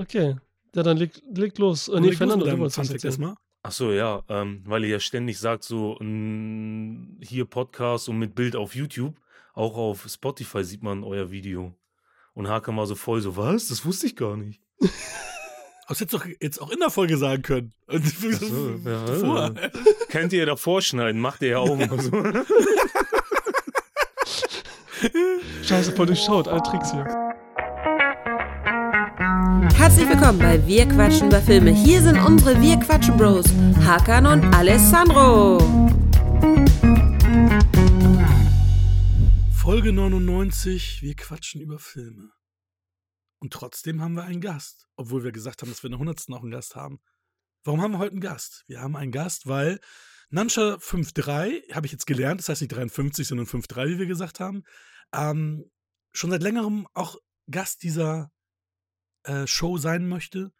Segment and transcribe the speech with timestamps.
[0.00, 0.36] Okay.
[0.74, 1.88] Ja, dann leg, leg los.
[1.88, 3.34] Äh, nee, Fernando, du wolltest was erstmal.
[3.62, 8.34] Ach so, ja, ähm, weil ihr ja ständig sagt, so n, hier Podcast und mit
[8.34, 9.14] Bild auf YouTube.
[9.52, 11.74] Auch auf Spotify sieht man euer Video.
[12.32, 13.68] Und Hakan war so voll so, was?
[13.68, 14.60] Das wusste ich gar nicht.
[15.88, 17.72] Das hättest du doch jetzt auch in der Folge sagen können.
[17.88, 19.52] Und so, ja, Vor.
[20.08, 22.12] Könnt ihr davor schneiden, macht ihr ja auch immer so.
[25.64, 26.46] Scheiße, voll durchschaut.
[26.46, 27.29] Alle Tricks hier.
[29.80, 31.70] Herzlich willkommen bei Wir quatschen über Filme.
[31.70, 33.46] Hier sind unsere Wir quatschen Bros,
[33.82, 35.58] Hakan und Alessandro.
[39.54, 42.30] Folge 99, wir quatschen über Filme.
[43.38, 46.28] Und trotzdem haben wir einen Gast, obwohl wir gesagt haben, dass wir in der 100.
[46.28, 47.00] noch einen Gast haben.
[47.64, 48.64] Warum haben wir heute einen Gast?
[48.66, 49.80] Wir haben einen Gast, weil
[50.28, 54.40] Nanscha 5.3, habe ich jetzt gelernt, das heißt nicht 53, sondern 5.3, wie wir gesagt
[54.40, 54.62] haben,
[55.14, 55.70] ähm,
[56.12, 57.16] schon seit längerem auch
[57.50, 58.30] Gast dieser
[59.24, 60.52] äh, Show sein möchte.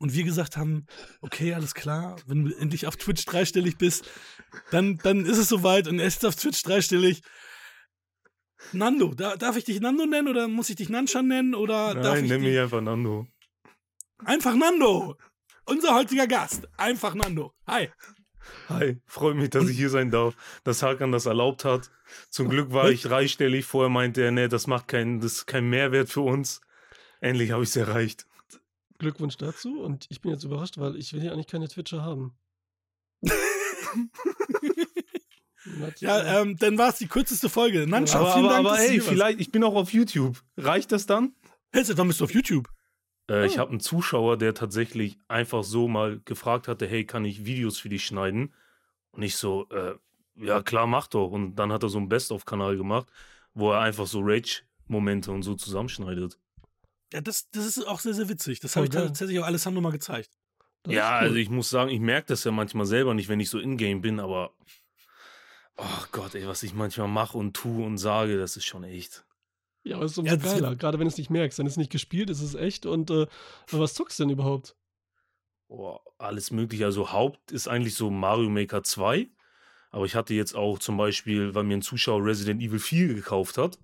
[0.00, 0.86] Und wir gesagt haben,
[1.20, 4.08] okay, alles klar, wenn du endlich auf Twitch dreistellig bist,
[4.70, 7.22] dann, dann ist es soweit und er ist auf Twitch dreistellig.
[8.72, 12.14] Nando, da, darf ich dich Nando nennen oder muss ich dich Nanscha nennen oder darf
[12.14, 13.26] Nein, ich nenn mich einfach Nando.
[14.24, 15.16] einfach Nando?
[15.64, 17.52] Unser heutiger Gast, einfach Nando.
[17.66, 17.90] Hi.
[18.68, 20.34] Hi, freut mich, dass ich hier sein darf,
[20.64, 21.90] dass Hakan das erlaubt hat.
[22.30, 23.66] Zum Glück war ich dreistellig.
[23.66, 26.60] Vorher meinte er, nee, das macht keinen, das ist kein Mehrwert für uns.
[27.20, 28.26] Endlich habe ich es erreicht.
[28.98, 29.80] Glückwunsch dazu.
[29.80, 32.36] Und ich bin jetzt überrascht, weil ich will hier eigentlich keine Twitcher haben.
[36.00, 37.86] Ja, ähm, dann war es die kürzeste Folge.
[37.86, 38.66] Nanscha, Aber, vielen aber, Dank.
[38.68, 40.42] aber du ey, vielleicht, ich bin auch auf YouTube.
[40.56, 41.34] Reicht das dann?
[41.72, 42.68] Hey, seit wann bist du auf YouTube?
[43.28, 43.58] Äh, Ich Oh.
[43.58, 47.90] habe einen Zuschauer, der tatsächlich einfach so mal gefragt hatte, hey, kann ich Videos für
[47.90, 48.54] dich schneiden?
[49.10, 49.94] Und ich so, äh,
[50.36, 51.30] ja klar, mach doch.
[51.30, 53.08] Und dann hat er so einen Best-of-Kanal gemacht,
[53.52, 56.38] wo er einfach so Rage-Momente und so zusammenschneidet.
[57.12, 58.60] Ja, das, das ist auch sehr, sehr witzig.
[58.60, 60.30] Das habe ich tatsächlich auch Alessandro mal gezeigt.
[60.82, 61.22] das ist ja, cool.
[61.28, 64.00] also ich muss sagen, ich merke das ja manchmal selber nicht, wenn ich so in-game
[64.02, 64.52] bin, aber
[65.76, 69.24] oh Gott, ey, was ich manchmal mache und tue und sage, das ist schon echt.
[69.84, 70.76] Ja, aber es ist umso Ja, geiler.
[70.76, 71.58] Gerade wenn du es nicht merkst.
[71.58, 72.84] Dann ist es nicht gespielt, ist es echt.
[72.84, 73.26] Und äh,
[73.70, 74.76] was zockst du denn überhaupt?
[75.68, 76.84] Boah, alles mögliche.
[76.84, 79.28] Also Haupt ist eigentlich so Mario Maker 2.
[79.90, 83.56] Aber ich hatte jetzt auch zum Beispiel, weil mir ein Zuschauer Resident Evil 4 gekauft
[83.56, 83.78] hat,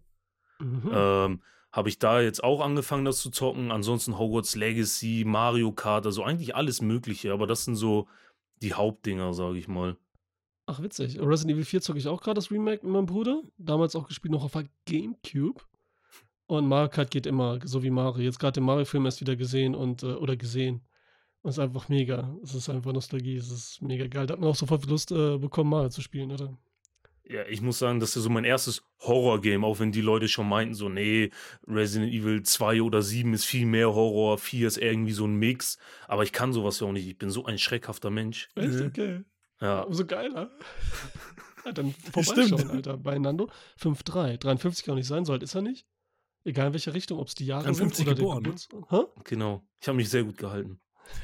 [0.58, 0.90] Mhm.
[0.92, 1.42] ähm,
[1.74, 3.72] habe ich da jetzt auch angefangen, das zu zocken.
[3.72, 7.32] Ansonsten Hogwarts Legacy, Mario Kart, also eigentlich alles Mögliche.
[7.32, 8.06] Aber das sind so
[8.62, 9.96] die Hauptdinger, sage ich mal.
[10.66, 11.18] Ach, witzig.
[11.20, 13.42] Resident Evil 4 zocke ich auch gerade das Remake mit meinem Bruder.
[13.58, 15.60] Damals auch gespielt noch auf der Gamecube.
[16.46, 18.22] Und Mario Kart geht immer, so wie Mario.
[18.22, 20.86] Jetzt gerade den Mario-Film erst wieder gesehen und äh, oder gesehen.
[21.42, 22.36] Und es ist einfach mega.
[22.44, 23.34] Es ist einfach Nostalgie.
[23.34, 24.28] Es ist mega geil.
[24.28, 26.56] Da hat man auch sofort Lust äh, bekommen, Mario zu spielen, oder?
[27.26, 30.46] Ja, ich muss sagen, das ist so mein erstes Horror-Game, auch wenn die Leute schon
[30.46, 31.30] meinten, so, nee,
[31.66, 35.78] Resident Evil 2 oder 7 ist viel mehr Horror, 4 ist irgendwie so ein Mix.
[36.06, 37.06] Aber ich kann sowas ja auch nicht.
[37.06, 38.50] Ich bin so ein schreckhafter Mensch.
[38.56, 38.68] Echt?
[38.72, 38.86] Mhm.
[38.88, 39.20] Okay.
[39.60, 39.80] Ja.
[39.82, 40.50] Umso geiler.
[41.64, 42.26] Ja, dann Stimmt.
[42.26, 42.98] vorbeischauen, Alter.
[42.98, 43.48] Bei Nando.
[43.80, 44.36] 5-3.
[44.36, 45.86] 53 kann auch nicht sein, so alt ist er nicht.
[46.44, 48.48] Egal in welche Richtung, ob es die Jahre 53 sind oder geboren, ne?
[48.50, 49.22] Geburts- Hä?
[49.24, 49.66] Genau.
[49.80, 50.78] Ich habe mich sehr gut gehalten.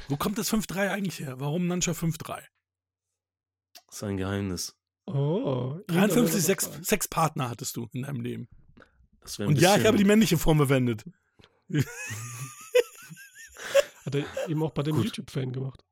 [0.07, 1.39] Wo kommt das 5.3 eigentlich her?
[1.39, 2.41] Warum Nanscha 5.3?
[3.85, 4.75] Das ist ein Geheimnis.
[5.05, 5.79] Oh.
[5.87, 6.69] 53 Sex.
[6.83, 8.47] Sexpartner hattest du in deinem Leben.
[9.39, 11.03] Und ja, ich habe die männliche Form verwendet.
[14.05, 15.01] Hat er eben auch bei dem.
[15.01, 15.83] YouTube-Fan gemacht.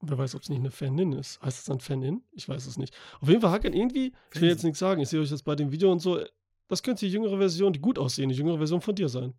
[0.00, 1.40] Wer weiß, ob es nicht eine Fanin ist.
[1.40, 2.22] Heißt es dann Fanin?
[2.32, 2.94] Ich weiß es nicht.
[3.20, 5.54] Auf jeden Fall Hacken irgendwie, ich will jetzt nichts sagen, ich sehe euch jetzt bei
[5.54, 6.22] dem Video und so,
[6.68, 9.32] das könnte die jüngere Version, die gut aussehen, die jüngere Version von dir sein.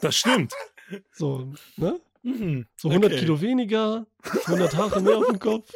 [0.00, 0.52] Das stimmt.
[1.12, 2.00] So, ne?
[2.22, 2.66] Mhm.
[2.76, 3.20] So 100 Okay.
[3.20, 4.06] Kilo weniger,
[4.46, 5.70] 100 Haare mehr auf dem Kopf.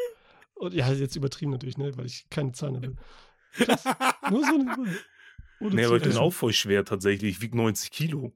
[0.63, 1.97] Und ja, jetzt übertrieben natürlich, ne?
[1.97, 2.97] weil ich keine Zahlen will.
[3.55, 3.83] Krass.
[4.31, 4.97] Nur so eine
[5.59, 7.33] ohne Nee, aber ich bin auch voll schwer tatsächlich.
[7.37, 8.33] Ich wiege 90 Kilo.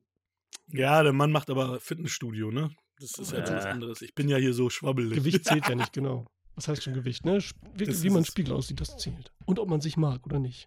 [0.73, 2.75] Ja, der Mann macht aber Fitnessstudio, ne?
[2.99, 3.69] Das ist ja etwas Äh.
[3.69, 4.03] anderes.
[4.03, 5.15] Ich bin ja hier so schwabbelig.
[5.15, 6.27] Gewicht zählt ja nicht, genau.
[6.57, 7.39] Was heißt schon Gewicht, ne?
[7.75, 8.25] Wie, wie man.
[8.25, 9.33] Spiegel aussieht, das zählt.
[9.45, 10.67] Und ob man sich mag oder nicht.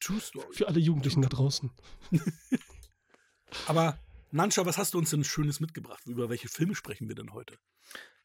[0.00, 0.46] True Story.
[0.52, 1.70] Für alle Jugendlichen da draußen.
[3.66, 3.98] Aber
[4.30, 6.06] Nanscha, was hast du uns denn Schönes mitgebracht?
[6.06, 7.58] Über welche Filme sprechen wir denn heute?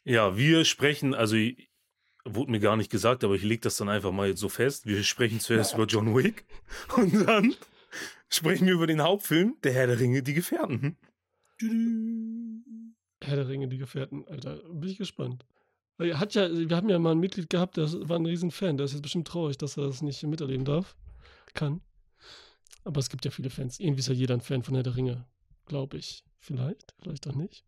[0.04, 1.70] Ja, wir sprechen, also ich-
[2.26, 4.86] wurde mir gar nicht gesagt, aber ich lege das dann einfach mal jetzt so fest.
[4.86, 6.46] Wir sprechen zuerst über John Wick
[6.96, 7.56] und dann
[8.30, 10.98] sprechen wir über den Hauptfilm, Der Herr der Ringe, die Gefährten.
[13.22, 14.58] Herr der Ringe, die Gefährten, Alter.
[14.70, 15.46] Bin ich gespannt.
[16.00, 18.78] Hat ja, wir haben ja mal ein Mitglied gehabt, der war ein Riesen-Fan.
[18.78, 20.96] Der ist jetzt bestimmt traurig, dass er das nicht miterleben darf.
[21.54, 21.82] Kann.
[22.84, 23.80] Aber es gibt ja viele Fans.
[23.80, 25.26] Irgendwie ist ja jeder ein Fan von Herr der Ringe.
[25.66, 26.24] Glaube ich.
[26.40, 27.64] Vielleicht, vielleicht auch nicht.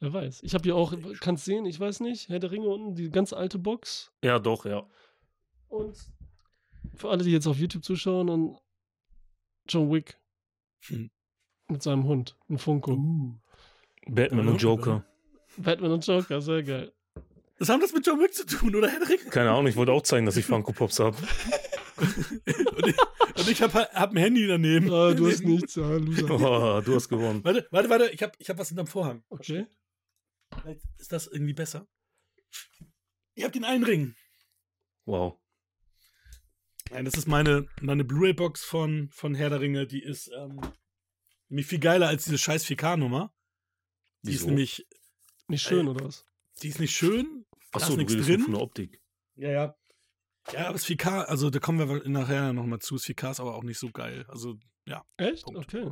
[0.00, 0.42] Wer weiß.
[0.42, 3.32] Ich habe hier auch, kannst sehen, ich weiß nicht, Herr der Ringe unten, die ganz
[3.32, 4.12] alte Box.
[4.22, 4.86] Ja, doch, ja.
[5.68, 5.96] Und
[6.94, 8.58] für alle, die jetzt auf YouTube zuschauen und
[9.68, 10.18] John Wick.
[10.86, 11.10] Hm.
[11.68, 12.92] Mit seinem Hund, ein Funko.
[12.92, 13.34] Uh.
[14.06, 15.04] Batman und Joker.
[15.58, 16.92] Batman und Joker, sehr geil.
[17.58, 19.30] Was haben das mit John Wick zu tun, oder Henrik?
[19.30, 21.16] Keine Ahnung, ich wollte auch zeigen, dass ich Funko Pops habe.
[21.96, 22.96] und ich,
[23.36, 24.90] und ich habe hab ein Handy daneben.
[24.92, 26.30] Ah, du hast nichts, ja, Loser.
[26.30, 27.42] Oh, du hast gewonnen.
[27.42, 29.24] Warte, warte, warte, ich habe ich hab was hinterm Vorhang.
[29.28, 29.66] Okay.
[30.62, 31.86] Vielleicht ist das irgendwie besser.
[33.34, 34.14] Ich habe den einen Ring.
[35.04, 35.38] Wow.
[36.90, 39.86] Nein, das ist meine, meine Blu-ray-Box von, von Herr der Ringe.
[39.86, 40.60] Die ist ähm,
[41.48, 43.32] nämlich viel geiler als diese scheiß 4K-Nummer.
[44.22, 44.46] Die ist Wieso?
[44.48, 44.86] nämlich,
[45.48, 45.92] Nicht schön, Ey.
[45.92, 46.24] oder was?
[46.62, 47.44] die ist nicht schön.
[47.72, 48.40] da Achso, ist du nichts drin.
[48.40, 49.00] von der Optik.
[49.36, 49.74] Ja, ja.
[50.52, 52.94] Ja, aber das 4K, also da kommen wir nachher nochmal zu.
[52.96, 54.24] Das 4K ist aber auch nicht so geil.
[54.28, 54.56] Also,
[54.86, 55.04] ja.
[55.18, 55.44] Echt?
[55.44, 55.58] Punkt.
[55.58, 55.90] Okay.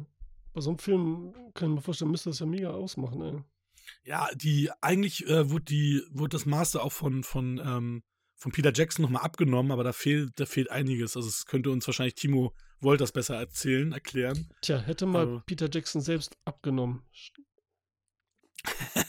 [0.55, 3.45] Bei so einem Film kann ich mir vorstellen, müsste das ja mega ausmachen, ey.
[4.05, 8.03] Ja, die, eigentlich äh, wurde die, wurde das Master auch von, von, ähm,
[8.37, 11.17] von Peter Jackson nochmal abgenommen, aber da fehlt, da fehlt einiges.
[11.17, 14.51] Also es könnte uns wahrscheinlich Timo Wollt das besser erzählen, erklären.
[14.61, 17.03] Tja, hätte mal Aber- Peter Jackson selbst abgenommen.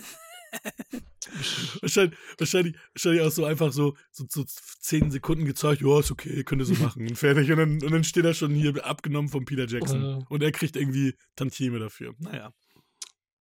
[1.82, 6.44] Wahrscheinlich, wahrscheinlich, wahrscheinlich auch so einfach so, so, so zehn Sekunden gezeigt, ja, ist okay,
[6.44, 7.08] könnt ihr so machen.
[7.08, 7.52] Und fertig.
[7.52, 10.22] Und dann, und dann steht er schon hier abgenommen von Peter Jackson.
[10.22, 10.26] Äh.
[10.30, 12.16] Und er kriegt irgendwie Tantieme dafür.
[12.18, 12.54] Naja.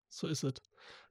[0.09, 0.55] So ist es.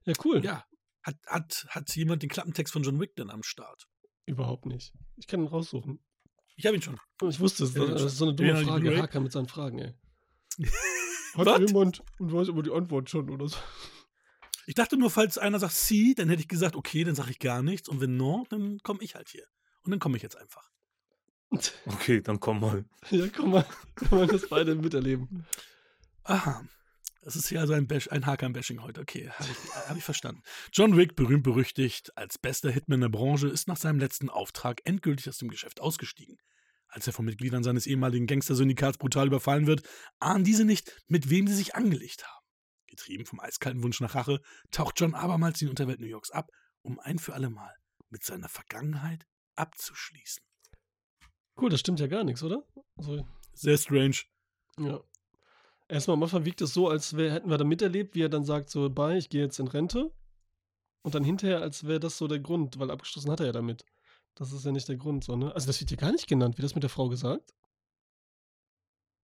[0.06, 0.44] Ja, cool.
[0.44, 0.66] Ja.
[1.04, 3.88] Hat, hat, hat jemand den Klappentext von John Wick denn am Start?
[4.26, 4.94] Überhaupt nicht.
[5.18, 6.00] Ich kann ihn raussuchen.
[6.56, 7.00] Ich habe ihn schon.
[7.28, 7.76] Ich wusste es.
[7.76, 8.98] Ja, Das ist so eine dumme ja, Frage.
[9.02, 9.94] Hacker mit seinen Fragen, ey.
[11.36, 11.48] Was?
[11.48, 13.58] Hat jemand und weiß aber die Antwort schon oder so.
[14.68, 17.40] Ich dachte nur, falls einer sagt sie, dann hätte ich gesagt, okay, dann sage ich
[17.40, 17.88] gar nichts.
[17.88, 19.46] Und wenn no, dann komme ich halt hier.
[19.84, 20.70] Und dann komme ich jetzt einfach.
[21.86, 22.84] Okay, dann komm mal.
[23.12, 23.66] Ja, komm mal.
[23.96, 25.46] Kann man das beide miterleben.
[26.24, 26.66] Aha.
[27.28, 29.02] Es ist ja also ein, Bash, ein Haker im Bashing heute.
[29.02, 30.44] Okay, habe ich, hab ich verstanden.
[30.72, 35.28] John Wick, berühmt berüchtigt als bester Hitman der Branche, ist nach seinem letzten Auftrag endgültig
[35.28, 36.38] aus dem Geschäft ausgestiegen.
[36.88, 39.82] Als er von Mitgliedern seines ehemaligen Gangstersyndikats brutal überfallen wird,
[40.20, 42.46] ahnen diese nicht, mit wem sie sich angelegt haben.
[42.86, 44.40] Getrieben vom eiskalten Wunsch nach Rache,
[44.70, 46.52] taucht John abermals in die Unterwelt New Yorks ab,
[46.84, 47.74] um ein für alle Mal
[48.12, 49.26] mit seiner Vergangenheit
[49.56, 50.44] abzuschließen.
[51.60, 52.64] Cool, das stimmt ja gar nichts, oder?
[52.98, 54.18] Also, Sehr strange.
[54.78, 55.02] ja.
[55.88, 58.70] Erstmal, manchmal wirkt es so, als wär, hätten wir da miterlebt, wie er dann sagt,
[58.70, 60.12] so, bye, ich gehe jetzt in Rente.
[61.04, 63.86] Und dann hinterher, als wäre das so der Grund, weil abgeschlossen hat er ja damit.
[64.34, 65.54] Das ist ja nicht der Grund, so, ne?
[65.54, 67.54] Also, das wird hier gar nicht genannt, wie das mit der Frau gesagt.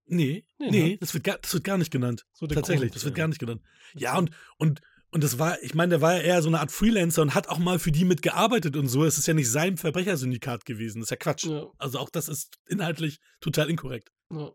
[0.05, 0.97] Nee, Nee, nee, ne?
[0.97, 2.25] das, wird gar, das wird gar nicht genannt.
[2.33, 3.23] So Tatsächlich, Grund, das wird ja.
[3.23, 3.61] gar nicht genannt.
[3.95, 4.81] Ja, und, und,
[5.11, 7.47] und das war, ich meine, der war ja eher so eine Art Freelancer und hat
[7.47, 9.03] auch mal für die mitgearbeitet und so.
[9.05, 10.99] Es ist ja nicht sein Verbrechersyndikat gewesen.
[10.99, 11.45] Das ist ja Quatsch.
[11.45, 14.11] Ja, Also auch das ist inhaltlich total inkorrekt.
[14.31, 14.51] ja.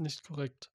[0.00, 0.70] Nicht korrekt.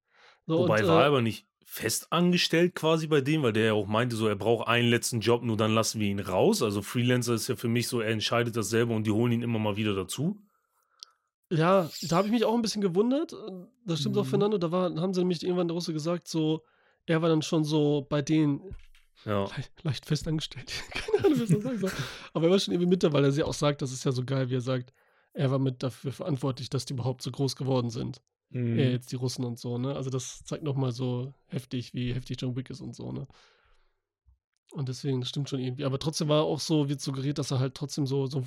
[0.46, 3.66] So, Wobei und, war er äh, aber nicht fest angestellt quasi bei dem, weil der
[3.66, 6.62] ja auch meinte, so er braucht einen letzten Job, nur dann lassen wir ihn raus.
[6.62, 9.42] Also Freelancer ist ja für mich so, er entscheidet das selber und die holen ihn
[9.42, 10.40] immer mal wieder dazu.
[11.52, 13.36] Ja, da habe ich mich auch ein bisschen gewundert.
[13.86, 14.30] Das stimmt auch, Mhm.
[14.30, 14.58] Fernando.
[14.58, 16.64] Da war, haben sie nämlich irgendwann der Russe gesagt, so,
[17.06, 18.62] er war dann schon so bei denen
[19.26, 19.44] Ja.
[19.46, 19.50] le
[19.84, 20.72] leicht fest angestellt.
[20.92, 21.92] Keine Ahnung, ich das sagen soll.
[22.34, 24.12] Aber er war schon irgendwie mit da, weil er sie auch sagt, das ist ja
[24.12, 24.94] so geil, wie er sagt,
[25.34, 28.22] er war mit dafür verantwortlich, dass die überhaupt so groß geworden sind.
[28.50, 28.80] Mhm.
[28.80, 29.96] Er jetzt die Russen und so, ne?
[29.96, 33.28] Also das zeigt nochmal so heftig, wie heftig John Wick ist und so, ne?
[34.72, 35.86] Und deswegen, das stimmt schon irgendwie.
[35.86, 38.44] Aber trotzdem war auch so, wird suggeriert, dass er halt trotzdem so, so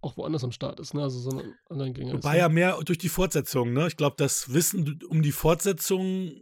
[0.00, 1.02] auch woanders am Start ist, ne?
[1.02, 2.24] Also so ein Alleingänger ist.
[2.24, 2.38] Wobei ne?
[2.38, 3.86] ja mehr durch die Fortsetzung, ne?
[3.88, 6.32] Ich glaube, das Wissen um die Fortsetzung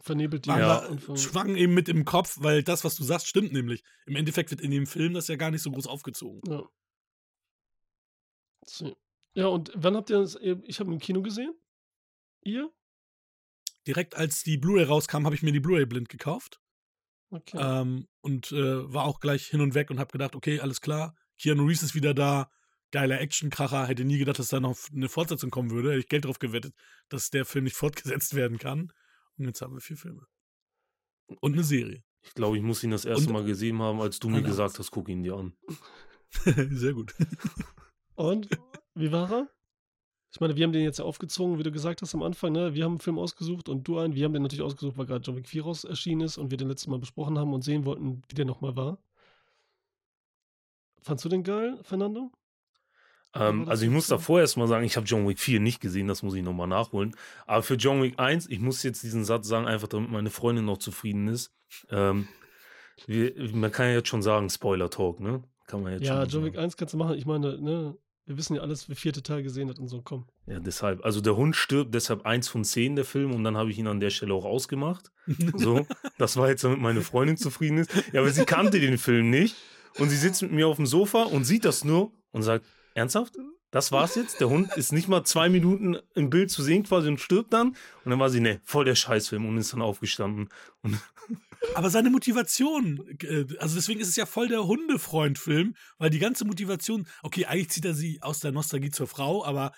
[0.00, 0.88] vernebelt die Ja.
[1.16, 3.84] schwang eben mit im Kopf, weil das, was du sagst, stimmt nämlich.
[4.06, 6.40] Im Endeffekt wird in dem Film das ja gar nicht so groß aufgezogen.
[6.48, 6.62] Ja.
[8.66, 8.96] So.
[9.34, 10.36] Ja, und wann habt ihr das?
[10.64, 11.54] Ich habe im Kino gesehen.
[12.44, 12.70] Ihr?
[13.86, 16.60] Direkt als die Blu-ray rauskam, habe ich mir die Blu-ray blind gekauft.
[17.30, 17.56] Okay.
[17.58, 21.16] Ähm, und äh, war auch gleich hin und weg und habe gedacht, okay, alles klar,
[21.40, 22.50] Keanu Reeves ist wieder da,
[22.92, 26.26] geiler Actionkracher, hätte nie gedacht, dass da noch eine Fortsetzung kommen würde, hätte ich Geld
[26.26, 26.74] drauf gewettet,
[27.08, 28.92] dass der Film nicht fortgesetzt werden kann.
[29.38, 30.26] Und jetzt haben wir vier Filme.
[31.40, 32.04] Und eine Serie.
[32.24, 34.78] Ich glaube, ich muss ihn das erste Und- Mal gesehen haben, als du mir gesagt
[34.78, 35.56] hast, guck ihn dir an.
[36.70, 37.14] Sehr gut.
[38.14, 38.48] Und
[38.94, 39.50] wie war er?
[40.32, 42.74] Ich meine, wir haben den jetzt ja aufgezogen, wie du gesagt hast am Anfang, ne?
[42.74, 44.14] Wir haben einen Film ausgesucht und du einen.
[44.14, 46.56] Wir haben den natürlich ausgesucht, weil gerade John Wick 4 raus erschienen ist und wir
[46.56, 48.98] den letzten Mal besprochen haben und sehen wollten, wie der nochmal war.
[51.02, 52.30] Fandst du den geil, Fernando?
[53.34, 56.22] Ähm, also ich muss davor erstmal sagen, ich habe John Wick 4 nicht gesehen, das
[56.22, 57.14] muss ich nochmal nachholen.
[57.46, 60.64] Aber für John Wick 1, ich muss jetzt diesen Satz sagen, einfach damit meine Freundin
[60.64, 61.52] noch zufrieden ist.
[61.90, 62.28] Ähm,
[63.06, 65.42] wir, man kann ja jetzt schon sagen, Spoiler-Talk, ne?
[65.66, 66.64] Kann man jetzt Ja, schon John Wick sagen.
[66.64, 67.16] 1 kannst du machen.
[67.16, 67.96] Ich meine, ne?
[68.24, 70.00] Wir wissen ja alles, wie vierte Teil gesehen hat und so.
[70.00, 70.26] Komm.
[70.46, 71.04] Ja, deshalb.
[71.04, 73.88] Also der Hund stirbt, deshalb eins von zehn der Film und dann habe ich ihn
[73.88, 75.10] an der Stelle auch ausgemacht.
[75.54, 75.86] So,
[76.18, 77.90] das war jetzt, damit meine Freundin zufrieden ist.
[78.12, 79.56] Ja, aber sie kannte den Film nicht
[79.98, 82.64] und sie sitzt mit mir auf dem Sofa und sieht das nur und sagt,
[82.94, 83.36] ernsthaft?
[83.72, 84.38] Das war's jetzt.
[84.38, 87.68] Der Hund ist nicht mal zwei Minuten im Bild zu sehen quasi und stirbt dann.
[88.04, 90.50] Und dann war sie, ne, voll der Scheißfilm und ist dann aufgestanden.
[90.82, 91.00] Und
[91.74, 96.44] Aber seine Motivation, äh, also deswegen ist es ja voll der Hundefreund-Film, weil die ganze
[96.44, 99.72] Motivation, okay, eigentlich zieht er sie aus der Nostalgie zur Frau, aber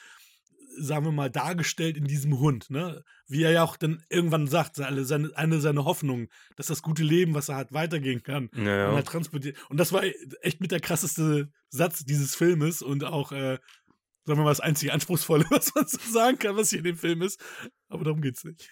[0.76, 3.04] sagen wir mal, dargestellt in diesem Hund, ne?
[3.28, 7.04] Wie er ja auch dann irgendwann sagt, seine, seine, eine seiner Hoffnungen, dass das gute
[7.04, 8.50] Leben, was er hat, weitergehen kann.
[8.56, 9.56] Ja, Und er transportiert.
[9.68, 10.02] Und das war
[10.42, 13.58] echt mit der krasseste Satz dieses Filmes und auch, äh,
[14.25, 16.97] sagen wir mal, das einzige Anspruchsvolle, was man so sagen kann, was hier in dem
[16.97, 17.40] Film ist.
[17.88, 18.71] Aber darum geht's nicht.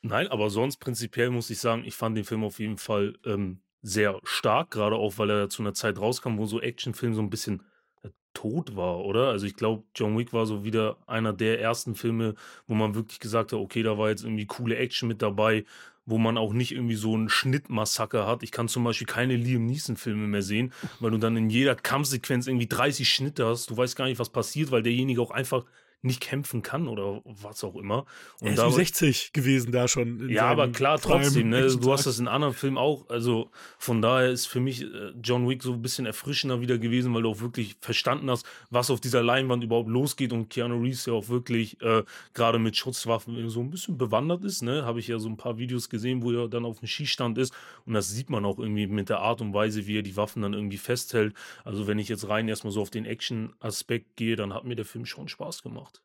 [0.00, 3.60] Nein, aber sonst prinzipiell muss ich sagen, ich fand den Film auf jeden Fall ähm,
[3.82, 7.30] sehr stark, gerade auch, weil er zu einer Zeit rauskam, wo so Actionfilm so ein
[7.30, 7.64] bisschen
[8.02, 9.28] äh, tot war, oder?
[9.28, 12.34] Also ich glaube, John Wick war so wieder einer der ersten Filme,
[12.68, 15.64] wo man wirklich gesagt hat, okay, da war jetzt irgendwie coole Action mit dabei,
[16.08, 18.42] wo man auch nicht irgendwie so einen Schnittmassaker hat.
[18.42, 22.46] Ich kann zum Beispiel keine Liam Neeson-Filme mehr sehen, weil du dann in jeder Kampfsequenz
[22.46, 23.68] irgendwie 30 Schnitte hast.
[23.68, 25.66] Du weißt gar nicht, was passiert, weil derjenige auch einfach
[26.02, 28.06] nicht kämpfen kann oder was auch immer.
[28.40, 30.28] Er ist da- um 60 gewesen da schon.
[30.30, 31.66] ja, aber klar, trotzdem, ne?
[31.76, 33.08] Du hast das in anderen Filmen auch.
[33.08, 37.12] Also von daher ist für mich äh, John Wick so ein bisschen erfrischender wieder gewesen,
[37.14, 41.06] weil du auch wirklich verstanden hast, was auf dieser Leinwand überhaupt losgeht und Keanu Reeves
[41.06, 44.84] ja auch wirklich äh, gerade mit Schutzwaffen so ein bisschen bewandert ist, ne?
[44.84, 47.52] Habe ich ja so ein paar Videos gesehen, wo er dann auf dem Skistand ist
[47.86, 50.42] und das sieht man auch irgendwie mit der Art und Weise, wie er die Waffen
[50.42, 51.34] dann irgendwie festhält.
[51.64, 54.84] Also wenn ich jetzt rein erstmal so auf den Action-Aspekt gehe, dann hat mir der
[54.84, 55.97] Film schon Spaß gemacht.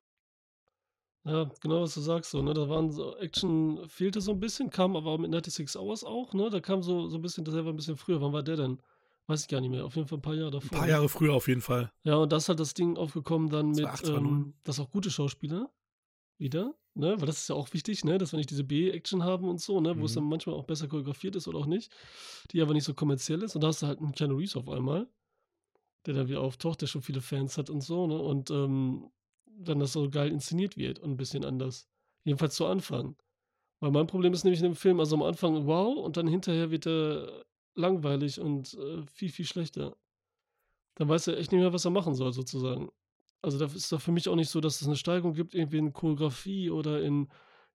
[1.25, 2.53] Ja, genau, was du sagst, so, ne?
[2.53, 6.49] Da waren so Action fehlte so ein bisschen, kam aber mit 96 Hours auch, ne?
[6.49, 8.21] Da kam so, so ein bisschen, das war ein bisschen früher.
[8.21, 8.79] Wann war der denn?
[9.27, 9.85] Weiß ich gar nicht mehr.
[9.85, 10.77] Auf jeden Fall ein paar Jahre Ein davor.
[10.77, 10.91] paar ne?
[10.91, 11.91] Jahre früher auf jeden Fall.
[12.03, 14.33] Ja, und da ist halt das Ding aufgekommen dann mit, 2008, 2009.
[14.33, 15.71] ähm, dass auch gute Schauspieler
[16.37, 17.15] wieder, ne?
[17.17, 18.17] Weil das ist ja auch wichtig, ne?
[18.17, 19.97] Dass wir nicht diese B-Action haben und so, ne?
[19.97, 20.15] Wo es Mhm.
[20.15, 21.89] dann manchmal auch besser choreografiert ist oder auch nicht,
[22.51, 23.55] die aber nicht so kommerziell ist.
[23.55, 25.07] Und da hast du halt einen Keanu Reeves auf einmal,
[26.05, 28.17] der dann wieder auftaucht, der schon viele Fans hat und so, ne?
[28.17, 29.09] Und ähm,
[29.59, 31.87] dann das so geil inszeniert wird und ein bisschen anders.
[32.23, 33.15] Jedenfalls zu Anfang.
[33.79, 36.71] Weil mein Problem ist nämlich in dem Film, also am Anfang wow und dann hinterher
[36.71, 37.43] wird er
[37.75, 39.97] langweilig und äh, viel, viel schlechter.
[40.95, 42.89] Dann weiß er echt nicht mehr, was er machen soll, sozusagen.
[43.41, 45.79] Also da ist da für mich auch nicht so, dass es eine Steigerung gibt, irgendwie
[45.79, 47.27] in Choreografie oder in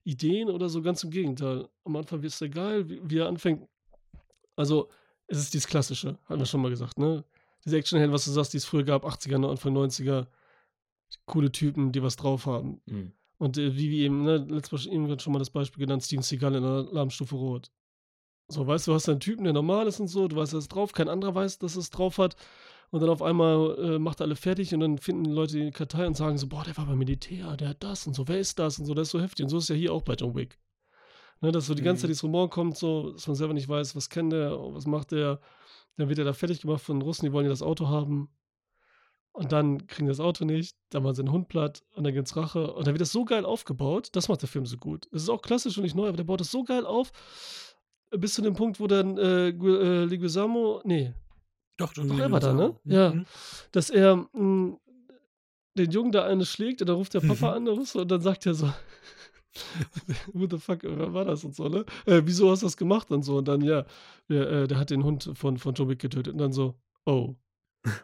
[0.04, 1.68] Ideen oder so, ganz im Gegenteil.
[1.84, 3.68] Am Anfang ist er geil, wie, wie er anfängt.
[4.56, 4.88] Also,
[5.26, 7.22] es ist dieses Klassische, hatten wir schon mal gesagt, ne?
[7.64, 10.26] Diese Actionhelden, was du sagst, die es früher gab, 80er, Anfang 90er,
[11.26, 12.80] coole Typen, die was drauf haben.
[12.86, 13.12] Mhm.
[13.38, 16.22] Und äh, wie wir eben, ne, letztes Mal eben schon mal das Beispiel genannt, Steven
[16.22, 17.70] Seagal in der Alarmstufe Rot.
[18.48, 20.58] So, weißt du, du hast einen Typen, der normal ist und so, du weißt, er
[20.58, 22.36] ist drauf, kein anderer weiß, dass er es drauf hat.
[22.90, 25.70] Und dann auf einmal äh, macht er alle fertig und dann finden die Leute die
[25.70, 28.38] Kartei und sagen so, boah, der war beim Militär, der hat das und so, wer
[28.38, 29.44] ist das und so, das ist so heftig.
[29.44, 30.58] Und so ist ja hier auch bei John Wick.
[31.40, 32.02] Ne, dass so die ganze Mhm.
[32.02, 35.12] Zeit dieses Rumor kommt, so, dass man selber nicht weiß, was kennt der, was macht
[35.12, 35.40] der.
[35.96, 38.30] Dann wird er da fertig gemacht von den Russen, die wollen ja das Auto haben.
[39.38, 42.12] Und dann kriegen die das Auto nicht, dann machen sie den Hund platt und dann
[42.12, 42.72] gibt's Rache.
[42.72, 45.06] Und dann wird das so geil aufgebaut, das macht der Film so gut.
[45.12, 47.12] Es ist auch klassisch und nicht neu, aber der baut das so geil auf,
[48.10, 51.14] bis zu dem Punkt, wo dann äh, äh, Leguizamo, nee,
[51.76, 52.70] Doch, John Doch, er war da, ne?
[52.70, 52.80] auch.
[52.84, 53.10] Ja.
[53.14, 53.26] Mhm.
[53.70, 54.76] dass er mh,
[55.76, 57.68] den Jungen da eine schlägt und dann ruft der Papa Mhm.
[57.68, 58.66] an und dann sagt er so,
[60.32, 61.84] what the fuck, wer war das und so, ne?
[62.06, 63.36] Äh, wieso hast du das gemacht und so?
[63.38, 63.84] Und dann, ja,
[64.28, 66.74] der, äh, der hat den Hund von, von Wick getötet und dann so,
[67.06, 67.36] oh.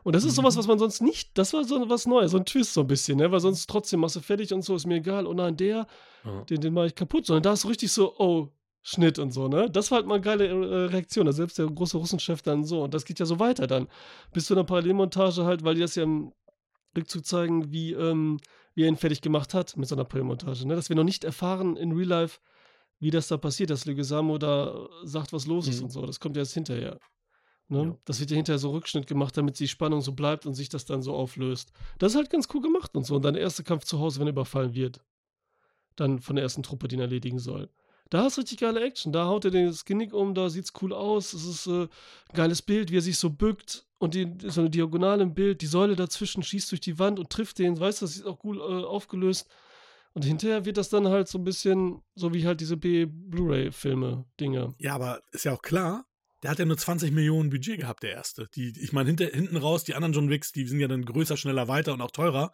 [0.04, 2.44] Und das ist sowas, was man sonst nicht, das war so was Neues, so ein
[2.46, 3.30] Twist so ein bisschen, ne?
[3.32, 5.86] Weil sonst trotzdem machst du fertig und so, ist mir egal, oh nein, der,
[6.24, 6.42] Ja.
[6.44, 8.48] den, den mache ich kaputt, sondern da ist richtig so, oh,
[8.82, 9.68] Schnitt und so, ne?
[9.70, 12.84] Das war halt mal eine geile äh, Reaktion, also selbst der große Russenchef dann so.
[12.84, 13.88] Und das geht ja so weiter dann.
[14.32, 16.32] Bis zu einer Parallelmontage halt, weil die das ja im
[16.96, 18.38] Rückzug zeigen, wie, ähm,
[18.74, 20.76] wie er ihn fertig gemacht hat mit so einer Parallelmontage, ne?
[20.76, 22.40] Dass wir noch nicht erfahren in Real Life,
[23.00, 25.84] wie das da passiert, dass Leguizamo da sagt, was los ist Mhm.
[25.86, 26.06] und so.
[26.06, 27.00] Das kommt ja erst hinterher.
[27.68, 27.84] Ne?
[27.84, 27.96] Ja.
[28.04, 30.84] Das wird ja hinterher so Rückschnitt gemacht, damit die Spannung so bleibt und sich das
[30.84, 31.72] dann so auflöst.
[31.98, 33.16] Das ist halt ganz cool gemacht und so.
[33.16, 35.00] Und dann der erste Kampf zu Hause, wenn er überfallen wird.
[35.96, 37.70] Dann von der ersten Truppe, die ihn erledigen soll.
[38.10, 39.12] Da ist richtig geile Action.
[39.12, 41.32] Da haut er den Genick um, da sieht's cool aus.
[41.32, 44.70] Es ist äh, ein geiles Bild, wie er sich so bückt und die, so eine
[44.70, 45.62] Diagonale im Bild.
[45.62, 47.80] Die Säule dazwischen schießt durch die Wand und trifft den.
[47.80, 49.48] Weißt du, das ist auch cool äh, aufgelöst.
[50.12, 54.74] Und hinterher wird das dann halt so ein bisschen so wie halt diese B-Blu-ray-Filme-Dinge.
[54.78, 56.06] Ja, aber ist ja auch klar,
[56.44, 58.48] der hat ja nur 20 Millionen Budget gehabt, der erste.
[58.54, 61.68] Die, ich meine, hinten raus, die anderen John Wicks, die sind ja dann größer, schneller,
[61.68, 62.52] weiter und auch teurer.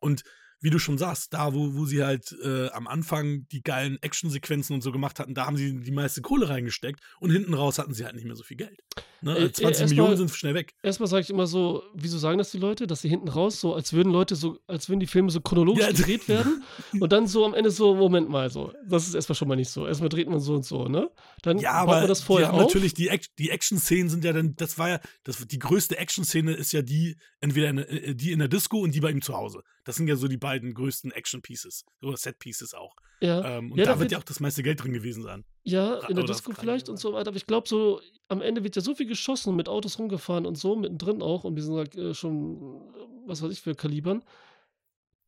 [0.00, 0.22] Und
[0.64, 4.74] wie du schon sagst, da, wo, wo sie halt äh, am Anfang die geilen Actionsequenzen
[4.74, 7.92] und so gemacht hatten, da haben sie die meiste Kohle reingesteckt und hinten raus hatten
[7.92, 8.80] sie halt nicht mehr so viel Geld.
[9.20, 9.36] Ne?
[9.36, 10.72] Äh, 20 äh, erst Millionen mal- sind schnell weg.
[10.82, 13.74] Erstmal sage ich immer so, wieso sagen das die Leute, dass sie hinten raus so,
[13.74, 16.64] als würden Leute so, als würden die Filme so chronologisch Ja, gedreht werden
[16.98, 18.72] und dann so am Ende so, Moment mal, so.
[18.88, 19.86] Das ist erstmal schon mal nicht so.
[19.86, 21.10] Erstmal dreht man so und so, ne?
[21.42, 22.62] Dann Ja, aber man das die vorher haben auf.
[22.72, 26.72] natürlich die, die Action-Szenen sind ja dann, das war ja, das, die größte Action-Szene ist
[26.72, 29.62] ja die, entweder in, äh, die in der Disco und die bei ihm zu Hause.
[29.84, 31.84] Das sind ja so die beiden größten Action-Pieces.
[32.02, 32.94] Oder Set-Pieces auch.
[33.20, 35.44] ja, Ähm, und Ja, da wird ja auch das meiste Geld drin gewesen sein.
[35.62, 37.28] ja, in der Disco vielleicht und so weiter.
[37.28, 40.46] Aber ich glaube so, am Ende wird ja so viel geschossen und mit Autos rumgefahren
[40.46, 42.56] und so, mittendrin auch, und die sind halt äh, schon,
[42.94, 44.22] äh, was weiß ich für Kalibern.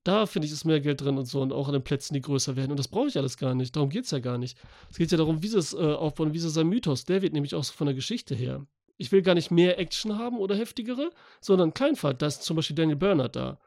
[0.05, 2.21] Da finde ich, ist mehr Geld drin und so und auch an den Plätzen, die
[2.21, 2.71] größer werden.
[2.71, 3.75] Und das brauche ich alles gar nicht.
[3.75, 4.57] Darum geht es ja gar nicht.
[4.89, 7.05] Es geht ja darum, wie sie es äh, aufbauen, wie sie sein Mythos.
[7.07, 8.65] Der wird nämlich auch so von der Geschichte her.
[8.99, 11.11] Ich will gar nicht mehr Action haben oder heftigere,
[11.41, 12.23] sondern Kleinfahrt.
[12.23, 13.59] Da ist zum Beispiel Daniel Bernard da.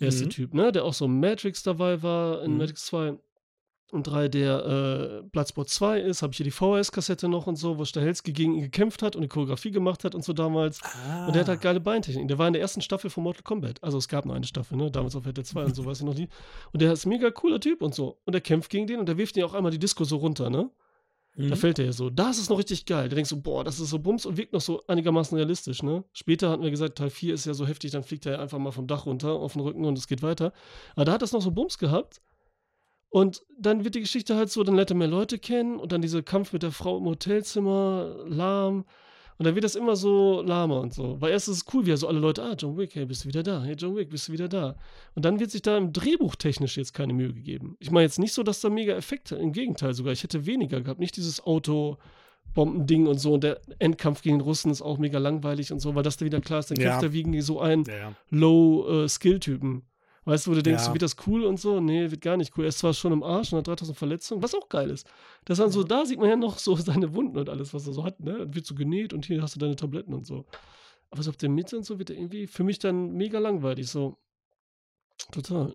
[0.00, 0.30] Der ist der Mhm.
[0.30, 0.72] Typ, ne?
[0.72, 2.58] Der auch so in Matrix dabei war, in Mhm.
[2.58, 3.14] Matrix 2
[3.92, 6.22] und 3, der äh, Bloodsport 2 ist.
[6.22, 9.22] Habe ich hier die VHS-Kassette noch und so, wo Stahelski gegen ihn gekämpft hat und
[9.22, 10.80] die Choreografie gemacht hat und so damals.
[11.28, 12.26] Und der hat halt geile Beintechnik.
[12.26, 13.80] Der war in der ersten Staffel von Mortal Kombat.
[13.84, 14.90] Also es gab nur eine Staffel, ne?
[14.90, 16.28] Damals auf RTL 2 und so, weiß ich noch nie.
[16.72, 18.18] Und der ist ein mega cooler Typ und so.
[18.24, 20.50] Und der kämpft gegen den und der wirft ihn auch einmal die Disco so runter,
[20.50, 20.70] ne?
[21.36, 21.50] Mhm.
[21.50, 22.10] Da fällt der so.
[22.10, 23.08] Da ist es noch richtig geil.
[23.08, 26.04] Da denkst du, boah, das ist so Bums und wirkt noch so einigermaßen realistisch, ne?
[26.12, 28.70] Später hatten wir gesagt, Teil 4 ist ja so heftig, dann fliegt er einfach mal
[28.70, 30.52] vom Dach runter auf den Rücken und es geht weiter.
[30.94, 32.20] Aber da hat das noch so Bums gehabt.
[33.08, 36.02] Und dann wird die Geschichte halt so, dann lernt er mehr Leute kennen und dann
[36.02, 38.84] dieser Kampf mit der Frau im Hotelzimmer, lahm.
[39.36, 41.20] Und dann wird das immer so lahmer und so.
[41.20, 43.28] Weil erst ist es cool, wie so alle Leute, ah, John Wick, hey, bist du
[43.28, 43.62] wieder da?
[43.64, 44.76] Hey, John Wick, bist du wieder da?
[45.14, 47.76] Und dann wird sich da im Drehbuch technisch jetzt keine Mühe gegeben.
[47.80, 50.12] Ich meine jetzt nicht so, dass da mega Effekte, im Gegenteil sogar.
[50.12, 51.00] Ich hätte weniger gehabt.
[51.00, 53.34] Nicht dieses Auto-Bombending und so.
[53.34, 56.24] Und der Endkampf gegen den Russen ist auch mega langweilig und so, weil das da
[56.24, 56.70] wieder klar ist.
[56.70, 56.90] Dann Ja.
[56.90, 58.12] kämpft er gegen so einen Ja, ja.
[58.30, 59.82] Low-Skill-Typen.
[60.26, 60.92] Weißt du, wo du denkst, Ja.
[60.92, 61.80] wird das cool und so?
[61.80, 62.64] Nee, wird gar nicht cool.
[62.64, 65.06] Er ist zwar schon im Arsch und hat 3000 Verletzungen, was auch geil ist.
[65.44, 67.92] Das dann so, da sieht man ja noch so seine Wunden und alles, was er
[67.92, 68.38] so hat, ne?
[68.38, 70.46] Dann wird so genäht und hier hast du deine Tabletten und so.
[71.10, 73.88] Aber so auf der Mitte und so wird er irgendwie für mich dann mega langweilig,
[73.88, 74.16] so.
[75.30, 75.74] Total.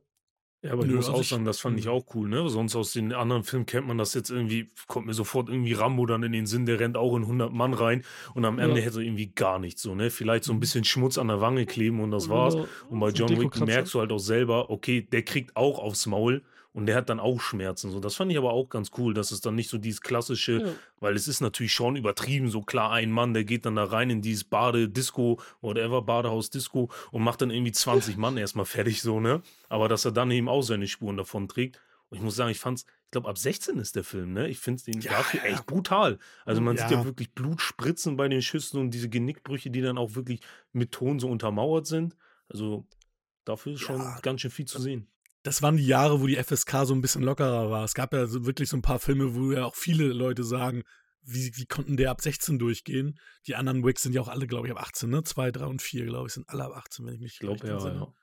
[0.61, 2.49] Ja, aber ich Nö, muss also auch ich- sagen, das fand ich auch cool, ne?
[2.49, 6.05] Sonst aus den anderen Filmen kennt man das jetzt irgendwie, kommt mir sofort irgendwie Rambo
[6.05, 8.85] dann in den Sinn, der rennt auch in 100 Mann rein und am Ende Ja.
[8.85, 10.09] hätte er irgendwie gar nichts so, ne?
[10.09, 12.55] Vielleicht so ein bisschen Schmutz an der Wange kleben und das war's.
[12.89, 16.41] Und bei John Wick merkst du halt auch selber, okay, der kriegt auch aufs Maul
[16.73, 17.89] und der hat dann auch Schmerzen.
[17.91, 20.61] So, das fand ich aber auch ganz cool, dass es dann nicht so dieses klassische,
[20.61, 20.73] Ja.
[20.99, 24.09] weil es ist natürlich schon übertrieben, so klar, ein Mann, der geht dann da rein
[24.09, 29.01] in dieses Bade, Disco, whatever, Badehaus, Disco und macht dann irgendwie 20 Mann erstmal fertig,
[29.01, 29.41] so, ne?
[29.67, 31.81] Aber dass er dann eben auch seine Spuren davon trägt.
[32.09, 34.47] Und ich muss sagen, ich fand's, ich glaube, ab 16 ist der Film, ne?
[34.47, 35.47] Ich finde den Ja, dafür ja.
[35.47, 36.17] echt brutal.
[36.45, 37.05] Also man sieht ja Ja.
[37.05, 40.41] wirklich Blut spritzen bei den Schüssen und diese Genickbrüche, die dann auch wirklich
[40.71, 42.15] mit Ton so untermauert sind.
[42.47, 42.87] Also
[43.45, 44.19] dafür ist schon Ja.
[44.21, 45.07] ganz schön viel zu sehen.
[45.49, 47.83] Das waren die Jahre, wo die FSK so ein bisschen lockerer war.
[47.83, 50.83] Es gab ja so wirklich so ein paar Filme, wo ja auch viele Leute sagen,
[51.23, 53.19] wie, wie konnten der ab 16 durchgehen?
[53.47, 55.23] Die anderen Wicks sind ja auch alle, glaube ich, ab 18, ne?
[55.23, 57.67] 2, 3 und 4, glaube ich, sind alle ab 18, wenn ich mich Ich glaube
[57.67, 58.13] ja, ja.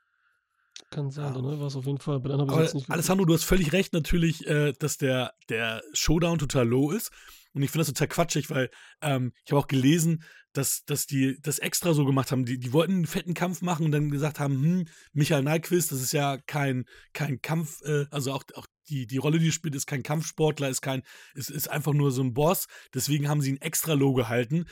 [0.91, 1.43] Kann sein, Ja.
[1.43, 1.59] ne?
[1.59, 2.21] War es auf jeden Fall.
[2.21, 2.89] Bei den Aber nicht.
[2.91, 7.11] Alessandro, du hast völlig recht natürlich, äh, dass der, der Showdown total low ist.
[7.55, 10.23] Und ich finde das total quatschig, weil ähm, ich habe auch gelesen,
[10.57, 12.45] dass, dass die das extra so gemacht haben.
[12.45, 16.01] Die, die wollten einen fetten Kampf machen und dann gesagt haben, hm, Michael Nyquist, das
[16.01, 19.75] ist ja kein, kein Kampf, äh, also auch, auch die, die Rolle, die er spielt,
[19.75, 21.03] ist kein Kampfsportler, ist kein,
[21.35, 22.66] ist, ist einfach nur so ein Boss.
[22.95, 24.66] Deswegen haben sie ihn extra low gehalten.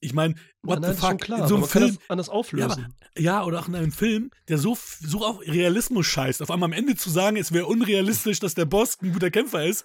[0.00, 2.94] Ich meine, what Nein, the fuck, klar, in so einem Film, das anders auflösen.
[3.16, 6.40] ja, oder auch in einem Film, der so, so auf Realismus scheißt.
[6.40, 9.64] Auf einmal am Ende zu sagen, es wäre unrealistisch, dass der Boss ein guter Kämpfer
[9.66, 9.84] ist,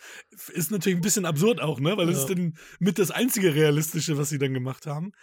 [0.54, 1.98] ist natürlich ein bisschen absurd auch, ne?
[1.98, 2.22] Weil das Ja.
[2.22, 5.13] ist dann mit das einzige Realistische, was sie dann gemacht haben.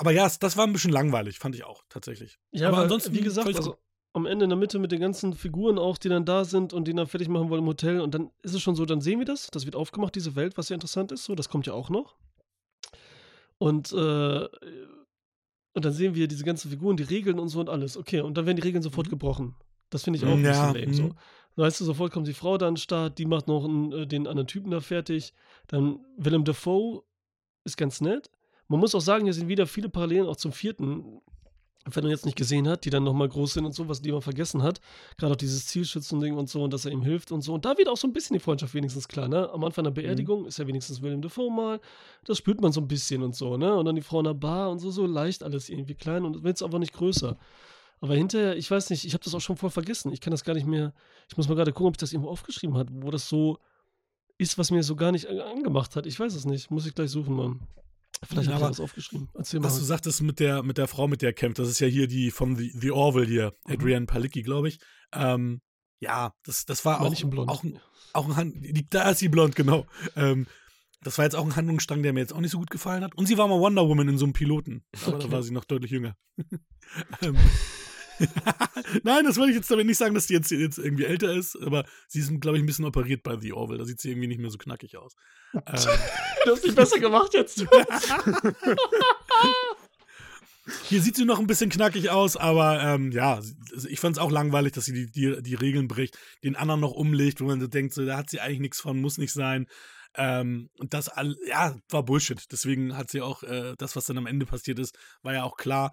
[0.00, 2.38] Aber ja, das war ein bisschen langweilig, fand ich auch, tatsächlich.
[2.52, 3.76] Ja, Aber aber ansonsten wie gesagt, also
[4.14, 6.88] am Ende in der Mitte mit den ganzen Figuren auch, die dann da sind und
[6.88, 8.00] die dann fertig machen wollen im Hotel.
[8.00, 9.48] Und dann ist es schon so, dann sehen wir das.
[9.48, 11.24] Das wird aufgemacht, diese Welt, was ja interessant ist.
[11.24, 12.16] So, das kommt ja auch noch.
[13.58, 14.48] Und, äh,
[15.74, 17.98] und dann sehen wir diese ganzen Figuren, die Regeln und so und alles.
[17.98, 19.54] Okay, und dann werden die Regeln sofort gebrochen.
[19.90, 20.94] Das finde ich auch ein Ja, bisschen lame.
[20.94, 21.02] So.
[21.02, 21.14] mhm.
[21.56, 24.06] Weißt du, sofort kommt die Frau da an den Start, die macht noch einen, äh,
[24.06, 25.34] den anderen Typen da fertig.
[25.66, 27.02] Dann Willem Dafoe
[27.64, 28.30] ist ganz nett.
[28.70, 31.20] Man muss auch sagen, hier sind wieder viele Parallelen auch zum vierten,
[31.86, 34.12] wenn man jetzt nicht gesehen hat, die dann nochmal groß sind und so, was die
[34.12, 34.80] man vergessen hat.
[35.16, 37.54] Gerade auch dieses Zielschützending und so und dass er ihm hilft und so.
[37.54, 39.50] Und da wird auch so ein bisschen die Freundschaft wenigstens klar, ne?
[39.50, 41.80] Am Anfang der Beerdigung ist ja wenigstens Willem Dafoe mal.
[42.24, 43.74] Das spürt man so ein bisschen und so, ne?
[43.74, 46.44] Und dann die Frau in der Bar und so, so leicht alles irgendwie klein und
[46.44, 47.36] wird es aber nicht größer.
[48.00, 50.12] Aber hinterher, ich weiß nicht, ich habe das auch schon voll vergessen.
[50.12, 50.94] Ich kann das gar nicht mehr.
[51.28, 53.58] Ich muss mal gerade gucken, ob ich das irgendwo aufgeschrieben habe, wo das so
[54.38, 56.06] ist, was mir so gar nicht an- angemacht hat.
[56.06, 56.70] Ich weiß es nicht.
[56.70, 57.60] Muss ich gleich suchen, Mann.
[58.22, 59.28] Vielleicht habe ich das aufgeschrieben.
[59.34, 59.66] Erzähl mal.
[59.66, 61.86] Was du sagtest mit der, mit der Frau, mit der er kämpft, das ist ja
[61.86, 63.72] hier die von The, The Orville hier, Mhm.
[63.72, 64.78] Adrienne Palicki, glaube ich.
[65.12, 65.60] Ähm,
[66.00, 67.48] Ja, das, das war auch, nicht in blond.
[67.50, 67.80] auch, ein-
[68.12, 68.56] auch ein Hand,
[68.90, 69.86] da ist sie blond, genau.
[70.16, 70.46] Ähm,
[71.02, 73.14] das war jetzt auch ein Handlungsstrang, der mir jetzt auch nicht so gut gefallen hat.
[73.14, 74.84] Und sie war mal Wonder Woman in so einem Piloten.
[75.06, 75.32] Aber da Okay.
[75.32, 76.14] war sie noch deutlich jünger.
[77.22, 77.36] ähm,
[79.02, 81.56] Nein, das wollte ich jetzt damit nicht sagen, dass die jetzt, jetzt irgendwie älter ist,
[81.56, 83.78] aber sie ist, glaube ich, ein bisschen operiert bei The Orville.
[83.78, 85.14] Da sieht sie irgendwie nicht mehr so knackig aus.
[85.54, 85.62] Ähm,
[86.44, 87.66] Du hast dich besser gemacht jetzt.
[90.84, 94.22] Hier sieht sie noch ein bisschen knackig aus, aber ähm, ja, also ich fand es
[94.22, 97.60] auch langweilig, dass sie die, die, die Regeln bricht, den anderen noch umlegt, wo man
[97.60, 99.66] so denkt, so, da hat sie eigentlich nichts von, muss nicht sein.
[100.14, 102.50] Ähm, und das all, ja, war Bullshit.
[102.50, 105.56] Deswegen hat sie auch, äh, das, was dann am Ende passiert ist, war ja auch
[105.56, 105.92] klar.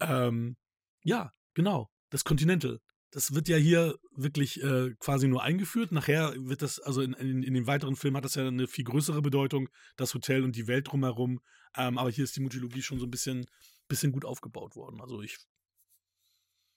[0.00, 0.56] Ähm,
[1.02, 1.90] ja, genau.
[2.10, 2.78] Das Continental.
[3.10, 5.90] Das wird ja hier wirklich äh, quasi nur eingeführt.
[5.90, 8.84] Nachher wird das, also in, in, in dem weiteren Film hat das ja eine viel
[8.84, 11.40] größere Bedeutung, das Hotel und die Welt drumherum.
[11.76, 13.44] Ähm, aber hier ist die Mythologie schon so ein bisschen,
[13.88, 15.00] bisschen gut aufgebaut worden.
[15.00, 15.36] Also ich,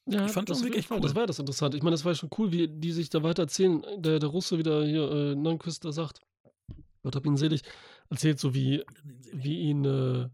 [0.08, 1.00] Ja, Ich fand das das wirklich cool.
[1.00, 1.76] Das war das interessant.
[1.76, 3.84] Ich meine, das war schon cool, wie die sich da weiter erzählen.
[3.98, 6.22] Der, der Russe wieder hier, äh, Nonquist, da sagt,
[7.04, 7.62] Gott hab ihn selig,
[8.10, 8.84] erzählt so, wie,
[9.32, 10.30] wie ihn äh,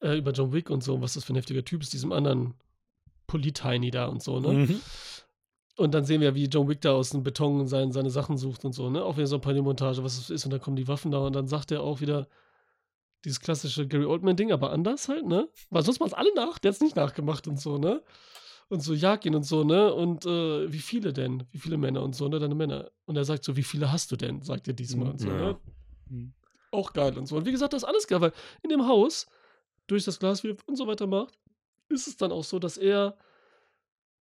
[0.00, 2.54] äh, über John Wick und so, was das für ein heftiger Typ ist, diesem anderen
[3.30, 4.52] Polit-Heini da und so, ne?
[4.52, 4.80] Mhm.
[5.76, 8.64] Und dann sehen wir, wie John Wick da aus dem Beton seine, seine Sachen sucht
[8.64, 9.04] und so, ne?
[9.04, 11.18] Auch wieder so ein paar Montage, was es ist, und dann kommen die Waffen da
[11.18, 12.28] und dann sagt er auch wieder
[13.24, 15.48] dieses klassische Gary Oldman-Ding, aber anders halt, ne?
[15.70, 18.02] Weil sonst machen es alle nach, der hat es nicht nachgemacht und so, ne?
[18.68, 19.94] Und so jag ihn und so, ne?
[19.94, 21.44] Und äh, wie viele denn?
[21.50, 22.38] Wie viele Männer und so, ne?
[22.38, 22.90] Deine Männer.
[23.06, 24.42] Und er sagt so, wie viele hast du denn?
[24.42, 25.56] Sagt er diesmal und so, ne?
[26.08, 26.32] Mhm.
[26.72, 27.36] Auch geil und so.
[27.36, 29.26] Und wie gesagt, das ist alles geil, weil in dem Haus,
[29.86, 31.39] durch das Glas wirft und so weiter macht,
[31.90, 33.16] ist es dann auch so, dass er,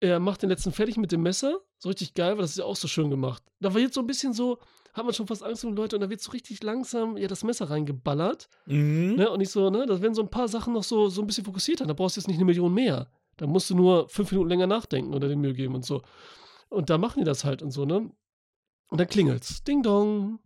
[0.01, 1.61] er macht den letzten fertig mit dem Messer.
[1.79, 3.43] So richtig geil, weil das ist ja auch so schön gemacht.
[3.61, 4.59] Da war jetzt so ein bisschen so,
[4.95, 7.45] hat man schon fast Angst um Leute und da wird so richtig langsam ja das
[7.45, 8.49] Messer reingeballert.
[8.67, 9.15] Mhm.
[9.17, 9.31] Ne?
[9.31, 9.87] Und nicht so, ne?
[9.87, 11.87] Da werden so ein paar Sachen noch so, so ein bisschen fokussierter.
[11.87, 13.11] Da brauchst du jetzt nicht eine Million mehr.
[13.37, 16.03] Da musst du nur fünf Minuten länger nachdenken oder dir Mühe geben und so.
[16.69, 18.11] Und da machen die das halt und so, ne?
[18.91, 19.63] Und dann klingelt's.
[19.65, 20.41] Ding dong.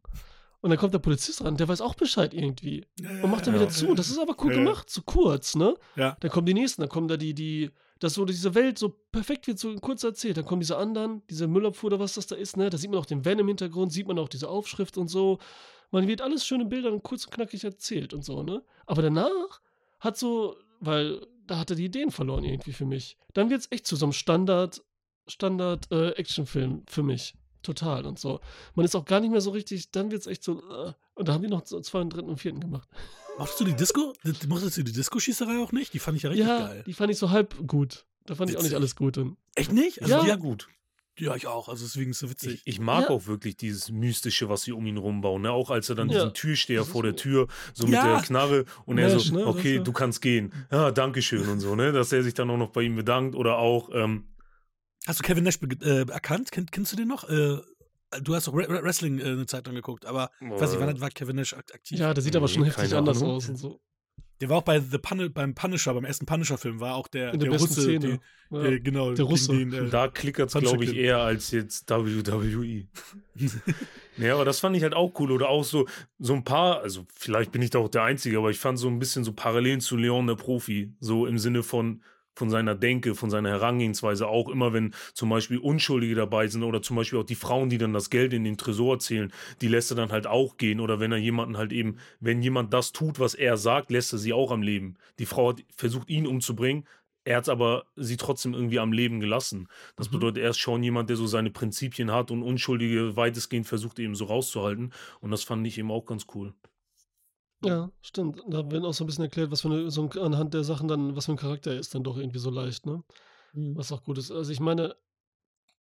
[0.63, 2.87] Und dann kommt der Polizist ran, der weiß auch Bescheid irgendwie.
[3.21, 3.89] Und macht dann wieder zu.
[3.89, 5.75] Und das ist aber cool gemacht, so kurz, ne?
[5.97, 6.17] Ja.
[6.21, 9.49] Dann kommen die nächsten, dann kommen da die, die, dass so diese Welt so perfekt
[9.49, 10.37] wird, so kurz erzählt.
[10.37, 12.71] Dann kommen diese anderen, diese Müllabfuhr oder was das da ist, ne?
[12.71, 15.41] Da sieht man auch den Van im Hintergrund, sieht man auch diese Aufschrift und so.
[15.91, 18.63] Man wird alles schön in Bildern kurz und knackig erzählt und so, ne?
[18.87, 19.61] Aber danach
[19.99, 23.17] hat so, weil da hat er die Ideen verloren irgendwie für mich.
[23.35, 24.81] Dann wird es echt zu so einem Standard,
[25.27, 27.35] Standard äh, Actionfilm für mich.
[27.63, 28.41] Total und so.
[28.75, 31.29] Man ist auch gar nicht mehr so richtig, dann wird es echt so, äh, und
[31.29, 32.89] da haben die noch so zwei, dritten und vierten gemacht.
[33.39, 34.13] Mochtest du die Disco?
[34.49, 35.95] Mochtest du die Disco-Schießerei auch nicht?
[35.95, 36.83] Die fand ich ja richtig ja, geil.
[36.87, 38.05] die fand ich so halb gut.
[38.27, 39.17] Da fand ich auch nicht alles gut.
[39.19, 40.03] Und Echt nicht?
[40.03, 40.27] Also Ja.
[40.27, 40.69] ja, gut.
[41.19, 41.69] ja, ich auch.
[41.69, 42.63] Also deswegen ist es so Ich, witzig.
[42.67, 43.11] ich mag Ja.
[43.11, 45.43] auch wirklich dieses Mystische, was sie um ihn rumbauen.
[45.43, 45.51] Ne?
[45.51, 46.17] Auch als er dann Ja.
[46.19, 48.07] diesen Türsteher vor der Tür, so mit Ja.
[48.15, 49.47] der Knarre und er Mesh, so, ne?
[49.47, 50.53] Okay, du kannst gehen.
[50.71, 51.93] Ja, Dankeschön und so, ne?
[51.93, 54.25] Dass er sich dann auch noch bei ihm bedankt oder auch, ähm,
[55.07, 56.53] Hast du Kevin Nash äh, erkannt?
[56.53, 57.29] Kenn, kennst du den noch?
[57.29, 57.59] Äh,
[58.23, 60.81] du hast doch Re Re- Wrestling äh, eine Zeit lang geguckt, aber ich weiß nicht,
[60.81, 61.99] wann war Kevin Nash ak aktiv?
[61.99, 63.37] ja, der sieht aber Nee, schon heftig keine anders Ahnung.
[63.37, 63.81] aus und so.
[64.41, 67.39] Der war auch bei The Pun beim Punisher, beim ersten Punisher-Film, war auch der, In
[67.39, 67.83] der der besten Russe.
[67.83, 68.21] Szene.
[68.51, 68.65] Die, Ja.
[68.65, 69.53] äh, genau, Der Russe.
[69.57, 72.87] Den, äh, da klickert es, glaube ich, eher als jetzt WWE.
[74.19, 75.31] Ja, aber das fand ich halt auch cool.
[75.31, 75.87] Oder auch so,
[76.19, 78.89] so ein paar, also vielleicht bin ich da auch der Einzige, aber ich fand so
[78.89, 80.93] ein bisschen so Parallelen zu Leon der Profi.
[80.99, 82.03] So im Sinne von,
[82.35, 84.27] von seiner Denke, von seiner Herangehensweise.
[84.29, 87.79] Auch immer, wenn zum Beispiel Unschuldige dabei sind oder zum Beispiel auch die Frauen, die
[87.79, 90.81] dann das Geld in den Tresor zählen, die lässt er dann halt auch gehen.
[90.81, 94.19] Oder wenn er jemanden halt eben, wenn jemand das tut, was er sagt, lässt er
[94.19, 94.97] sie auch am Leben.
[95.19, 96.87] Die Frau hat versucht, ihn umzubringen.
[97.25, 99.69] Er hat aber sie trotzdem irgendwie am Leben gelassen.
[99.97, 100.15] Das Mhm.
[100.15, 104.15] bedeutet, er ist schon jemand, der so seine Prinzipien hat und Unschuldige weitestgehend versucht, eben
[104.17, 104.93] so rauszuhalten.
[105.21, 106.53] Und das fand ich eben auch ganz cool.
[107.65, 108.43] Ja, stimmt.
[108.49, 110.89] Da wird auch so ein bisschen erklärt, was für eine, so ein, anhand der Sachen
[110.89, 113.03] dann, was für ein Charakter er ist, dann doch irgendwie so leicht, ne?
[113.53, 113.77] Mhm.
[113.77, 114.31] Was auch gut ist.
[114.31, 114.97] Also ich meine,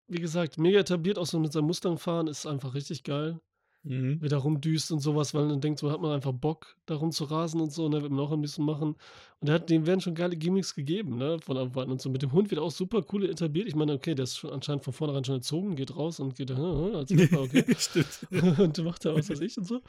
[0.09, 3.41] wie gesagt, mega etabliert, auch so mit seinem Mustang fahren, ist einfach richtig geil.
[3.83, 4.21] Mhm.
[4.21, 7.61] Wie der rumdüst und sowas, weil man denkt, so hat man einfach Bock, da rumzurasen
[7.63, 8.97] und so, ne, wird man auch ein bisschen machen.
[9.41, 12.11] Und der hat, dem werden schon geile Gimmicks gegeben, ne, von Anfang an und so.
[12.11, 13.69] Mit dem Hund wird auch super cool etabliert.
[13.69, 16.51] Ich meine, okay, der ist schon anscheinend von vornherein schon erzogen, geht raus und geht,
[16.51, 16.55] äh,
[16.95, 17.65] als Papa, okay.
[17.79, 18.27] Stimmt.
[18.59, 19.81] und macht er aus als ich und so.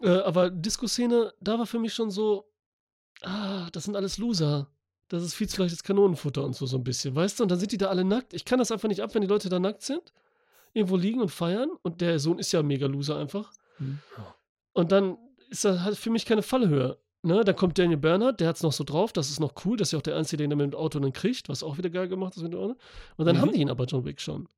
[0.00, 2.48] Äh, aber Disco-Szene, da war für mich schon so,
[3.22, 4.68] ah, das sind alles Loser.
[5.08, 7.42] Das ist viel zu leichtes Kanonenfutter und so, so ein bisschen, weißt du?
[7.44, 8.34] Und dann sind die da alle nackt.
[8.34, 10.12] Ich kann das einfach nicht ab, wenn die Leute da nackt sind,
[10.74, 11.70] irgendwo liegen und feiern.
[11.82, 13.50] Und der Sohn ist ja mega Loser einfach.
[13.78, 13.98] Mhm.
[14.74, 15.16] Und dann
[15.48, 16.98] ist das halt für mich keine Fallhöhe.
[17.22, 19.76] Ne, dann kommt Daniel Bernhardt, der hat es noch so drauf, das ist noch cool,
[19.76, 21.76] das ist ja auch der Einzige, den er mit dem Auto dann kriegt, was auch
[21.76, 22.44] wieder geil gemacht ist.
[22.44, 22.76] Und dann
[23.36, 23.40] Mhm.
[23.40, 24.48] haben die ihn aber John Wick schon.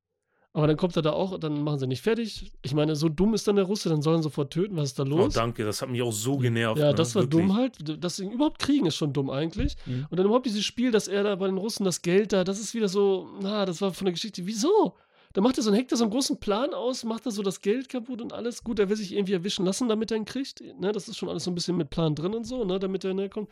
[0.53, 2.51] Aber dann kommt er da auch, dann machen sie nicht fertig.
[2.61, 4.99] Ich meine, so dumm ist dann der Russe, dann sollen sie sofort töten, was ist
[4.99, 5.33] da Oh, los?
[5.33, 6.77] danke, das hat mich auch so genervt.
[6.77, 6.93] ja, ne?
[6.93, 7.41] das war Wirklich.
[7.47, 8.03] dumm halt.
[8.03, 9.77] Das ihn überhaupt kriegen ist schon dumm eigentlich.
[9.85, 10.07] Mhm.
[10.09, 12.59] Und dann überhaupt dieses Spiel, dass er da bei den Russen das Geld da, das
[12.59, 14.93] ist wieder so, na, das war von der Geschichte, wieso?
[15.31, 17.61] Da macht er so, heckt er so einen großen Plan aus, macht er so das
[17.61, 18.65] Geld kaputt und alles.
[18.65, 20.61] Gut, er will sich irgendwie erwischen lassen, damit er ihn kriegt.
[20.77, 23.05] Ne, das ist schon alles so ein bisschen mit Plan drin und so, ne, damit
[23.05, 23.47] er näher kommt.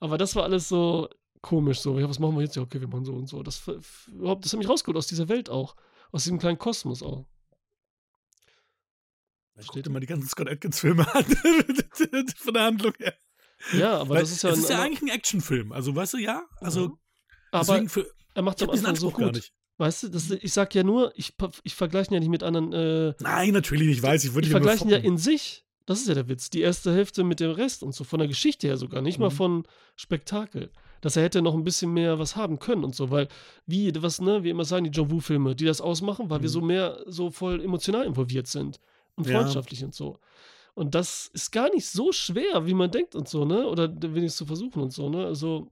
[0.00, 1.08] Aber das war alles so
[1.40, 2.56] komisch, so, ja, was machen wir jetzt?
[2.56, 3.42] Ja, okay, wir machen so und so.
[3.42, 3.62] Das,
[4.08, 5.74] überhaupt, das hat mich rausgeholt aus dieser Welt auch.
[6.12, 7.26] Aus diesem kleinen Kosmos auch.
[9.60, 11.24] Steht immer die ganzen Scott Atkins-Filme an.
[12.36, 13.14] Von der Handlung her.
[13.74, 14.50] Ja, aber Weil das ist ja.
[14.50, 15.72] es ist ja ein- eigentlich ein Actionfilm.
[15.72, 16.42] Also, weißt du, ja?
[16.56, 16.98] Also, Mhm.
[17.52, 19.52] aber für, er macht am Anfang so gut.
[19.78, 22.72] Weißt du, das, ich sag ja nur, ich, ich vergleiche ihn ja nicht mit anderen.
[22.72, 24.34] Äh, Nein, natürlich nicht, weiß ich.
[24.34, 25.64] Würde ich vergleiche ihn ja in sich.
[25.86, 26.50] Das ist ja der Witz.
[26.50, 28.04] Die erste Hälfte mit dem Rest und so.
[28.04, 29.00] Von der Geschichte her sogar.
[29.02, 29.34] Nicht mal Mhm.
[29.34, 30.72] von Spektakel.
[31.02, 33.10] Dass er hätte noch ein bisschen mehr was haben können und so.
[33.10, 33.28] Weil,
[33.66, 36.52] wie, was, ne, wie immer sagen die John Woo-Filme, die das ausmachen, weil wir Mhm.
[36.52, 38.78] so mehr so voll emotional involviert sind.
[39.16, 39.34] Und Ja.
[39.34, 40.18] freundschaftlich und so.
[40.74, 43.66] Und das ist gar nicht so schwer, wie man denkt und so, ne?
[43.68, 45.26] Oder wenigstens zu versuchen und so, ne?
[45.26, 45.68] Also,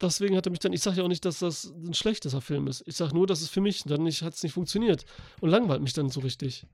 [0.00, 2.66] deswegen hat er mich dann, ich sage ja auch nicht, dass das ein schlechter Film
[2.66, 2.82] ist.
[2.86, 5.04] Ich sage nur, dass es für mich dann nicht, hat es nicht funktioniert.
[5.40, 6.66] Und langweilt mich dann so richtig.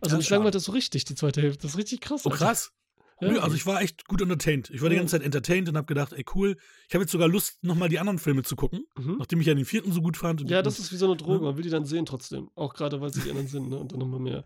[0.00, 1.62] Also Ja, mich langweilt das so richtig, die zweite Hälfte.
[1.62, 2.22] Das ist richtig krass.
[2.26, 2.72] Oh, krass.
[3.20, 4.70] Nö, also ich war echt gut entertained.
[4.70, 5.00] Ich war die Ja.
[5.00, 6.56] ganze Zeit entertained und habe gedacht, ey cool,
[6.88, 9.16] ich habe jetzt sogar Lust, nochmal die anderen Filme zu gucken, Mhm.
[9.18, 10.48] nachdem ich ja den vierten so gut fand.
[10.50, 11.44] Ja, das ist wie so eine Droge.
[11.44, 12.50] Man will die dann sehen trotzdem.
[12.54, 13.78] Auch gerade, weil sie die anderen sind, ne?
[13.78, 14.44] Und dann nochmal mehr.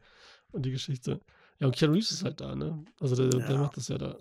[0.53, 1.21] Und die Geschichte.
[1.61, 2.85] Ja, und Keanu Reeves ist halt da, ne?
[3.01, 3.59] Also der, der Ja.
[3.63, 4.17] macht das ja da.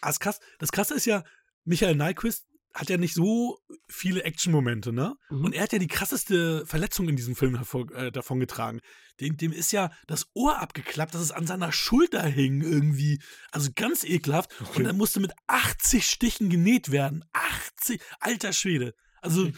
[0.00, 0.40] Ah, das, krass.
[0.58, 1.24] das Krasse ist ja,
[1.64, 2.46] Michael Nyquist
[2.76, 3.58] hat ja nicht so
[3.88, 5.16] viele Action-Momente, ne?
[5.30, 5.44] Mhm.
[5.46, 8.80] Und er hat ja die krasseste Verletzung in diesem Film hervor, äh, davongetragen.
[9.20, 13.18] Dem, dem ist ja das Ohr abgeklappt, dass es an seiner Schulter hing irgendwie.
[13.50, 14.50] Also ganz ekelhaft.
[14.60, 14.80] Okay.
[14.80, 17.24] Und er musste mit 80 Stichen genäht werden.
[17.32, 18.94] 80, alter Schwede.
[19.22, 19.50] Also,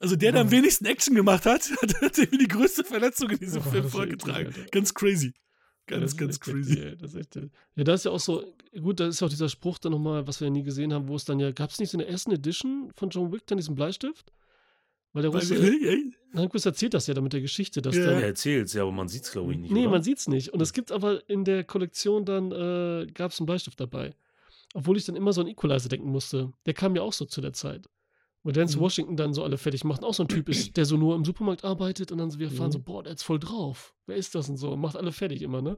[0.00, 3.62] also der, der am wenigsten Action gemacht hat, hat, hat die größte Verletzung in diesem
[3.64, 4.52] Oh, Film vorgetragen.
[4.72, 5.34] Ganz crazy.
[5.90, 6.78] Ja, Ganz, das ganz echt crazy.
[6.80, 6.96] ey.
[6.96, 7.36] Das ist echt,
[7.76, 8.44] ja, da ist ja auch so,
[8.80, 11.08] gut, da ist ja auch dieser Spruch dann nochmal, was wir ja nie gesehen haben,
[11.08, 13.58] wo es dann ja, gab es nicht so eine ersten Edition von John Wick, dann
[13.58, 14.32] diesen Bleistift?
[15.12, 15.54] Weil der Russe,
[16.32, 18.04] Nyquist erzählt das ja dann mit der Geschichte, dass Ja.
[18.06, 19.72] dann, Er erzählt es ja, aber man sieht es, glaube ich, nicht.
[19.72, 19.90] Nee, oder?
[19.90, 20.50] man sieht's nicht.
[20.50, 24.14] Und es gibt aber in der Kollektion dann, äh, gab es einen Bleistift dabei.
[24.72, 26.52] Obwohl ich dann immer so an Equalizer denken musste.
[26.66, 27.88] Der kam ja auch so zu der Zeit.
[28.42, 28.80] Wo Dance Mhm.
[28.82, 30.00] Washington dann so alle fertig macht.
[30.02, 32.38] Und auch so ein Typ ist, der so nur im Supermarkt arbeitet und dann so
[32.38, 32.72] wir fahren Mhm.
[32.72, 33.94] so, boah, der ist voll drauf.
[34.06, 34.72] Wer ist das und so?
[34.72, 35.76] Und macht alle fertig immer, ne?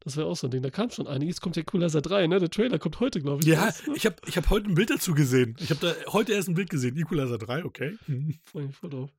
[0.00, 0.60] Das wäre auch so ein Ding.
[0.62, 1.40] Da kam schon einiges.
[1.40, 2.40] Kommt der Equalizer 3, ne?
[2.40, 3.48] Der Trailer kommt heute, glaube ich.
[3.48, 3.94] Ja, raus, ne?
[3.96, 5.56] ich habe ich hab heute ein Bild dazu gesehen.
[5.60, 6.96] Ich habe da heute erst ein Bild gesehen.
[6.98, 7.96] Equalizer 3, okay.
[8.06, 8.38] Mhm.
[8.44, 9.10] Freu mich voll drauf.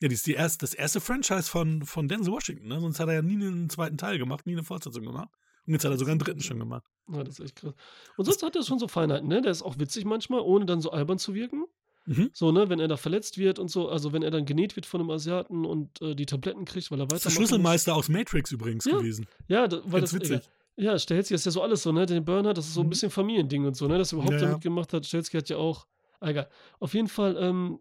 [0.00, 2.68] Ja, das ist die erste, das erste Franchise von, von Denzel Washington.
[2.68, 2.78] Ne?
[2.78, 5.30] Sonst hat er ja nie einen zweiten Teil gemacht, nie eine Fortsetzung gemacht.
[5.66, 6.84] Und jetzt hat er sogar einen dritten schon gemacht.
[7.10, 7.74] Ja, das ist echt krass.
[8.16, 9.42] Und sonst hat er schon so Feinheiten, ne?
[9.42, 11.64] Der ist auch witzig manchmal, ohne dann so albern zu wirken.
[12.08, 12.30] Mhm.
[12.32, 14.86] So, ne, wenn er da verletzt wird und so, also wenn er dann genäht wird
[14.86, 17.16] von einem Asiaten und äh, die Tabletten kriegt, weil er Das weiter.
[17.16, 18.96] ist der Schlüsselmeister aus Matrix übrigens Ja.
[18.96, 19.26] gewesen.
[19.46, 20.40] Ja, da, weil Ganz das witzig.
[20.76, 22.06] Ja, Stelzky ist ja so alles so, ne?
[22.06, 22.90] Den Burner, das ist so ein Mhm.
[22.90, 23.98] bisschen Familiending und so, ne?
[23.98, 24.46] Dass er überhaupt Ja, ja.
[24.46, 25.04] damit gemacht hat.
[25.04, 25.86] Stelzky hat ja auch.
[26.20, 26.48] Ah, egal.
[26.80, 27.78] Auf jeden Fall, ähm,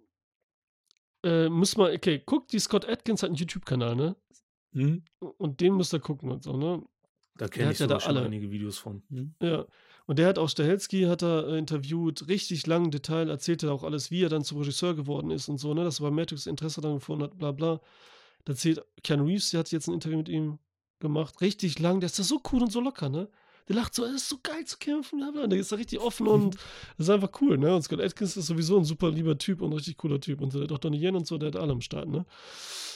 [1.24, 4.16] äh, muss man, okay, guckt, die Scott Atkins hat einen YouTube-Kanal, ne?
[4.74, 5.04] Mhm.
[5.20, 6.84] Und den müsst ihr gucken und so, ne?
[7.36, 8.26] Da kenne hat ich ja da schon alle.
[8.26, 9.04] einige Videos von.
[9.42, 9.66] Ja.
[10.08, 14.10] Und der hat auch Stahelski hat er äh, interviewt, richtig lang Detail, erzählte auch alles,
[14.10, 16.80] wie er dann zum Regisseur geworden ist und so, ne, dass er bei Matrix Interesse
[16.82, 17.82] dann gefunden hat, bla bla.
[18.46, 20.60] Da erzählt Keanu Reeves, der hat jetzt ein Interview mit ihm
[21.00, 23.28] gemacht, richtig lang, der ist da so cool und so locker, ne?
[23.68, 25.44] Der lacht so, es ist so geil zu kämpfen, bla bla.
[25.44, 26.56] Und der ist da richtig offen und
[26.98, 27.76] das ist einfach cool, ne?
[27.76, 30.60] Und Scott Atkins ist sowieso ein super lieber Typ und richtig cooler Typ und so.
[30.60, 32.26] Der hat auch Donnie Yen und so, der hat alle am Start, ne?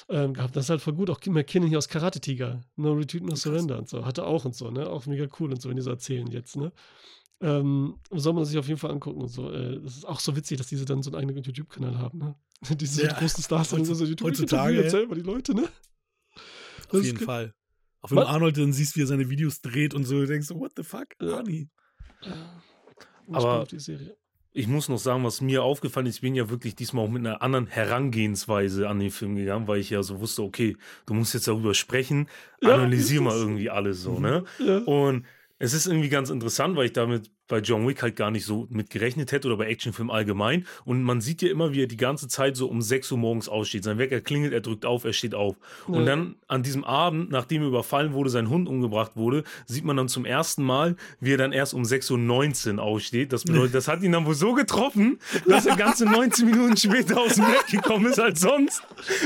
[0.09, 0.55] Ähm, gehabt.
[0.55, 1.09] Das ist halt voll gut.
[1.09, 2.61] Auch McKinnon hier aus Karate Tiger.
[2.75, 4.05] No Retreat, No Surrender und so.
[4.05, 4.89] Hatte auch und so, ne?
[4.89, 6.71] Auch mega cool und so, wenn die so erzählen jetzt, ne?
[7.41, 9.51] Ähm, soll man sich auf jeden Fall angucken und so.
[9.51, 12.35] Äh, das ist auch so witzig, dass diese dann so einen eigenen YouTube-Kanal haben, ne?
[12.77, 14.99] Diese Ja, großen Stars dann so, so YouTube heutzutage, interviewen jetzt ja.
[14.99, 15.63] selber die Leute, ne?
[15.63, 17.53] Auf Das jeden Fall.
[18.01, 18.25] Auch wenn Was?
[18.25, 20.71] du Arnold dann siehst, wie er seine Videos dreht und so, du denkst so, what
[20.75, 21.07] the fuck?
[21.21, 21.37] Ja.
[21.37, 21.69] Arnie.
[22.21, 22.27] Ich
[23.35, 24.15] Aber- bin auf die Serie.
[24.53, 27.25] Ich muss noch sagen, was mir aufgefallen ist, ich bin ja wirklich diesmal auch mit
[27.25, 31.33] einer anderen Herangehensweise an den Film gegangen, weil ich ja so wusste, okay, du musst
[31.33, 32.27] jetzt darüber sprechen,
[32.61, 34.43] Ja, analysier das mal irgendwie alles so, ne?
[34.59, 34.79] Ja.
[34.79, 35.25] Und
[35.57, 38.65] es ist irgendwie ganz interessant, weil ich damit bei John Wick halt gar nicht so
[38.71, 40.65] mit gerechnet hätte oder bei Actionfilmen allgemein.
[40.85, 43.49] Und man sieht ja immer, wie er die ganze Zeit so um 6 Uhr morgens
[43.49, 43.83] aussteht.
[43.83, 45.55] Sein Wecker klingelt, er drückt auf, er steht auf.
[45.87, 46.05] Und Ja.
[46.05, 50.07] dann an diesem Abend, nachdem er überfallen wurde, sein Hund umgebracht wurde, sieht man dann
[50.07, 53.33] zum ersten Mal, wie er dann erst um 6.19 Uhr aussteht.
[53.33, 57.19] Das bedeutet, das hat ihn dann wohl so getroffen, dass er ganze 19 Minuten später
[57.19, 58.81] aus dem Bett gekommen ist als sonst.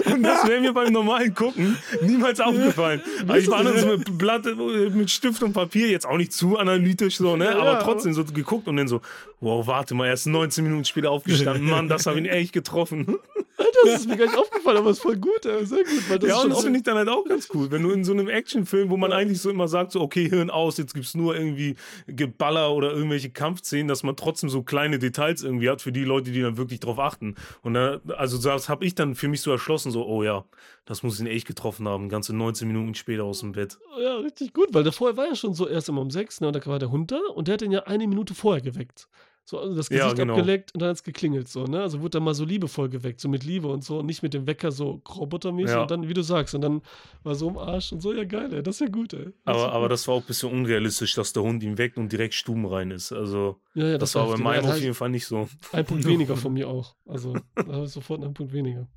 [0.05, 3.01] Und das wäre mir beim normalen Gucken niemals aufgefallen.
[3.37, 4.45] Ich war dann so mit Blatt,
[4.93, 7.55] mit Stift und Papier, jetzt auch nicht zu analytisch so, ne?
[7.55, 9.01] Aber trotzdem so geguckt und dann so,
[9.39, 11.65] wow, warte mal, erst 19 Minuten später aufgestanden.
[11.69, 13.17] Mann, das habe ich echt getroffen.
[13.57, 16.09] Alter, das ist mir gar nicht aufgefallen, aber ist voll gut, sehr gut.
[16.09, 17.71] Weil das ja, ist und das finde ich dann halt auch ganz cool.
[17.71, 20.49] Wenn du in so einem Actionfilm, wo man eigentlich so immer sagt, so, okay, Hirn
[20.49, 21.75] aus, jetzt gibt's nur irgendwie
[22.07, 26.31] Geballer oder irgendwelche Kampfszenen, dass man trotzdem so kleine Details irgendwie hat für die Leute,
[26.31, 27.35] die dann wirklich drauf achten.
[27.61, 30.43] Und da, also das habe ich dann für mich so erschlossen, so, oh ja,
[30.85, 33.77] das muss ihn echt getroffen haben, ganze 19 Minuten später aus dem Bett.
[34.01, 36.47] ja, richtig gut, weil der vorher war ja schon so erst immer um sechs, ne,
[36.47, 39.07] und da war der Hund da und der hat den ja eine Minute vorher geweckt.
[39.47, 40.33] So, also das Ja, Gesicht genau.
[40.33, 41.79] abgeleckt und dann hat's geklingelt, so, ne?
[41.83, 44.33] Also wurde dann mal so liebevoll geweckt, so mit Liebe und so, und nicht mit
[44.33, 45.81] dem Wecker so robotermäßig Ja.
[45.83, 46.81] und dann, wie du sagst, und dann
[47.21, 49.25] war so im Arsch und so, ja geil, ey, das ist ja gut, ey.
[49.25, 49.91] Das Aber, ja aber gut.
[49.91, 52.89] das war auch ein bisschen unrealistisch, dass der Hund ihn weckt und direkt stumm rein
[52.89, 53.11] ist.
[53.11, 55.47] Also, ja, ja, das, war bei meinem Ja, auf jeden Fall nicht so.
[55.71, 56.95] Ein Punkt weniger von mir auch.
[57.05, 58.87] Also, da habe ich sofort einen Punkt weniger.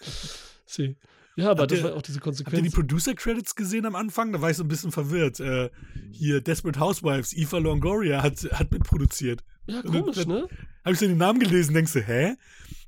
[0.72, 0.96] Sie.
[1.36, 2.74] Ja, aber Habt das war auch diese Habt ihr die Konsequenz.
[2.74, 4.32] Producer-Credits gesehen am Anfang?
[4.32, 5.40] Da war ich so ein bisschen verwirrt.
[5.40, 5.70] Äh,
[6.12, 9.42] hier, Desperate Housewives, Eva Longoria hat, hat mitproduziert.
[9.66, 10.48] Ja, komisch, ne?
[10.84, 12.34] Habe ich so den Namen gelesen, denkst du, hä?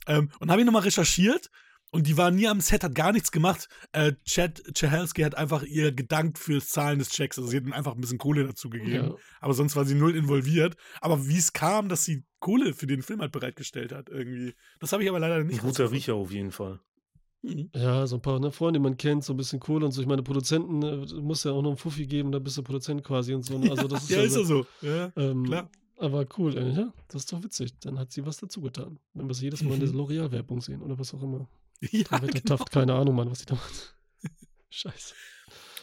[0.06, 1.50] Ähm, und habe ich nochmal recherchiert
[1.90, 3.68] und die war nie am Set, hat gar nichts gemacht.
[3.92, 7.38] Äh, Chad Chahelski hat einfach ihr gedankt fürs Zahlen des Checks.
[7.38, 8.92] Also sie hat ihm einfach ein bisschen Kohle dazu gegeben.
[9.10, 9.14] Ja.
[9.40, 10.76] Aber sonst war sie null involviert.
[11.00, 14.54] Aber wie es kam, dass sie Kohle für den Film halt bereitgestellt hat, irgendwie.
[14.80, 15.60] Das habe ich aber leider Ein nicht.
[15.60, 15.94] guter rausgefunden.
[15.94, 16.80] Riecher auf jeden Fall.
[17.42, 17.70] Mhm.
[17.74, 20.00] Ja, so ein paar ne, Freunde, die man kennt, so ein bisschen Kohle und so.
[20.00, 23.02] Ich meine, Produzenten ne, muss ja auch noch einen Fuffi geben, da bist du Produzent
[23.02, 23.58] quasi und so.
[23.58, 23.70] Ne?
[23.70, 24.66] Also das ist ja, ja, ist ja so.
[24.80, 25.68] Ja, ähm, klar.
[25.98, 27.74] Aber cool, ey, ja, das ist doch witzig.
[27.80, 28.98] Dann hat sie was dazu getan.
[29.14, 29.80] Wenn wir sie jedes Mal in Mhm.
[29.80, 31.48] dieser L'Oreal-Werbung sehen oder was auch immer.
[31.90, 32.56] Ja, Da wird der genau.
[32.56, 33.96] Taft, keine Ahnung, Mann, was sie da macht.
[34.70, 35.14] Scheiße.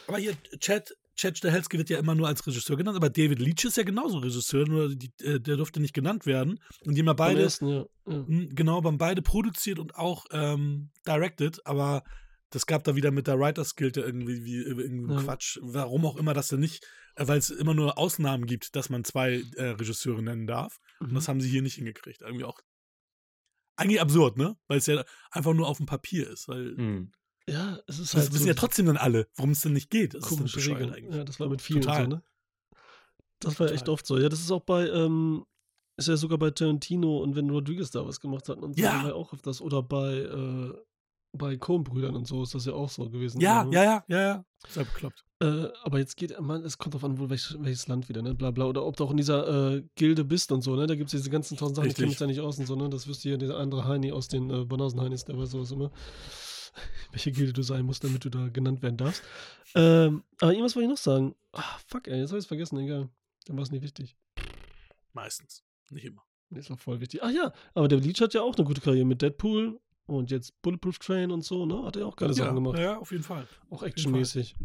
[0.08, 3.64] Aber hier, Chad, Chad Stahelski wird ja immer nur als Regisseur genannt, aber David Leitch
[3.64, 6.60] ist ja genauso Regisseur, nur die, äh, der durfte nicht genannt werden.
[6.86, 7.84] Und die haben ja beide, ersten, ja.
[8.06, 8.26] ja.
[8.26, 12.02] Hm, genau, haben beide produziert und auch ähm, directed, aber
[12.52, 15.20] das gab da wieder mit der Writers Guild irgendwie wie, irgendwie Ja.
[15.22, 15.58] Quatsch.
[15.62, 16.84] Warum auch immer das denn nicht,
[17.16, 20.78] äh, weil es immer nur Ausnahmen gibt, dass man zwei äh, Regisseure nennen darf.
[21.00, 21.14] Und Mhm.
[21.16, 22.22] das haben sie hier nicht hingekriegt.
[22.22, 22.58] Irgendwie auch.
[23.76, 24.56] Eigentlich absurd, ne?
[24.68, 26.48] Weil es ja einfach nur auf dem Papier ist.
[26.48, 27.12] Weil Mhm.
[27.50, 29.90] Ja, es ist das halt wissen so ja trotzdem dann alle, warum es denn nicht
[29.90, 30.14] geht.
[30.14, 30.94] Das ist komische bescheuert Regeln.
[30.94, 31.16] eigentlich.
[31.16, 32.04] Ja, das war mit vielen Total.
[32.04, 32.22] so, ne?
[33.40, 33.94] Das war ja echt Total.
[33.94, 34.18] oft so.
[34.18, 35.44] Ja, das ist auch bei, ähm,
[35.96, 39.02] ist ja sogar bei Tarantino und wenn Rodriguez da was gemacht hat und so, Ja.
[39.02, 39.60] war ja auch öfters.
[39.60, 40.72] Oder bei, äh,
[41.32, 43.40] bei Coen-Brüdern und so ist das ja auch so gewesen.
[43.40, 43.74] Ja, ne?
[43.74, 44.44] ja, ja, ja, ja.
[44.66, 45.24] Ist ja bekloppt.
[45.42, 48.34] Äh, aber jetzt geht, man, es kommt drauf an, wo, welches, welches Land wieder, ne?
[48.34, 48.66] Bla bla.
[48.66, 50.86] Oder ob du auch in dieser äh, Gilde bist und so, ne?
[50.86, 52.26] Da gibt es diese ganzen tausend Sachen, ich kenne mich Richtig.
[52.26, 52.88] da nicht aus und so, ne?
[52.90, 55.90] Das wüsste ja dieser andere Heini aus den äh, Banausen-Heinis, der weiß sowas immer.
[57.12, 59.22] Welche Gilde du sein musst, damit du da genannt werden darfst.
[59.74, 61.34] Ähm, aber irgendwas wollte ich noch sagen.
[61.52, 63.08] Ah, fuck, ey, jetzt habe ich es vergessen, egal.
[63.46, 64.16] Dann war es nicht wichtig.
[65.12, 65.62] Meistens.
[65.90, 66.22] Nicht immer.
[66.50, 67.22] Ist auch voll wichtig.
[67.22, 70.60] Ach ja, aber der Leech hat ja auch eine gute Karriere mit Deadpool und jetzt
[70.62, 71.84] Bulletproof Train und so, ne?
[71.84, 72.78] Hat er auch geile ja, Sachen gemacht.
[72.78, 73.46] ja, auf jeden Fall.
[73.70, 74.56] Auch actionmäßig.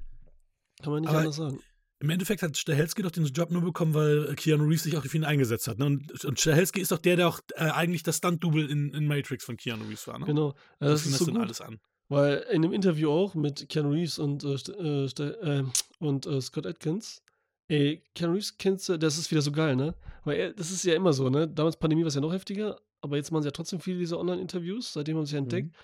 [0.82, 1.60] Kann man nicht Aber- anders sagen.
[2.00, 5.16] Im Endeffekt hat Stahelski doch den Job nur bekommen, weil Keanu Reeves sich auch für
[5.16, 5.80] ihn eingesetzt hat.
[5.80, 5.86] Ne?
[5.86, 9.46] Und, und Stahelski ist doch der, der auch äh, eigentlich das Stunt-Double in, in Matrix
[9.46, 10.20] von Keanu Reeves war.
[10.20, 10.26] Ne?
[10.26, 10.50] Genau.
[10.82, 11.44] Ja, das fing ist so dann gut.
[11.44, 11.80] alles an.
[12.08, 15.64] Weil in dem Interview auch mit Keanu Reeves und, äh, äh, St- äh,
[16.00, 17.24] und äh, Scott Atkins,
[17.68, 19.96] ey, Keanu Reeves kennst du, das ist wieder so geil, ne?
[20.24, 21.48] Weil er, das ist ja immer so, ne?
[21.48, 24.20] Damals Pandemie war es ja noch heftiger, aber jetzt machen sie ja trotzdem viele dieser
[24.20, 25.76] Online-Interviews, seitdem haben sie ja entdeckt.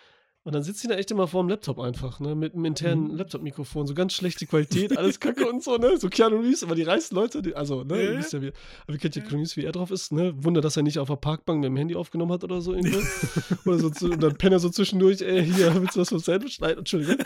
[0.44, 2.34] Und dann sitzt sie da echt immer vor dem Laptop einfach, ne?
[2.34, 3.16] Mit einem internen Mhm.
[3.16, 5.98] Laptop-Mikrofon, so ganz schlechte Qualität, alles kacke und so, ne?
[5.98, 8.04] So Keanu Reeves, aber die reichsten Leute, die, also, ne?
[8.04, 8.48] Ja, Ihr wisst ja, wie,
[8.84, 10.34] aber ihr kennt ja Keanu Reeves, wie er drauf ist, ne?
[10.44, 12.98] Wunder, dass er nicht auf der Parkbank mit dem Handy aufgenommen hat oder so irgendwo.
[13.70, 16.18] oder so, zu, und dann pennt er so zwischendurch, ey, hier, willst du was vom
[16.20, 16.80] Sandwich schneiden?
[16.80, 17.18] Entschuldigung.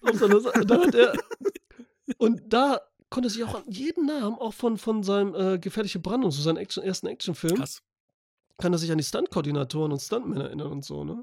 [0.00, 1.12] Und dann, und dann hat er,
[2.16, 5.98] und da konnte er sich auch an jeden Namen, auch von, von seinem äh, Gefährliche
[5.98, 7.82] Brandung, so seinen Action, ersten Actionfilm, Krass.
[8.56, 11.22] kann er sich an die Stunt-Koordinatoren und Stuntmänner erinnern und so, ne?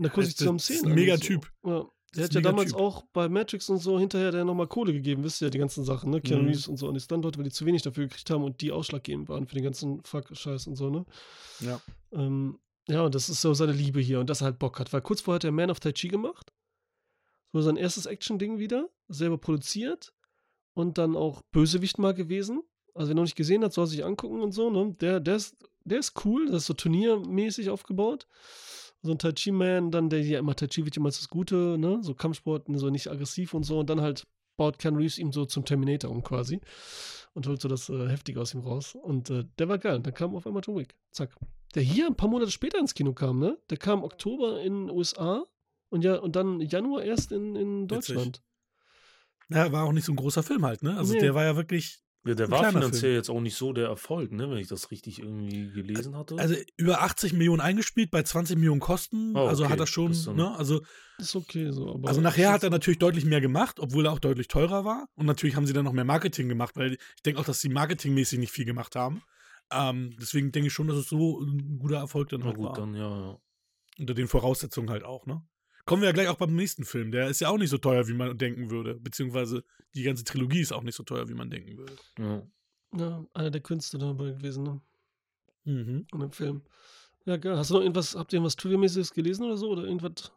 [0.00, 1.26] Und da konnte sich das- zusammen das ist Szenen ein an mega und so.
[1.28, 1.52] Typ.
[1.64, 1.86] Ja.
[2.16, 2.80] Der hat ja damals Typ.
[2.80, 5.84] auch bei Matrix und so hinterher der nochmal Kohle gegeben, wisst ihr ja, die ganzen
[5.84, 6.20] Sachen, ne?
[6.20, 6.48] Keanu Mhm.
[6.48, 8.72] Reeves und so an die Stuntleute, weil die zu wenig dafür gekriegt haben und die
[8.72, 11.06] ausschlaggebend waren für den ganzen Fuck-Scheiß und so, ne?
[11.60, 11.80] Ja.
[12.12, 12.58] Ähm,
[12.88, 14.92] ja, und das ist so seine Liebe hier und dass er halt Bock hat.
[14.92, 16.50] Weil kurz vorher hat er Man of Tai Chi gemacht.
[17.52, 18.88] So sein erstes Action-Ding wieder.
[19.06, 20.12] Selber produziert.
[20.74, 22.62] Und dann auch Bösewicht mal gewesen.
[22.94, 24.70] Also, wer noch nicht gesehen hat, soll sich angucken und so.
[24.70, 24.96] Ne?
[25.00, 26.46] Der, der, ist, der ist cool.
[26.46, 28.26] Das ist so turniermäßig aufgebaut.
[29.02, 31.98] So ein Tai Chi-Man, dann der ja immer Tai Chi wird immer das Gute, ne?
[32.02, 33.78] So Kampfsport, ne, so nicht aggressiv und so.
[33.78, 36.60] Und dann halt baut Ken Reeves ihm so zum Terminator um quasi.
[37.32, 38.94] Und holt so das äh, Heftige aus ihm raus.
[38.94, 39.96] Und äh, der war geil.
[39.96, 40.94] Und dann kam auf einmal John Wick.
[41.12, 41.30] Zack.
[41.74, 43.56] Der hier ein paar Monate später ins Kino kam, ne?
[43.70, 45.46] Der kam Oktober in den USA
[45.88, 48.16] und ja, und dann Januar erst in, in Witzig.
[48.16, 48.42] Deutschland.
[49.48, 50.96] Ja, war auch nicht so ein großer Film halt, ne?
[50.96, 51.20] Also Nee.
[51.20, 53.14] der war ja wirklich, Ja, der war finanziell Film.
[53.14, 56.36] jetzt auch nicht so der Erfolg, ne, wenn ich das richtig irgendwie gelesen hatte.
[56.38, 59.34] also über 80 Millionen eingespielt, bei 20 Millionen Kosten.
[59.34, 59.72] Oh, Also okay.
[59.72, 60.54] hat er schon, Das ist ne?
[60.56, 60.82] Also,
[61.18, 61.94] Ist okay so.
[61.94, 65.08] Aber also nachher hat er natürlich deutlich mehr gemacht, obwohl er auch deutlich teurer war.
[65.14, 67.70] Und natürlich haben sie dann noch mehr Marketing gemacht, weil ich denke auch, dass sie
[67.70, 69.22] marketingmäßig nicht viel gemacht haben.
[69.72, 72.66] Ähm, deswegen denke ich schon, dass es so ein guter Erfolg dann Na halt gut,
[72.66, 72.74] war.
[72.74, 73.38] dann ja, ja.
[73.98, 75.42] Unter den Voraussetzungen halt auch, ne?
[75.86, 77.10] Kommen wir ja gleich auch beim nächsten Film.
[77.10, 78.94] Der ist ja auch nicht so teuer, wie man denken würde.
[78.94, 79.64] Beziehungsweise
[79.94, 81.96] die ganze Trilogie ist auch nicht so teuer, wie man denken würde.
[82.18, 82.42] Ja.
[82.96, 84.80] Ja, einer der Künstler dabei gewesen, ne?
[85.64, 86.06] Mhm.
[86.12, 86.62] In dem Film.
[87.24, 87.56] Ja, geil.
[87.56, 89.68] Hast du noch irgendwas, habt ihr irgendwas Trivia-mäßiges gelesen oder so?
[89.68, 90.32] Oder irgendwas?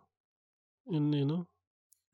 [0.86, 1.48] Ja, nee, ne?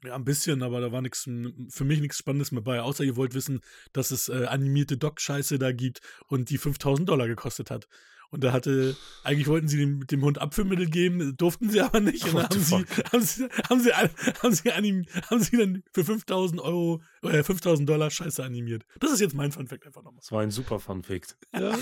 [0.06, 2.82] Ja, ein bisschen, aber da war nichts für mich nichts Spannendes mehr bei.
[2.82, 3.60] Außer ihr wollt wissen,
[3.92, 7.90] dass es äh, animierte Doc-Scheiße da gibt und die 5000 Dollar gekostet hat.
[8.32, 12.26] Und da hatte, eigentlich wollten sie dem, dem Hund Abführmittel geben, durften sie aber nicht.
[12.26, 12.76] Und dann haben sie,
[13.12, 17.90] haben sie, haben sie, haben sie, anim, haben sie dann für 5000 Euro, äh, 5000
[17.90, 18.86] Dollar Scheiße animiert.
[19.00, 20.20] Das ist jetzt mein Funfact einfach nochmal.
[20.22, 21.38] Das war ein super Fun-Fact.
[21.54, 21.76] Ja.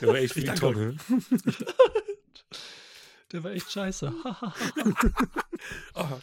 [0.00, 0.96] Der war echt Ich Tonne.
[3.32, 4.12] Der war echt scheiße.
[5.94, 6.20] Aha.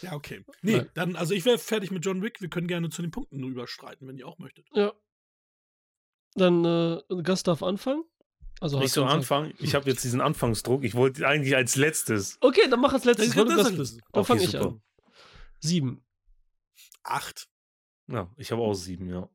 [0.00, 0.42] Ja, okay.
[0.62, 2.40] Nee, dann, also ich wäre fertig mit John Wick.
[2.40, 4.66] Wir können gerne zu den Punkten überstreiten, wenn ihr auch möchtet.
[4.74, 4.92] ja.
[6.36, 8.04] Dann, äh, Gast darf anfangen.
[8.60, 9.52] Also Nicht so Anfang.
[9.58, 10.82] Ich habe jetzt diesen Anfangsdruck.
[10.84, 12.38] Ich wollte eigentlich als letztes.
[12.40, 13.34] Okay, dann mach als letztes.
[13.34, 13.48] Dann
[14.12, 14.80] Okay, fange ich an.
[15.60, 16.02] Sieben.
[17.02, 17.48] Acht.
[18.08, 19.28] Ja, ich habe auch sieben, ja.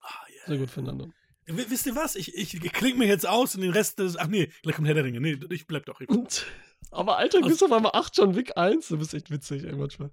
[0.00, 0.46] Ah, yeah.
[0.46, 1.06] Sehr gut füreinander.
[1.46, 2.14] W- Wisst ihr was?
[2.16, 4.16] Ich, ich klinge mir jetzt aus und den Rest des.
[4.18, 5.20] Ach nee, gleich kommt Herr der Ringe.
[5.20, 6.00] Nee, ich bleib doch.
[6.90, 8.88] Aber Alter, du bist auf einmal 8 John Wick 1.
[8.88, 10.10] Du bist echt witzig, ey, manchmal.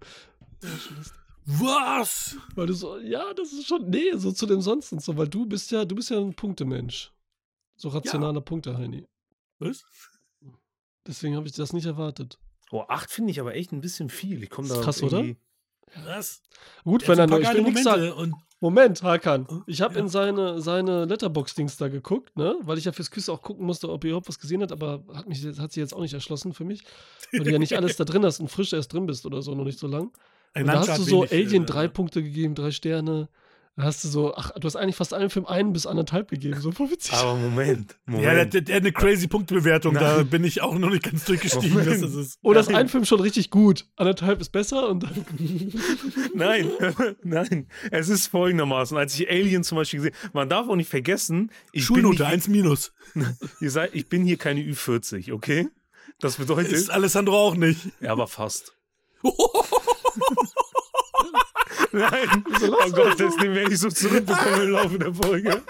[1.45, 1.99] Ja.
[1.99, 2.37] Was?
[2.55, 5.27] Weil du so, ja, das ist schon, nee, so zu dem sonst und so, weil
[5.27, 7.11] du bist ja, du bist ja ein Punktemensch.
[7.77, 9.07] So rationaler Punkte, Heini.
[9.59, 9.85] Was?
[11.05, 12.39] Deswegen habe ich das nicht erwartet.
[12.71, 14.41] Oh, acht finde ich aber echt ein bisschen viel.
[14.43, 15.23] Ich komme da krass, oder?
[16.03, 16.41] Was?
[16.83, 18.11] Gut, Er so ein Fernando, paar ich will nichts sagen.
[18.11, 19.45] Und Moment, Hakan.
[19.49, 19.99] Oh, Ich habe ja.
[19.99, 22.55] in seine, seine Letterbox-Dings da geguckt, ne?
[22.61, 25.03] Weil ich ja fürs Küsse auch gucken musste, ob er überhaupt was gesehen hat, aber
[25.13, 26.83] hat, mich, hat sie jetzt auch nicht erschlossen für mich.
[27.31, 29.53] Weil du ja nicht alles da drin hast und frisch erst drin bist oder so,
[29.53, 30.11] noch nicht so lang.
[30.55, 33.29] Und da hast du so wenig, Alien äh, drei Punkte gegeben, drei Sterne.
[33.77, 36.61] Da hast du so, ach, du hast eigentlich fast allen Film einen bis anderthalb gegeben.
[36.61, 37.13] So voll witzig.
[37.13, 37.97] Aber Moment.
[38.05, 38.23] Moment.
[38.23, 39.95] Ja, der, der, der hat eine crazy Punktbewertung.
[39.95, 41.71] Da bin ich auch noch nicht ganz durchgestiegen.
[41.73, 41.91] Moment.
[41.91, 42.39] dass das ist.
[42.41, 42.77] Oder ist Nein.
[42.77, 43.85] ein Film schon richtig gut?
[43.97, 45.25] Anderthalb ist besser und dann.
[46.33, 46.71] Nein,
[47.23, 47.67] nein.
[47.91, 51.83] Es ist folgendermaßen, als ich Alien zum Beispiel gesehen man darf auch nicht vergessen, ich,
[51.83, 52.93] Schulnote bin, 1 minus.
[53.59, 55.67] ihr seid, ich bin hier keine Ü40, okay?
[56.19, 57.89] Das bedeutet, Ist Alessandro auch nicht.
[57.99, 58.73] ja, aber fast.
[61.91, 65.61] Nein, oh Gott, das den werde ich so zurückbekommen im Laufe der Folge.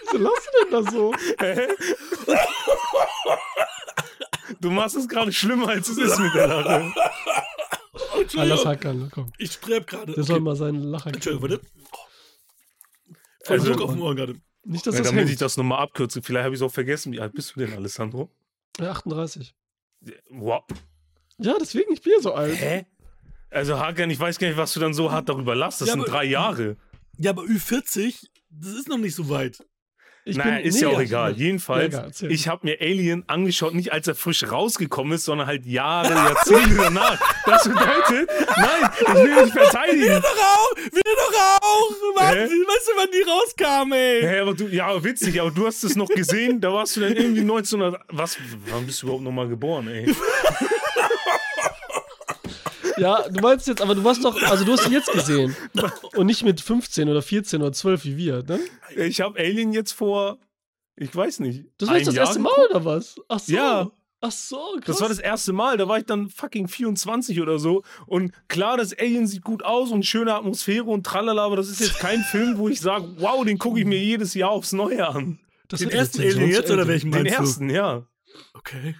[0.00, 1.14] Wieso lachst du denn da so?
[4.60, 6.92] Du machst es gerade schlimmer, als es ist mit der Lache.
[8.34, 9.32] Lass Hakan, komm.
[9.38, 10.12] Ich streb gerade.
[10.12, 11.66] Der soll mal seinen Lacher Entschuldigung, warte.
[13.44, 14.40] Voll Also- Druck auf dem Ohr gerade.
[14.64, 15.40] Nicht, dass Ja, das damit ich hängt.
[15.40, 17.12] das nochmal abkürze, vielleicht habe ich es auch vergessen.
[17.12, 18.30] Wie alt bist du denn, Alessandro?
[18.78, 19.54] Ja, 38.
[20.30, 20.64] Wow.
[21.38, 22.56] Ja, deswegen, ich bin ja so alt.
[22.60, 22.86] Hä?
[23.50, 25.80] Also Hakan, ich weiß gar nicht, was du dann so hart darüber lachst.
[25.80, 26.76] Das Ja, sind aber- drei Jahre.
[27.18, 29.64] Ja, aber Ü40, das ist noch nicht so weit.
[30.28, 31.32] Ich naja, ist ja auch egal.
[31.32, 32.30] Jedenfalls, egal, erzähl.
[32.30, 36.76] ich habe mir Alien angeschaut, nicht als er frisch rausgekommen ist, sondern halt Jahre, Jahrzehnte
[36.76, 37.18] danach.
[37.46, 40.02] Das bedeutet, nein, ich will nicht verteidigen.
[40.02, 40.76] Wir doch auch!
[40.76, 41.88] Wir doch auch!
[42.14, 42.42] Mann, Hä?
[42.42, 44.20] weißt du, wann die rauskam, ey?
[44.20, 47.16] Hä, aber du, ja, witzig, aber du hast es noch gesehen, da warst du dann
[47.16, 50.06] irgendwie 1900, was, wann bist du überhaupt nochmal geboren, ey?
[53.00, 55.56] Ja, du meinst jetzt, aber du warst doch, also du hast ihn jetzt gesehen.
[56.16, 58.58] Und nicht mit 15 oder 14 oder 12 wie wir, ne?
[58.96, 60.38] Ich habe Alien jetzt vor,
[60.96, 61.64] ich weiß nicht.
[61.78, 62.70] Das war jetzt das Jahr erste Mal geguckt.
[62.70, 63.16] oder was?
[63.28, 63.52] Ach so.
[63.54, 63.90] Ja.
[64.20, 64.84] Ach so, krass.
[64.86, 67.84] Das war das erste Mal, da war ich dann fucking 24 oder so.
[68.06, 71.80] Und klar, das Alien sieht gut aus und schöne Atmosphäre und tralala, aber das ist
[71.80, 75.06] jetzt kein Film, wo ich sage, wow, den gucke ich mir jedes Jahr aufs Neue
[75.06, 75.38] an.
[75.68, 77.42] das Den ersten Alien jetzt oder welchen Den meinst du?
[77.42, 78.02] ersten, ja.
[78.54, 78.96] Okay.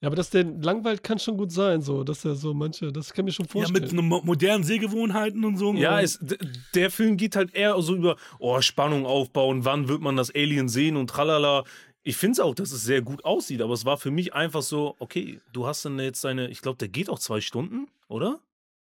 [0.00, 3.12] Ja, aber dass der langweilt kann schon gut sein, so, dass er so manche, das
[3.12, 3.82] kann ich mir schon Ja, vorstellen.
[3.82, 5.74] mit so mo modernen Sehgewohnheiten und so.
[5.74, 6.38] Ja, d-
[6.74, 10.68] der Film geht halt eher so über, oh, Spannung aufbauen, wann wird man das Alien
[10.68, 11.64] sehen und tralala.
[12.04, 14.62] Ich finde es auch, dass es sehr gut aussieht, aber es war für mich einfach
[14.62, 18.38] so, okay, du hast dann jetzt deine, ich glaube, der geht auch zwei Stunden, oder?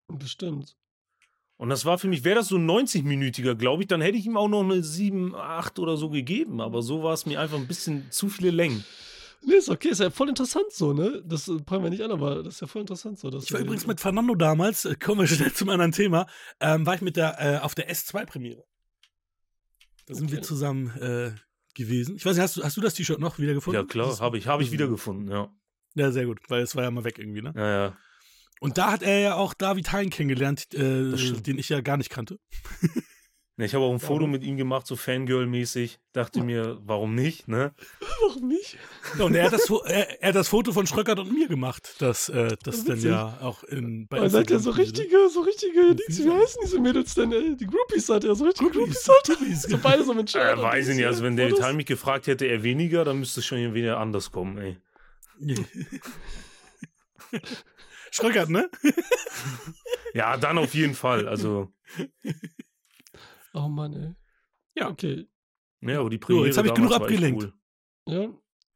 [0.08, 0.78] Bestimmt.
[1.58, 4.26] Und das war für mich, wäre das so ein 90-minütiger, glaube ich, dann hätte ich
[4.26, 6.60] ihm auch noch eine 7, 8 oder so gegeben.
[6.62, 8.84] Aber so war es mir einfach ein bisschen zu viele Längen.
[9.44, 11.24] Nee, ist okay, ist ja voll interessant so, ne?
[11.26, 13.30] Das äh, prallen wir nicht an, aber das ist ja voll interessant so.
[13.32, 16.28] Dass Ich war wir- übrigens mit Fernando damals, äh, kommen wir schnell zum anderen Thema,
[16.60, 18.64] ähm, war ich mit der, äh, auf der S2-Premiere.
[20.06, 20.48] Da sind wir Okay.
[20.48, 21.32] zusammen äh,
[21.74, 22.16] gewesen.
[22.18, 23.80] Ich weiß nicht, hast du, hast du das T-Shirt noch wieder gefunden?
[23.80, 25.50] Ja, klar, habe ich, hab ich wiedergefunden, ja.
[25.96, 27.54] Ja, sehr gut, weil es war ja mal weg irgendwie, ne?
[27.56, 27.98] Ja, ja.
[28.60, 31.12] Und da hat er ja auch David Hein kennengelernt, äh,
[31.42, 32.38] den ich ja gar nicht kannte.
[33.58, 36.00] Ja, Ich habe auch ein Foto mit ihm gemacht, so Fangirl-mäßig.
[36.14, 37.74] Dachte mir, warum nicht, ne?
[38.22, 38.78] Warum nicht?
[39.18, 41.96] Ja, und er hat, das, er, er hat das Foto von Schröckert und mir gemacht,
[42.00, 45.96] das, äh, das dann ja auch in, bei seid ihr Instagram so richtige, so richtige
[45.98, 47.32] wie heißen diese Mädels denn?
[47.32, 47.56] ey?
[47.58, 49.56] Die Groupies seid ihr, so richtige Groupies seid ihr.
[49.56, 51.62] So beide so mit Äh, Schal und weiß ich nicht, also wenn David.
[51.62, 54.78] Hein mich gefragt hätte, er weniger, dann müsste es schon wieder anders kommen, ey.
[58.12, 58.70] Schröckert, ne?
[60.14, 61.26] Ja, dann auf jeden Fall.
[61.28, 61.72] Also,
[63.54, 64.14] Oh Mann, ey.
[64.76, 64.90] Ja.
[64.90, 65.28] Okay.
[65.82, 67.44] ja, aber die Premiere jetzt hab ich genug war abgelenkt.
[67.44, 67.54] Cool.
[68.08, 68.30] Ja,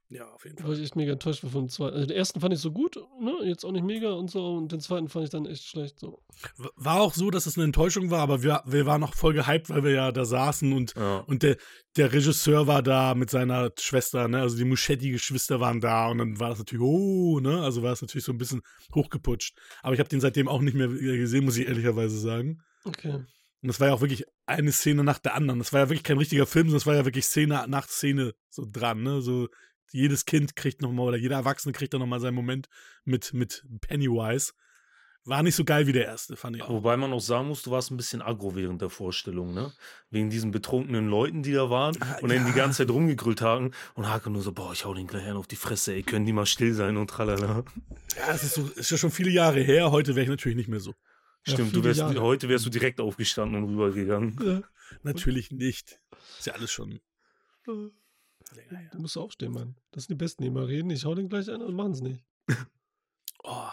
[0.10, 1.96] Ja, auf jeden war ich echt mega enttäuscht von dem zweiten.
[1.96, 3.34] Also den ersten fand ich so gut, ne?
[3.44, 4.54] Jetzt auch nicht mega und so.
[4.56, 6.00] Und den zweiten fand ich dann echt schlecht.
[6.00, 6.22] So.
[6.76, 9.70] War auch so, dass es eine Enttäuschung war, aber wir, wir waren noch voll gehypt,
[9.70, 11.20] weil wir ja da saßen und, Ja.
[11.20, 11.58] und der,
[11.98, 14.42] der Regisseur war da mit seiner Schwester, ne?
[14.42, 17.62] Also die Muschetti-Geschwister waren da und dann war das natürlich, oh, ne?
[17.62, 18.62] Also war es natürlich so ein bisschen
[18.94, 19.58] hochgeputscht.
[19.82, 22.62] Aber ich habe den seitdem auch nicht mehr gesehen, muss ich ehrlicherweise sagen.
[22.84, 23.24] Okay.
[23.66, 25.58] Und das war ja auch wirklich eine Szene nach der anderen.
[25.58, 28.36] Das war ja wirklich kein richtiger Film, sondern das war ja wirklich Szene nach Szene
[28.52, 29.24] so dran, ne?
[29.24, 29.50] So
[29.92, 32.68] jedes Kind kriegt nochmal oder jeder Erwachsene kriegt dann nochmal seinen Moment
[33.06, 34.54] mit, mit Pennywise.
[35.24, 36.70] War nicht so geil wie der erste, fand ich auch.
[36.70, 39.74] Wobei man auch sagen muss, du warst ein bisschen aggro während der Vorstellung, ne?
[40.12, 42.46] Wegen diesen betrunkenen Leuten, die da waren Ah, und dann ja.
[42.46, 45.38] die ganze Zeit rumgegrüllt haben und Hake nur so, boah, ich hau den gleich einen
[45.38, 47.64] auf die Fresse, ey, können die mal still sein und tralala.
[48.16, 49.90] Ja, es ist, so, ist ja schon viele Jahre her.
[49.90, 50.94] Heute wäre ich natürlich nicht mehr so.
[51.48, 52.22] Ja, Stimmt, du wärst, Jahre.
[52.22, 54.38] heute wärst du direkt aufgestanden und rübergegangen.
[54.44, 54.62] Ja.
[55.04, 56.00] Natürlich nicht.
[56.40, 57.00] Ist ja alles schon.
[57.66, 57.92] Du
[58.98, 59.76] musst aufstehen, Mann.
[59.92, 60.90] Das sind die Besten, die immer reden.
[60.90, 62.24] Ich hau den gleich an und machen es nicht.
[63.48, 63.70] Oh,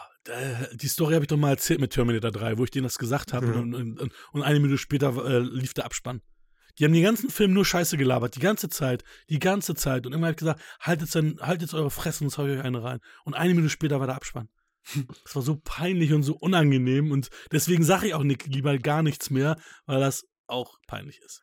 [0.74, 3.32] die Story habe ich doch mal erzählt mit Terminator 3, wo ich denen das gesagt
[3.32, 3.54] habe.
[3.54, 6.20] Und, und, und, und eine Minute später äh, lief der Abspann.
[6.78, 10.04] Die haben den ganzen Film nur Scheiße gelabert, die ganze Zeit, die ganze Zeit.
[10.04, 13.00] Und irgendwann hat gesagt, haltet, dann, haltet eure Fresse und zeugt euch eine rein.
[13.24, 14.50] Und eine Minute später war der Abspann.
[15.24, 17.10] Das war so peinlich und so unangenehm.
[17.10, 19.56] Und deswegen sage ich auch nicht, lieber gar nichts mehr,
[19.86, 21.42] weil das auch peinlich ist.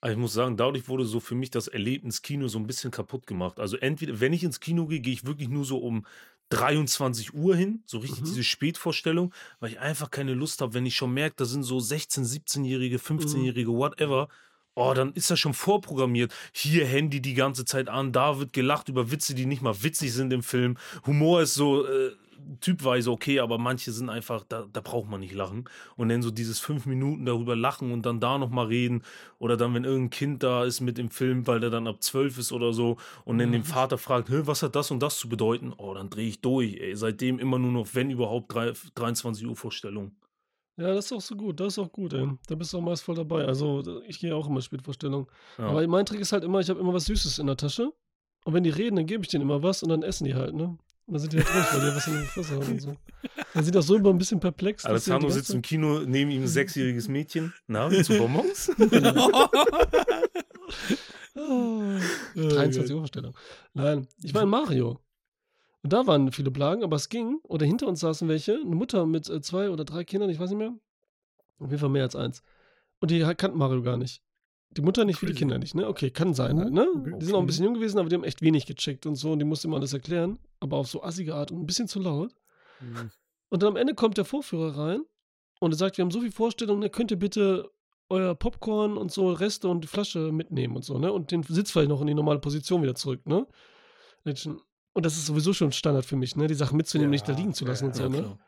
[0.00, 2.90] Aber ich muss sagen, dadurch wurde so für mich das Erlebnis Kino so ein bisschen
[2.90, 3.60] kaputt gemacht.
[3.60, 6.06] Also entweder, wenn ich ins Kino gehe, gehe ich wirklich nur so um
[6.50, 8.24] 23 Uhr hin, so richtig Mhm.
[8.26, 11.78] diese Spätvorstellung, weil ich einfach keine Lust habe, wenn ich schon merke, da sind so
[11.80, 14.28] 16, 17-Jährige, 15-Jährige, whatever.
[14.74, 16.32] Oh, dann ist das schon vorprogrammiert.
[16.52, 20.12] Hier Handy die ganze Zeit an, da wird gelacht über Witze, die nicht mal witzig
[20.12, 20.76] sind im Film.
[21.06, 22.12] Humor ist so äh,
[22.60, 25.64] typweise okay, aber manche sind einfach, da, da braucht man nicht lachen.
[25.96, 29.02] Und dann so dieses fünf Minuten darüber lachen und dann da nochmal reden.
[29.38, 32.38] Oder dann, wenn irgendein Kind da ist mit dem Film, weil der dann ab zwölf
[32.38, 35.28] ist oder so und dann den Vater fragt, "Hä, was hat das und das zu
[35.28, 35.72] bedeuten?
[35.76, 36.76] Oh, dann drehe ich durch.
[36.76, 36.96] Ey.
[36.96, 40.12] Seitdem immer nur noch, wenn überhaupt, drei, 23 Uhr Vorstellung.
[40.76, 41.60] Ja, das ist auch so gut.
[41.60, 42.26] Das ist auch gut, ey.
[42.46, 43.44] Da bist du auch meist voll dabei.
[43.44, 45.30] Also, ich gehe auch immer Spätvorstellung.
[45.58, 45.66] Ja.
[45.66, 47.92] Aber mein Trick ist halt immer, ich habe immer was Süßes in der Tasche.
[48.44, 50.54] Und wenn die reden, dann gebe ich denen immer was und dann essen die halt,
[50.54, 50.78] ne?
[51.10, 52.96] Und dann sind die halt ruhig, weil die was in der Fresse haben und so.
[53.52, 54.84] Dann sind das so immer ein bisschen perplex.
[54.84, 57.52] Alessandro ganze sitzt im Kino, neben ihm ein sechsjähriges Mädchen.
[57.66, 58.70] Na, du Bonbons?
[61.36, 61.98] Ah,
[62.34, 63.34] 23 Uhr Vorstellung.
[63.72, 65.00] Nein, ich war in Mario.
[65.82, 67.40] Und da waren viele Plagen, aber es ging.
[67.44, 70.50] Oder hinter uns saßen welche, eine Mutter mit äh, zwei oder drei Kindern, ich weiß
[70.50, 70.74] nicht mehr.
[71.58, 72.42] Auf jeden Fall mehr als eins.
[73.00, 74.22] Und die kannten Mario gar nicht.
[74.76, 75.34] Die Mutter nicht, wie die.
[75.34, 75.88] Kinder nicht, ne?
[75.88, 76.86] Okay, kann sein Mhm, halt, ne?
[76.96, 77.14] okay.
[77.18, 79.32] Die sind auch ein bisschen jung gewesen, aber die haben echt wenig gecheckt und so
[79.32, 80.38] und die musste immer alles erklären.
[80.60, 82.32] Aber auf so assige Art und ein bisschen zu laut.
[83.48, 85.02] Und dann am Ende kommt der Vorführer rein
[85.58, 87.68] und er sagt, wir haben so viel Vorstellungen, ne, könnt ihr bitte
[88.08, 91.12] euer Popcorn und so Reste und die Flasche mitnehmen und so, ne?
[91.12, 93.46] Und den Sitz vielleicht noch in die normale Position wieder zurück, ne?
[94.92, 96.46] Und das ist sowieso schon Standard für mich, ne?
[96.46, 98.38] Die Sachen mitzunehmen, nicht da liegen zu lassen und so, ne?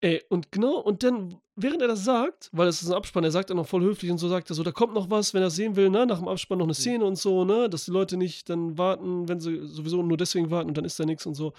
[0.00, 3.32] Ey, und genau, und dann, während er das sagt, weil es ist ein Abspann, er
[3.32, 5.42] sagt dann noch voll höflich und so, sagt er so, da kommt noch was, wenn
[5.42, 7.86] er es sehen will, ne, nach dem Abspann noch eine Szene und so, ne, dass
[7.86, 11.04] die Leute nicht dann warten, wenn sie sowieso nur deswegen warten und dann ist da
[11.04, 11.52] nichts und so.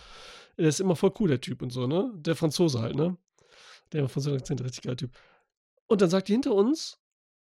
[0.57, 3.17] Der ist immer voll cool, der Typ und so, ne, der Franzose halt, ne,
[3.91, 5.11] der von so Akzent, richtig geiler Typ.
[5.87, 6.97] Und dann sagt die hinter uns,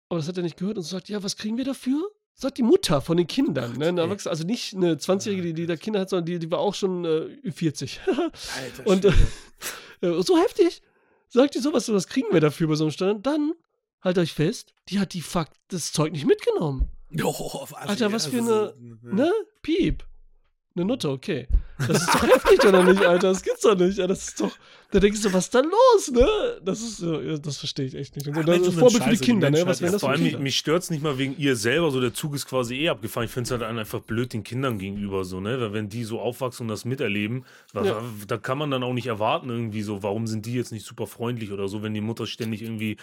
[0.09, 2.09] aber das hat er nicht gehört und so sagt, ja, was kriegen wir dafür?
[2.33, 5.75] Sagt die Mutter von den Kindern, ne, Erwachsene, also nicht eine 20-Jährige, die, die da
[5.75, 7.99] Kinder hat, sondern die, die war auch schon äh, 40.
[8.07, 8.31] Alter,
[8.85, 10.81] Und äh, so heftig.
[11.29, 13.25] Sagt die sowas, so, was kriegen wir dafür bei so einem Stand?
[13.25, 13.53] Dann,
[14.01, 16.89] halt euch fest, die hat die Fakt, das Zeug nicht mitgenommen.
[17.23, 18.73] Oh, Alter, was für eine.
[19.01, 19.31] Ne?
[19.61, 20.05] Piep.
[20.77, 21.47] Eine Nutte, okay.
[21.79, 23.29] Das ist doch heftig, oder nicht, Alter?
[23.29, 23.97] Das gibt's doch nicht.
[23.97, 24.51] Ja, das ist doch.
[24.91, 26.27] Da denkst du, was ist da los, ne?
[26.63, 28.27] Das ist, ja, das verstehe ich echt nicht.
[28.27, 29.65] Und Ach, das ist Vorbild für die scheiße, die Kinder, ne?
[29.65, 30.43] Was wären ist das Vor allem, mich, Kinder?
[30.43, 33.25] mich stört es nicht mal wegen ihr selber, so der Zug ist quasi eh abgefahren.
[33.25, 35.59] Ich finde es halt einfach blöd den Kindern gegenüber, so, ne?
[35.59, 38.03] Weil wenn die so aufwachsen und das miterleben, da, Ja.
[38.27, 41.07] da kann man dann auch nicht erwarten, irgendwie so, warum sind die jetzt nicht super
[41.07, 42.97] freundlich oder so, wenn die Mutter ständig irgendwie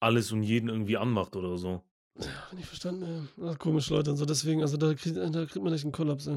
[0.00, 1.82] alles und jeden irgendwie anmacht oder so.
[2.20, 3.04] Hab nicht verstanden,
[3.38, 3.46] ey.
[3.48, 4.10] Ach, komisch, Leute.
[4.10, 6.36] Und so, deswegen, also da kriegt, da kriegt man echt einen Kollaps, ey.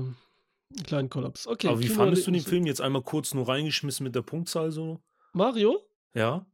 [0.76, 1.48] Einen kleinen Kollaps.
[1.48, 1.68] Okay.
[1.68, 4.72] Aber wie Kino- fandest du den Film jetzt einmal kurz nur reingeschmissen mit der Punktzahl
[4.72, 5.02] so?
[5.34, 5.80] Mario?
[6.14, 6.46] Ja?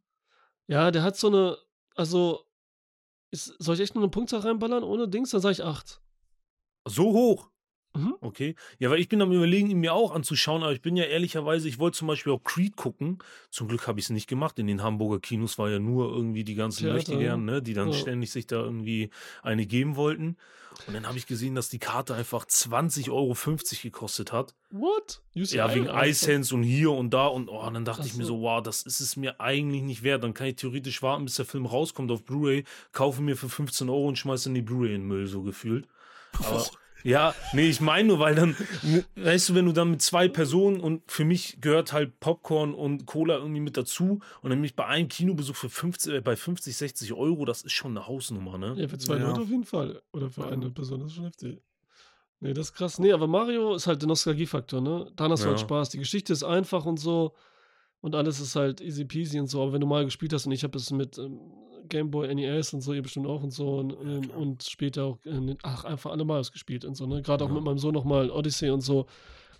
[0.68, 1.58] Ja, der hat so eine,
[1.96, 2.44] also
[3.32, 5.32] Ist, soll ich echt nur eine Punktzahl reinballern ohne Dings?
[5.32, 6.02] Dann sage ich 8.
[6.86, 7.50] So hoch.
[7.98, 8.16] Mhm.
[8.22, 8.56] Okay.
[8.80, 11.68] Ja, weil ich bin am überlegen, ihn mir auch anzuschauen, aber ich bin ja ehrlicherweise,
[11.68, 13.20] ich wollte zum Beispiel auch Creed gucken.
[13.50, 14.60] Zum Glück habe ich es nicht gemacht.
[14.60, 17.90] In den Hamburger Kinos war ja nur irgendwie die ganzen Theater, Mächtigeren, ne, die dann
[17.90, 17.94] ja.
[17.94, 19.10] ständig sich da irgendwie
[19.42, 20.38] eine geben wollten.
[20.86, 23.36] Und dann habe ich gesehen, dass die Karte einfach 20,50 Euro
[23.82, 24.54] gekostet hat.
[24.70, 25.22] What?
[25.34, 27.28] Ja, wegen iSense und hier und da.
[27.28, 28.38] Und oh, dann dachte Ach ich mir so.
[28.38, 30.24] so, wow, das ist es mir eigentlich nicht wert.
[30.24, 33.90] Dann kann ich theoretisch warten, bis der Film rauskommt auf Blu-ray, kaufe mir für 15
[33.90, 35.88] Euro und schmeiße dann die Blu-ray in den Müll, so gefühlt.
[36.44, 36.66] Aber,
[37.08, 38.56] ja, nee, ich meine nur, weil dann,
[39.16, 43.06] weißt du, wenn du dann mit zwei Personen und für mich gehört halt Popcorn und
[43.06, 46.76] Cola irgendwie mit dazu und dann mich bei einem Kinobesuch für 50, äh, bei 50,
[46.76, 48.76] 60 Euro, das ist schon eine Hausnummer, ne?
[48.78, 49.30] Ja, für zwei Ja.
[49.30, 50.02] Leute auf jeden Fall.
[50.12, 51.62] Oder für eine Person, das ist schon heftig.
[52.42, 53.00] Nee, das ist krass.
[53.00, 55.10] Nee, aber Mario ist halt der Nostalgiefaktor, ne?
[55.16, 55.64] Dann hast du halt Ja.
[55.66, 55.90] Spaß.
[55.90, 57.34] Die Geschichte ist einfach und so.
[58.02, 59.62] Und alles ist halt easy peasy und so.
[59.64, 61.52] Aber wenn du mal gespielt hast und ich habe es mit ähm,
[61.90, 63.78] Game Boy NES und so, ihr bestimmt auch und so.
[63.78, 65.18] Und, ähm, und später auch,
[65.64, 67.22] ach, einfach alle Marios gespielt und so, ne?
[67.22, 67.56] Gerade auch Ja.
[67.56, 69.06] mit meinem Sohn nochmal Odyssey und so.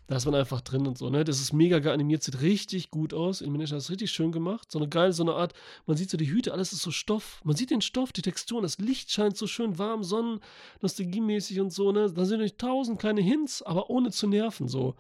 [0.10, 1.26] Da ist man einfach drin und so, ne?
[1.26, 3.42] Das ist mega geil animiert, sieht richtig gut aus.
[3.42, 4.72] Illumination ist richtig schön gemacht.
[4.72, 5.54] So eine geile, so eine Art,
[5.86, 7.42] man sieht so die Hüte, alles ist so Stoff.
[7.44, 10.40] Man sieht den Stoff, die Texturen, das Licht scheint so schön warm, Sonnen,
[10.82, 12.10] nostalgiemäßig und so, ne?
[12.10, 14.96] Da sind nicht tausend kleine Hints, aber ohne zu nerven, so.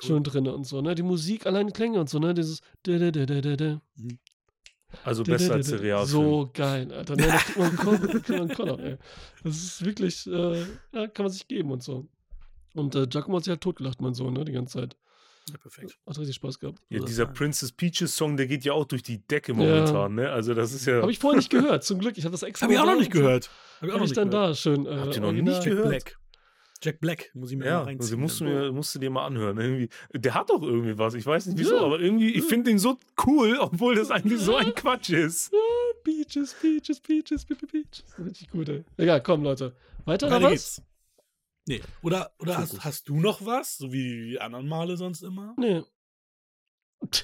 [0.00, 0.94] Schön drin und so, ne?
[0.94, 2.32] Die Musik, allein Klänge und so, ne?
[2.32, 2.60] Dieses.
[2.84, 3.80] da, da, da, da, da, da.
[5.04, 6.08] Also besser als der Realfilm.
[6.10, 7.16] So geil, Alter.
[7.16, 8.96] Ne, da kriegt man einen Koller, ey.
[9.44, 10.60] Das ist wirklich, äh,
[10.92, 12.06] ja, kann man sich geben und so.
[12.74, 14.96] Und äh, Giacomo hat sich halt totgelacht, mein Sohn, ne, die ganze Zeit.
[15.50, 15.98] Ja, perfekt.
[16.06, 16.80] Hat richtig Spaß gehabt.
[16.88, 17.26] Ja, Oder dieser.
[17.26, 20.30] Princess Peaches Song, der geht ja auch durch die Decke momentan, ne?
[20.30, 21.02] Also das ist ja.
[21.02, 22.16] Habe ich vorher nicht gehört, zum Glück.
[22.16, 22.64] Ich habe das extra.
[22.64, 23.50] Habe ich auch noch nicht gehört.
[23.80, 24.50] Habe ich auch Hab noch ich nicht dann gehört.
[24.50, 24.86] da schön.
[24.86, 25.88] Äh, Habt ihr noch nicht gehört?
[25.88, 26.18] Black.
[26.82, 28.00] Jack Black, muss ich mir Ja, mal reinziehen.
[28.00, 29.56] also musst du, mir, musst du dir mal anhören.
[29.58, 31.14] Irgendwie, der hat doch irgendwie was.
[31.14, 31.82] Ich weiß nicht wieso, Ja.
[31.82, 35.52] aber irgendwie, ich finde den so cool, obwohl das eigentlich so ein Quatsch ist.
[36.02, 38.04] Peaches, Peaches, Peaches, Peaches, Peaches.
[38.18, 38.84] Richtig gut, ey.
[38.96, 39.74] Egal, komm, Leute.
[40.04, 40.50] Weiter oder was?
[40.50, 40.82] geht's.
[41.66, 41.80] Nee.
[42.02, 43.78] Oder, oder hast, hast du noch was?
[43.78, 45.54] So wie die anderen Male sonst immer?
[45.56, 45.82] Nee.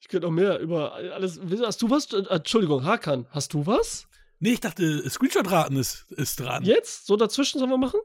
[0.00, 1.40] Ich könnte noch mehr über alles.
[1.62, 2.12] Hast du was?
[2.12, 4.08] Äh, Entschuldigung, Hakan, hast du was?
[4.42, 6.64] Nee, ich dachte, Screenshot-Raten ist, ist dran.
[6.64, 7.06] Jetzt?
[7.06, 8.00] So dazwischen sollen wir machen?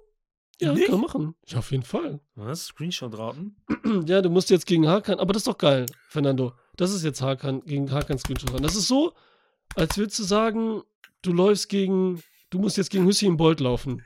[0.62, 0.86] Ja, Nicht?
[0.86, 1.36] können wir machen.
[1.48, 2.20] Ja, auf jeden Fall.
[2.36, 2.68] Was?
[2.68, 3.56] Screenshot-Raten?
[4.08, 6.54] Ja, du musst jetzt gegen Hakan, aber das ist doch geil, Fernando.
[6.76, 8.62] Das ist jetzt Hakan gegen Hakan Screenshot ran.
[8.62, 9.14] Das ist so,
[9.76, 10.82] als würdest du sagen,
[11.24, 12.22] du läufst gegen,
[12.52, 14.04] du musst jetzt gegen Hüssein Bolt laufen.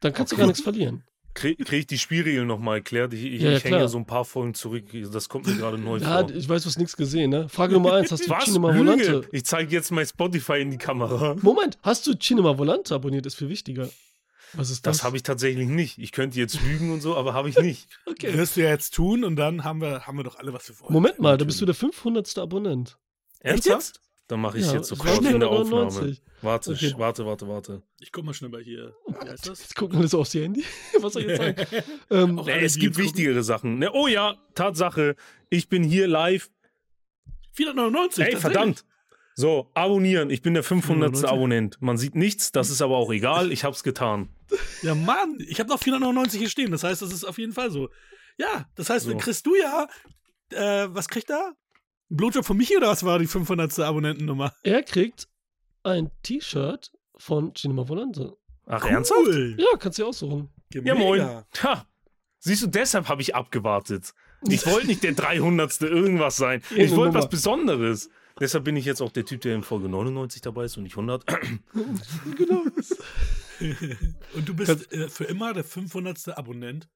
[0.00, 0.42] Dann kannst du Okay.
[0.42, 1.04] gar nichts verlieren.
[1.34, 3.12] Krieg, krieg ich die Spielregeln nochmal erklärt?
[3.14, 4.84] Ich, ich, Ja, ja, ich hänge ja so ein paar Folgen zurück.
[5.12, 6.30] Das kommt mir gerade neu Ja, vor.
[6.34, 7.48] ich weiß, du hast nichts gesehen, ne?
[7.48, 8.44] Frage Nummer eins, hast du Was?
[8.44, 8.84] Cinema Lüge.
[8.84, 9.28] Volante?
[9.32, 11.36] Ich zeige jetzt mein Spotify in die Kamera.
[11.40, 13.26] Moment, hast du Cinema Volante abonniert?
[13.26, 13.88] Ist viel wichtiger.
[14.54, 14.96] Was ist das?
[14.98, 15.98] Das habe ich tatsächlich nicht.
[15.98, 17.88] Ich könnte jetzt lügen und so, aber habe ich nicht.
[18.06, 18.36] Okay.
[18.36, 20.78] Wirst du ja jetzt tun und dann haben wir, haben wir doch alle was wir
[20.80, 20.92] wollen.
[20.92, 22.36] Moment mal, da bist du der 500.
[22.38, 22.98] Abonnent.
[23.38, 24.00] Ernsthaft?
[24.30, 25.90] Dann mache ich Ja, jetzt sofort in der Aufnahme.
[25.90, 26.22] 499.
[26.42, 26.94] Warte, Okay.
[26.96, 27.82] warte, warte, warte.
[27.98, 28.94] Ich guck mal schnell bei hier.
[29.08, 29.60] Wie heißt das?
[29.60, 30.64] Jetzt gucken so aufs Handy.
[31.00, 31.66] Was soll ich jetzt sagen?
[32.10, 33.06] ähm, Nee, alle, es gibt gucken.
[33.06, 33.78] wichtigere Sachen.
[33.80, 35.16] Ne, oh ja, Tatsache.
[35.48, 36.48] Ich bin hier live.
[37.52, 38.24] 499.
[38.24, 38.84] Ey, verdammt.
[39.34, 40.30] So, abonnieren.
[40.30, 41.10] Ich bin der 500.
[41.16, 41.28] 499.
[41.28, 41.76] Abonnent.
[41.82, 43.50] Man sieht nichts, das ist aber auch egal.
[43.50, 44.28] Ich hab's getan.
[44.82, 46.70] Ja, Mann, ich habe noch 499 hier stehen.
[46.70, 47.88] Das heißt, das ist auf jeden Fall so.
[48.38, 49.10] Ja, das heißt, So.
[49.10, 49.88] dann kriegst du ja,
[50.52, 51.54] äh, was kriegt er?
[52.10, 53.78] Ein Blowjob von Michi oder was war die 500.
[53.80, 54.52] Abonnentennummer?
[54.62, 55.28] er kriegt
[55.82, 58.36] ein T-Shirt von Cinema Volante.
[58.66, 59.20] Ach, ernsthaft?
[59.26, 59.56] Cool.
[59.58, 60.50] Ja, kannst du dir aussuchen.
[60.72, 61.44] Ja, moin.
[61.62, 61.86] Ha.
[62.38, 64.14] Siehst du, deshalb habe ich abgewartet.
[64.48, 65.82] Ich wollte nicht der 300.
[65.82, 66.62] irgendwas sein.
[66.70, 67.28] Ich wollte was.
[67.28, 68.10] Besonderes.
[68.38, 70.94] Deshalb bin ich jetzt auch der Typ, der in Folge 99 dabei ist und nicht
[70.94, 71.24] 100.
[72.36, 72.62] genau.
[74.34, 76.38] Und du bist äh, für immer der 500.
[76.38, 76.88] Abonnent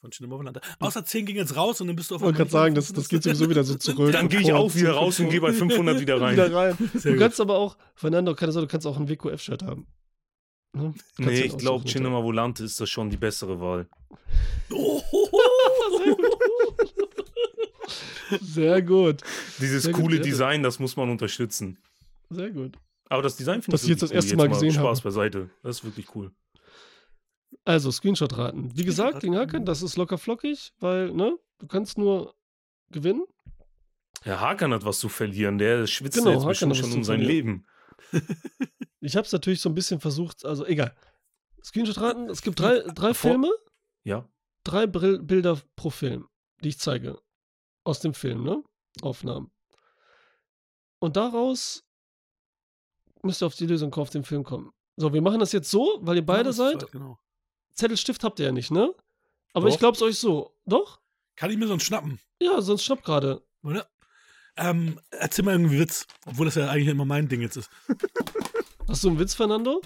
[0.00, 0.60] von Cinema Volante.
[0.78, 2.92] Außer 10 ging jetzt raus und dann bist du auf Ich wollte gerade sagen, das,
[2.92, 4.12] das geht sowieso wieder so zurück.
[4.12, 6.34] Dann gehe ich auch wieder raus und gehe bei 500 wieder rein.
[6.34, 6.76] Wieder rein.
[6.94, 7.18] Sehr Du gut.
[7.20, 9.86] kannst aber auch, Fernando, keine Sorge, du kannst auch ein WQF-Shirt haben.
[10.72, 10.94] Ne?
[11.18, 11.84] Nee, ich glaube.
[11.86, 13.88] Cinema Volante ist das schon die bessere Wahl.
[14.70, 15.02] Oh,
[18.42, 19.22] Sehr gut.
[19.58, 20.22] Dieses Sehr gut, coole ja.
[20.22, 21.78] Design, das muss man unterstützen.
[22.30, 22.76] Sehr gut.
[23.08, 24.36] Aber das Design finde ich ich jetzt das erste cool.
[24.36, 25.08] Mal gesehen Spaß habe.
[25.08, 25.50] beiseite.
[25.62, 26.30] Das ist wirklich cool.
[27.64, 28.76] Also, Screenshot-Raten.
[28.76, 29.36] Wie gesagt, den.
[29.36, 32.34] Haken, das ist locker flockig, weil, ne, du kannst nur
[32.90, 33.24] gewinnen.
[34.22, 35.58] Herr Hakan hat was zu verlieren.
[35.58, 37.64] Der schwitzt Genau, jetzt Hakan bestimmt schon um sein verlieren.
[38.12, 38.36] Leben.
[39.00, 40.92] Ich habe es natürlich so ein bisschen versucht, also egal.
[41.64, 43.48] Screenshot-Raten, es gibt drei, drei Vor- Filme,
[44.02, 44.28] Ja.
[44.64, 46.26] drei Brill Bilder pro Film,
[46.64, 47.16] die ich zeige.
[47.84, 48.62] Aus dem Film, ne?
[49.02, 49.52] Aufnahmen.
[50.98, 51.84] Und daraus
[53.22, 54.72] müsst ihr auf die Lösung auf den Film kommen.
[54.96, 56.82] So, wir machen das jetzt so, weil ihr beide Ja, seid.
[56.82, 57.18] ist- Genau.
[57.78, 58.92] Zettelstift habt ihr ja nicht, ne?
[59.54, 59.80] Aber ich Doch.
[59.80, 60.54] glaub's euch so.
[60.66, 61.00] Doch?
[61.36, 63.42] Kann ich mir sonst schnappen, Ja, sonst schnapp gerade.
[64.56, 67.70] Ähm, erzähl mal irgendwie einen Witz, obwohl das ja eigentlich immer mein Ding jetzt ist.
[68.88, 69.80] Hast du einen Witz, Fernando?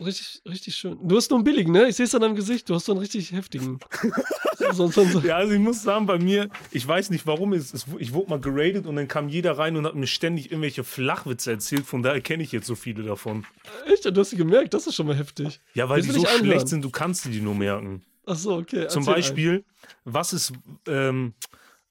[0.00, 0.98] Richtig, richtig schön.
[1.02, 1.88] Du hast nur einen billigen, ne?
[1.88, 2.68] Ich sehe es an deinem Gesicht.
[2.68, 3.78] Du hast so einen richtig heftigen.
[4.72, 5.20] so, so, so.
[5.20, 8.30] Ja, also ich muss sagen, bei mir, ich weiß nicht warum, es, es, ich wurde
[8.30, 11.84] mal geradet und dann kam jeder rein und hat mir ständig irgendwelche Flachwitze erzählt.
[11.84, 13.44] Von daher kenne ich jetzt so viele davon.
[13.86, 14.04] Echt?
[14.04, 14.74] Du hast sie gemerkt?
[14.74, 15.60] Das ist schon mal heftig.
[15.74, 16.46] Ja, weil die so anhören.
[16.46, 18.02] schlecht sind, du kannst die nur merken.
[18.26, 18.88] Ach so, okay.
[18.88, 19.64] Zum Beispiel,
[20.04, 20.52] was ist,
[20.86, 21.34] ähm,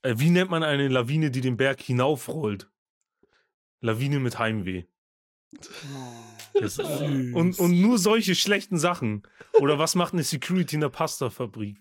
[0.02, 2.68] äh, wie nennt man eine Lawine, die den Berg hinaufrollt?
[3.82, 4.84] Lawine mit Heimweh.
[6.54, 9.24] Das, und, und nur solche schlechten Sachen.
[9.60, 11.78] Oder was macht eine Security in der Pasta-Fabrik?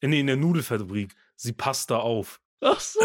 [0.00, 1.14] Äh, Nee, in der Nudelfabrik.
[1.36, 2.40] Sie passt da auf.
[2.60, 3.00] Ach so.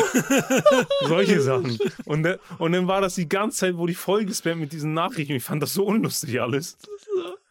[1.08, 1.78] Solche Sachen.
[2.06, 5.34] Und, dann- und dann war das die ganze Zeit, wo ich vollgespammt mit diesen Nachrichten.
[5.34, 6.78] Ich fand das so unlustig alles.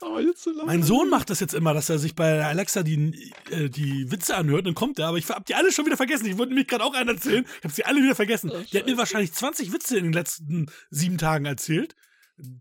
[0.01, 0.51] Aber jetzt so.
[0.64, 4.37] Mein Sohn macht das jetzt immer, dass er sich bei Alexa die, äh, die Witze
[4.37, 4.66] anhört.
[4.66, 6.27] Dann kommt er, aber ich hab die alle schon wieder vergessen.
[6.27, 7.45] Ich wollte nämlich gerade auch einen erzählen.
[7.59, 8.51] Ich habe sie alle wieder vergessen.
[8.55, 11.95] Oh, Der hat mir wahrscheinlich 20 Witze in den letzten sieben Tagen erzählt.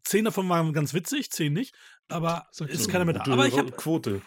[0.04, 1.76] Zehn davon waren ganz witzig, zehn nicht.
[2.08, 2.92] Aber Sag ist so.
[2.92, 3.32] keiner mehr da.
[3.32, 4.22] Aber ich hab, Quote.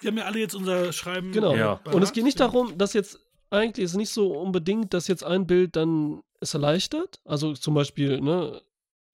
[0.00, 1.32] wir haben ja alle jetzt unser Schreiben.
[1.32, 1.54] Genau.
[1.54, 1.80] Ja.
[1.92, 3.20] Und es geht nicht darum, dass jetzt
[3.50, 7.20] eigentlich ist nicht so unbedingt, dass jetzt ein Bild dann es erleichtert.
[7.24, 8.60] Also zum Beispiel, ne,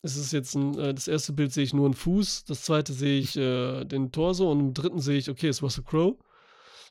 [0.03, 2.93] es ist jetzt ein, äh, das erste Bild sehe ich nur einen Fuß, das zweite
[2.93, 6.19] sehe ich äh, den Torso und im dritten sehe ich, okay, es war Russell Crowe.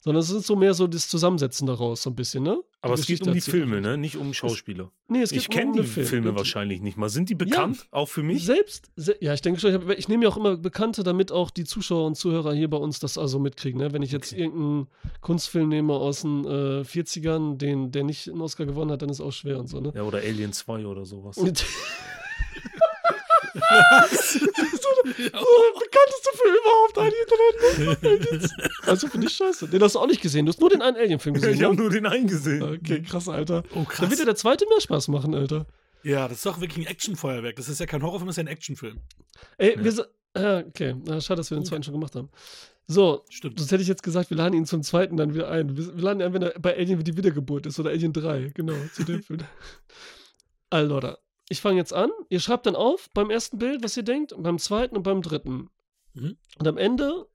[0.03, 2.61] Sondern es ist so mehr so das Zusammensetzen daraus, so ein bisschen, ne?
[2.81, 3.97] Aber es geht um die Filme, ne?
[3.97, 4.91] Nicht um Schauspieler.
[5.07, 5.83] Nee, es geht Ich kenne um die.
[5.83, 7.07] Filme Und- wahrscheinlich nicht mal.
[7.07, 7.87] Sind die bekannt?
[7.89, 8.43] Auch für mich?
[8.43, 11.31] Selbst, se ja, ich denke schon, ich, hab, ich nehme ja auch immer Bekannte, damit
[11.31, 13.79] auch die Zuschauer und Zuhörer hier bei uns das also mitkriegen.
[13.79, 13.93] Ne?
[13.93, 14.87] Wenn ich jetzt irgendeinen
[15.21, 19.21] Kunstfilm nehme aus den äh, 40ern, den, der nicht einen Oscar gewonnen hat, dann ist
[19.21, 19.79] auch schwer und so.
[19.79, 19.93] Ne?
[19.95, 21.37] Ja, oder Alien 2 oder sowas.
[23.53, 28.51] so der bekannteste Film überhaupt, ein Internet.
[28.87, 29.67] Also finde ich scheiße.
[29.67, 30.45] Den hast du auch nicht gesehen.
[30.45, 31.53] Du hast nur den einen Alien-Film gesehen.
[31.53, 31.81] Ich habe ne?
[31.81, 32.61] nur den einen gesehen.
[32.63, 33.63] Okay, krass, Alter.
[33.71, 34.09] Oh, Dann krass.
[34.09, 35.65] wird dir der zweite mehr Spaß machen, Alter.
[36.03, 37.55] Ja, das ist doch wirklich ein Actionfeuerwerk.
[37.55, 38.99] Das ist ja kein Horrorfilm, das ist ja ein Actionfilm.
[39.57, 39.83] Ey, Ja.
[39.83, 40.95] wir sa- ah, okay.
[41.05, 42.29] Na, schade, dass wir den zweiten schon gemacht haben.
[42.87, 43.57] So, Stimmt.
[43.59, 45.77] sonst hätte ich jetzt gesagt, wir laden ihn zum zweiten dann wieder ein.
[45.77, 48.51] Wir, wir laden ihn ein, wenn er bei Alien die Wiedergeburt ist oder Alien 3.
[48.53, 49.39] Genau, zu dem Film.
[50.73, 51.17] Leute,
[51.49, 52.11] ich fange jetzt an.
[52.29, 55.69] Ihr schreibt dann auf beim ersten Bild, was ihr denkt, beim zweiten und beim dritten.
[56.13, 56.37] Mhm.
[56.59, 57.27] Und am Ende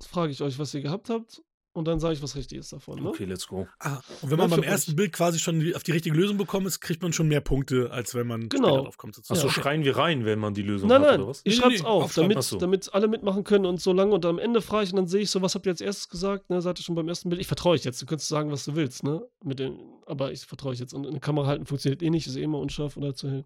[0.00, 1.42] frage ich euch, was ihr gehabt habt.
[1.76, 3.02] Und dann sage ich, was richtig ist davon.
[3.02, 3.08] Ne?
[3.10, 3.68] Okay, let's go.
[3.80, 4.96] Ah, und wenn man Ja, beim ersten euch.
[4.96, 8.14] Bild quasi schon auf die richtige Lösung bekommen ist, kriegt man schon mehr Punkte, als
[8.14, 8.68] wenn man Genau.
[8.68, 9.14] später drauf kommt.
[9.14, 9.38] sozusagen.
[9.46, 9.62] Achso, Ja.
[9.62, 11.40] schreien wir rein, wenn man die Lösung Nein, hat, nein, oder was?
[11.44, 12.30] ich Nee, schreibe nee, es auf, aufschreiben.
[12.30, 12.56] damit, so.
[12.58, 14.14] damit alle mitmachen können und so lange.
[14.14, 16.08] Und am Ende frage ich und dann sehe ich so, was habt ihr als erstes
[16.08, 16.48] gesagt?
[16.48, 17.40] Ne, seid ihr schon beim ersten Bild?
[17.42, 18.00] Ich vertraue euch jetzt.
[18.00, 19.22] Du kannst sagen, was du willst, ne?
[19.44, 20.94] Mit den, aber ich vertraue euch jetzt.
[20.94, 23.44] Und eine Kamera halten funktioniert eh nicht, ist eh immer unscharf oder zu hell.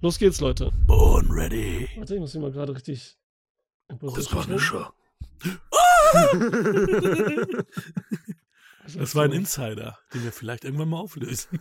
[0.00, 0.72] Los geht's, Leute.
[0.88, 1.88] Born ready.
[1.96, 3.16] Warte, ich muss hier mal gerade richtig.
[3.88, 4.78] Das war eine Show.
[4.78, 5.56] Also,
[8.96, 11.60] Das war ein Insider, den wir vielleicht irgendwann mal auflösen.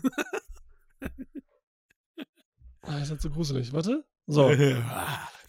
[2.83, 3.73] Ah, ist halt so gruselig.
[3.73, 4.05] Warte.
[4.27, 4.49] So.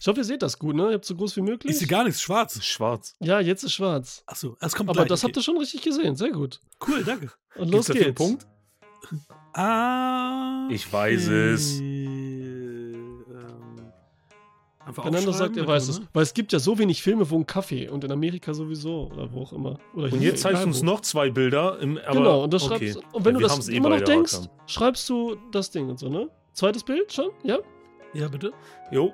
[0.01, 0.87] Ich hoffe, ihr seht das gut, ne?
[0.87, 1.73] Ihr habt so groß wie möglich.
[1.73, 2.63] Ich sehe gar nichts, schwarz.
[2.63, 3.17] Schwarz.
[3.19, 4.23] ja, jetzt ist schwarz.
[4.25, 5.09] Achso, es kommt Aber gleich.
[5.09, 5.27] das okay.
[5.27, 6.15] habt ihr schon richtig gesehen.
[6.15, 6.61] Sehr gut.
[6.87, 7.33] Cool, danke.
[7.55, 8.15] Und Gibt's los geht's.
[8.15, 8.47] Punkt?
[9.53, 10.69] Ah.
[10.71, 11.81] Ich weiß es.
[14.89, 15.99] Einfach Fernando sagt, er weiß es.
[15.99, 16.07] ne?
[16.13, 19.31] Weil es gibt ja so wenig Filme, wo ein Kaffee und in Amerika sowieso oder
[19.31, 19.77] wo auch immer.
[19.95, 21.79] Oder Und jetzt zeigst du uns noch zwei Bilder.
[21.79, 22.95] Im, aber, genau, und das okay.
[23.13, 24.37] Und wenn Ja, du das eh immer noch denkst,
[24.67, 26.27] schreibst du das Ding und so, ne?
[26.53, 27.29] Zweites Bild schon?
[27.43, 27.59] Ja?
[28.13, 28.51] Ja, bitte.
[28.91, 29.13] Jo.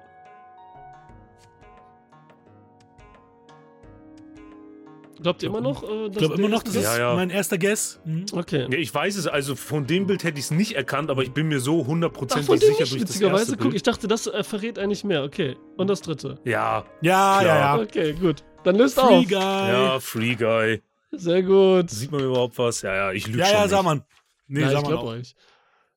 [5.25, 5.81] Glaubt ihr immer noch?
[5.83, 7.15] Äh, Ich glaube immer noch, das ist Ja, ja.
[7.15, 7.99] mein erster Guess.
[8.05, 8.25] Mhm.
[8.31, 8.67] Okay.
[8.71, 11.31] Ja, ich weiß es, also von dem Bild hätte ich es nicht erkannt, aber ich
[11.31, 13.73] bin mir so hundertprozentig sicher nicht, durch das erste Guck, Bild.
[13.75, 15.23] ich dachte, das äh, verrät eigentlich mehr.
[15.23, 15.57] Okay.
[15.77, 16.37] Und das dritte.
[16.43, 17.43] Ja, Ja, Klar.
[17.43, 17.81] ja, ja.
[17.81, 18.43] Okay, gut.
[18.63, 19.27] Dann löst Free auf.
[19.27, 19.33] Guy.
[19.39, 20.83] ja, Free Guy.
[21.11, 21.89] Sehr gut.
[21.89, 22.83] Sieht man überhaupt was?
[22.83, 23.69] Ja, ja, ich lüge Ja, schon ja, nicht.
[23.71, 24.01] sag mal.
[24.47, 25.11] Nee, ja, sag ich mal glaube auch.
[25.13, 25.35] euch.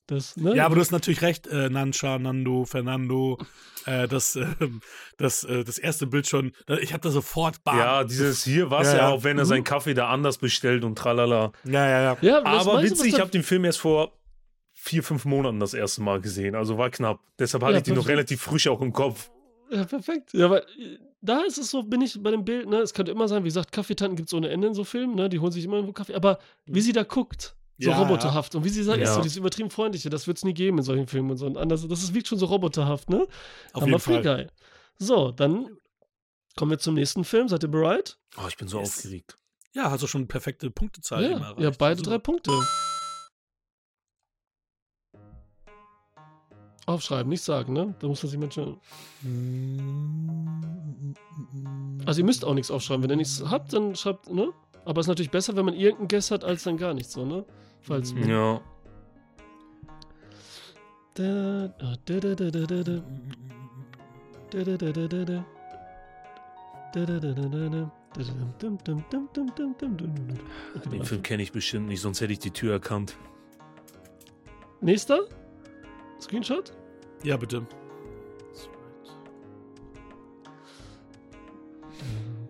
[0.09, 0.57] Das, ne?
[0.57, 3.39] Ja, aber du hast natürlich recht, äh, Nanscha, Nando, Fernando.
[3.85, 4.81] Äh, das, ähm,
[5.19, 6.53] das, äh, das erste Bild schon.
[6.69, 7.79] äh, Ich habe da sofort Bam.
[7.79, 9.49] Ja, dieses hier war es Ja, ja, auch, wenn er Mhm.
[9.49, 11.53] seinen Kaffee da anders bestellt und tralala.
[11.65, 12.01] ja, ja.
[12.03, 12.17] ja.
[12.23, 14.13] ja Aber witzig, ich habe den Film erst vor
[14.73, 16.55] vier, fünf Monaten das erste Mal gesehen.
[16.55, 17.21] Also war knapp.
[17.39, 19.31] Deshalb hatte Ja, ich die noch relativ frisch auch im Kopf.
[19.71, 20.33] Ja, perfekt.
[20.33, 22.77] Ja, aber äh, da ist es so, bin ich bei dem Bild, ne?
[22.79, 25.29] Es könnte immer sein, wie gesagt, Kaffeetanten gibt es ohne Ende in so Filmen, ne?
[25.29, 26.15] Die holen sich immer irgendwo Kaffee.
[26.15, 28.55] Aber wie sie da guckt, so Ja, roboterhaft.
[28.55, 29.05] Und wie sie sagt, Ja.
[29.05, 31.47] ist so dieses übertrieben freundliche, das wird es nie geben in solchen Filmen und so.
[31.47, 33.27] Und anders, das ist, wirkt schon so roboterhaft, ne?
[33.73, 34.23] Auf aber jeden Fall.
[34.23, 34.47] Guy.
[34.99, 35.69] So, dann
[36.57, 37.49] kommen wir zum nächsten Film.
[37.49, 38.19] Seid ihr bereit?
[38.37, 38.97] Oh, ich bin so Yes.
[38.99, 39.37] aufgeregt.
[39.75, 41.61] Ja, hast du schon perfekte Punktezahl ja, erreicht.
[41.61, 42.11] ja, beide Super.
[42.11, 42.51] drei Punkte.
[46.87, 47.95] Aufschreiben, nicht sagen, ne?
[48.01, 48.77] Da muss man sich manchmal.
[52.07, 53.03] Also ihr müsst auch nichts aufschreiben.
[53.03, 54.53] Wenn ihr nichts habt, dann schreibt, ne?
[54.87, 57.27] Aber es ist natürlich besser, wenn man irgendeinen Guess hat, als dann gar nichts so,
[57.27, 57.45] ne?
[57.81, 58.61] Falls man ja.
[61.15, 63.03] Da, da, da, da, da, da, da.
[64.51, 65.45] Da, da, da, da, da, da.
[66.95, 67.93] Da, da, da, da, da, da.
[70.91, 73.17] Den Film kenne ich bestimmt nicht, sonst hätte ich die Tür erkannt.
[74.81, 75.21] Nächster?
[76.21, 76.73] Screenshot?
[77.23, 77.67] Ja, bitte.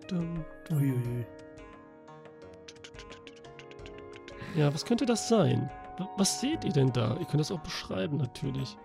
[0.07, 1.25] Dum, dum, dum.
[4.55, 5.69] Ja, was könnte das sein?
[5.97, 7.15] Wa- Was seht ihr denn da?
[7.19, 8.77] Ihr könnt das auch beschreiben, natürlich.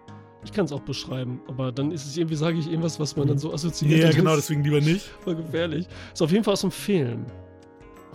[0.45, 3.27] Ich kann es auch beschreiben, aber dann ist es irgendwie, sage ich irgendwas, was man
[3.29, 4.01] dann so assoziiert.
[4.03, 5.07] Ja, genau, deswegen lieber nicht.
[5.25, 5.89] Voll gefährlich.
[6.13, 7.25] Ist auf jeden Fall aus dem Film.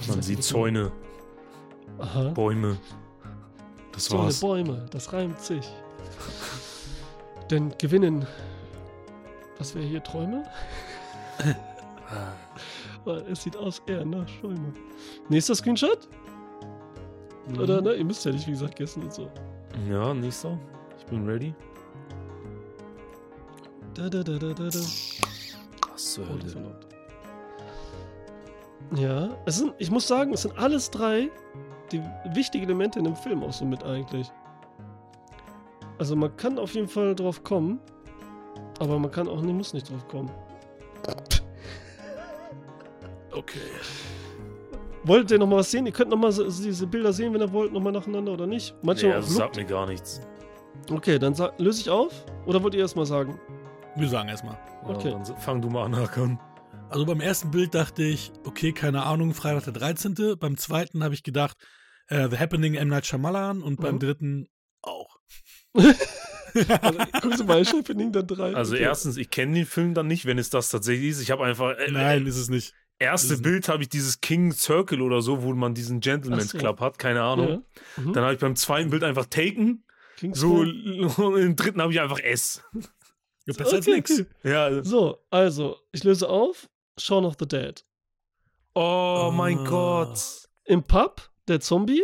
[0.07, 0.91] Man sieht Zäune,
[1.97, 2.29] Aha.
[2.29, 2.77] Bäume.
[3.91, 4.39] Das Zäune, war's.
[4.39, 5.67] Bäume, das reimt sich.
[7.49, 8.25] Denn gewinnen.
[9.57, 10.43] Was wäre hier Träume?
[13.31, 14.73] Es sieht aus eher nach Schäume.
[15.29, 16.07] Nächster Screenshot?
[17.49, 17.59] Mhm.
[17.59, 17.93] Oder ne?
[17.93, 19.29] Ihr müsst ja nicht, wie gesagt, gessen und so.
[19.89, 20.57] Ja, nächster.
[20.97, 21.53] Ich bin ready.
[23.93, 24.65] Da, da, da, da, da, da.
[24.65, 26.79] Was zur Hölle.
[28.95, 31.29] Ja, es sind, ich muss sagen, es sind alles drei
[31.91, 32.01] die
[32.33, 34.31] wichtigen Elemente in dem Film auch so mit eigentlich.
[35.97, 37.79] Also man kann auf jeden Fall drauf kommen,
[38.79, 40.31] aber man kann auch nicht, muss nicht drauf kommen.
[43.31, 43.59] Okay.
[45.03, 45.85] Wollt ihr noch mal was sehen?
[45.85, 48.33] Ihr könnt noch mal so, so diese Bilder sehen, wenn ihr wollt, noch mal nacheinander
[48.33, 48.73] oder nicht.
[48.73, 50.21] Nee, Manchmal das auch sagt mir gar nichts.
[50.91, 52.25] Okay, dann löse ich auf.
[52.45, 53.39] Oder wollt ihr erst mal sagen?
[53.95, 54.55] Wir sagen erstmal.
[54.83, 55.11] Ja, Okay.
[55.11, 56.39] Dann fang du mal an, Hakan.
[56.89, 60.15] Also beim ersten Bild dachte ich, okay, keine Ahnung, Freitag der 13.
[60.39, 61.57] Beim zweiten habe ich gedacht,
[62.07, 62.87] äh, The Happening M.
[62.87, 63.99] Night Shyamalan und beim Mhm.
[63.99, 64.47] dritten
[64.81, 65.19] auch.
[65.75, 65.93] Also,
[67.21, 68.55] guckst du mal, Chefening dann drei.
[68.55, 68.83] Also Okay.
[68.83, 71.21] erstens, ich kenne den Film dann nicht, wenn es das tatsächlich ist.
[71.21, 72.73] Ich habe einfach äh, Nein, ist es nicht.
[72.99, 76.57] Erste ist- Bild habe ich dieses King Circle oder so, wo man diesen Gentleman's so.
[76.57, 77.63] Club hat, keine Ahnung.
[77.97, 78.03] Ja.
[78.03, 78.13] Mhm.
[78.13, 79.83] Dann habe ich beim zweiten Bild einfach Taken,
[80.17, 82.61] King's so und im dritten habe ich einfach S.
[83.45, 84.11] Ja, besser als Okay, nix.
[84.11, 84.25] okay.
[84.43, 84.65] Ja.
[84.65, 86.69] also- So, also, ich löse auf.
[86.99, 87.83] Shaun of the Dead.
[88.75, 89.63] Oh mein Ah.
[89.67, 90.19] Gott.
[90.65, 92.03] Im Pub, der Zombie.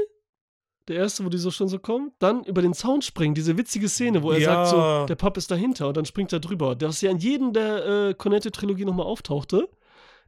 [0.88, 2.12] Der erste, wo die so schon so kommen.
[2.20, 4.66] Dann über den Zaun springen, diese witzige Szene, wo er Ja.
[4.66, 6.76] sagt so, der Pub ist dahinter und dann springt er drüber.
[6.76, 9.68] Das ja in jedem der äh, Cornetto-Trilogie nochmal auftauchte.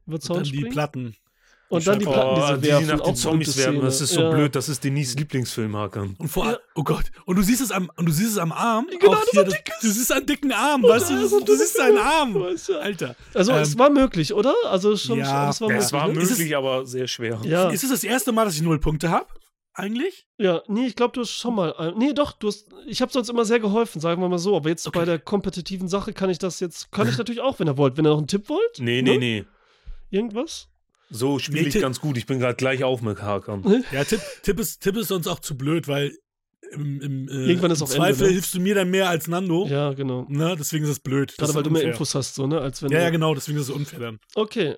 [0.08, 0.72] Über Und Zaun dann die springen.
[0.72, 1.16] Platten.
[1.70, 2.88] und dann die Oh, Platten, die oh, sie die, die werfen.
[2.88, 4.30] nach auch den Zombies werfen, das ist so Ja.
[4.32, 4.56] blöd.
[4.56, 6.16] Das ist Denise Lieblingsfilm, Hakan.
[6.18, 6.58] Und vor Ja.
[6.76, 8.88] oh Gott, und du siehst es am und du siehst es am Arm.
[8.90, 11.28] Genau, auch das hier, war das, du siehst einen dicken Arm, weißt du?
[11.28, 12.36] Du, du siehst seinen Arm.
[12.36, 12.78] Weißt du?
[12.80, 13.16] Alter.
[13.34, 14.56] Also, Ähm, es war möglich, oder?
[14.66, 15.86] Also, schon, ja, es war Ja, möglich.
[15.88, 16.22] es war ne?
[16.22, 17.40] Es- möglich, aber sehr schwer.
[17.44, 17.70] Ja.
[17.70, 19.28] Ist es das erste Mal, dass ich null Punkte habe?
[19.74, 20.26] Eigentlich?
[20.40, 21.76] Ja, nee, ich glaube, du hast schon mal.
[21.78, 22.68] äh, Nee, doch, du hast.
[22.88, 24.56] Ich habe sonst immer sehr geholfen, sagen wir mal so.
[24.56, 25.00] Aber jetzt Okay.
[25.00, 26.92] bei der kompetitiven Sache kann ich das jetzt.
[26.92, 27.96] Kann ich natürlich auch, wenn ihr wollt.
[27.98, 28.80] Wenn ihr noch einen Tipp wollt?
[28.80, 29.12] Nee, Ne?
[29.12, 29.46] nee, nee.
[30.10, 30.70] Irgendwas?
[31.10, 32.18] So spiele Nee, ich ganz gut.
[32.18, 33.64] Ich bin gerade gleich auf mit Hakan.
[33.92, 36.18] Ja, Tipp, Tipp, ist, Tipp ist sonst auch zu blöd, weil
[36.72, 38.34] im, im, äh, Irgendwann ist im auch Ende, Zweifel ne?
[38.34, 39.66] hilfst du mir dann mehr als Nando.
[39.68, 40.26] Ja, genau.
[40.28, 40.56] Ne?
[40.60, 41.34] Deswegen ist es blöd.
[41.38, 41.92] Gerade weil du mehr unfair.
[41.94, 42.60] Infos hast, so, ne?
[42.60, 44.20] Als wenn Ja, du- ja, genau, deswegen ist es unfair dann.
[44.36, 44.76] Okay.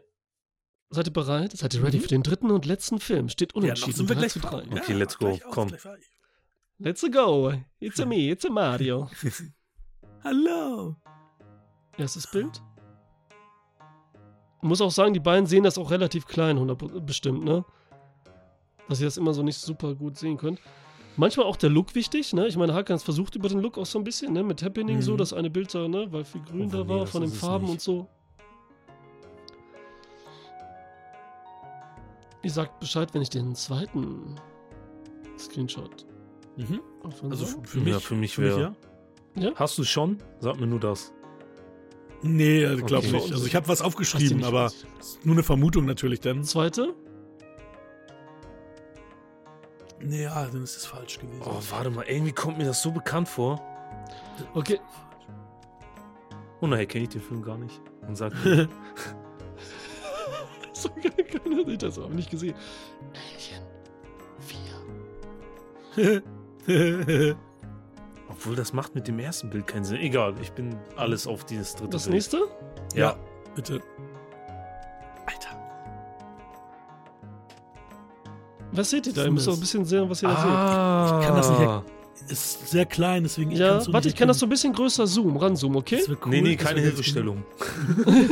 [0.92, 1.52] Seid ihr bereit?
[1.58, 2.02] Seid ihr ready Mhm.
[2.02, 3.30] für den dritten und letzten Film?
[3.30, 3.94] Steht Ja, unentschieden.
[3.94, 4.50] sind wir 3 gleich zu 3.
[4.50, 4.64] vor.
[4.72, 5.72] Okay, let's go, auf, komm.
[6.78, 7.54] Let's go.
[7.80, 9.10] It's a me, it's a Mario.
[10.24, 10.96] Hallo.
[11.98, 12.62] Erstes Bild.
[14.62, 17.64] Muss auch sagen, die beiden sehen das auch relativ klein, 100 bestimmt, ne?
[18.89, 20.60] Dass ihr das immer so nicht super gut sehen könnt.
[21.16, 22.47] Manchmal auch der Look wichtig, ne?
[22.47, 24.43] Ich meine, Hakans versucht über den Look auch so ein bisschen, ne?
[24.43, 25.01] Mit Happening Mhm.
[25.01, 26.07] so, das eine Bild da, ne?
[26.12, 27.74] Weil viel Grün Oh, da war, von den Farben nicht.
[27.74, 28.07] und so.
[32.41, 34.36] Ihr sagt Bescheid, wenn ich den zweiten
[35.38, 36.05] Screenshot
[36.57, 36.82] Mhm.
[37.30, 38.76] Also für mich, ja, für mich für mich wäre.
[39.36, 39.51] ja.
[39.55, 40.18] Hast du schon?
[40.39, 41.14] Sag mir nur das.
[42.22, 43.06] Nee, glaube Okay.
[43.08, 43.32] ich nicht.
[43.32, 44.72] Also ich habe was aufgeschrieben, aber
[45.24, 46.44] nur eine Vermutung natürlich dann.
[46.44, 46.94] Zweite?
[50.02, 51.42] Nee, ja, dann ist es falsch gewesen.
[51.46, 52.06] Oh, warte mal.
[52.08, 53.62] Irgendwie kommt mir das so bekannt vor.
[54.54, 54.80] Okay.
[56.62, 57.82] Oh nein, kenne ich den Film gar nicht.
[58.08, 58.68] Und sag mir.
[60.74, 62.56] So kann ich das aber nicht gesehen.
[65.96, 66.24] Alien
[66.68, 67.36] 4.
[68.30, 69.98] Obwohl, das macht mit dem ersten Bild keinen Sinn.
[69.98, 72.14] Egal, ich bin alles auf dieses dritte Das Bild.
[72.16, 72.38] nächste?
[72.94, 73.16] Ja.
[73.56, 73.82] bitte.
[75.26, 75.50] Alter.
[78.72, 79.26] Was seht ihr da?
[79.26, 82.86] Ihr müsst auch ein bisschen sehen, was ihr Ah, Ich kann das nicht Ist sehr
[82.86, 83.88] klein, deswegen da ich seht.
[83.88, 86.02] Ja, warte, ich kann das so ein bisschen größer zoomen, ranzoomen, okay?
[86.08, 87.44] Cool, Nee, nee, keine Hilfestellung.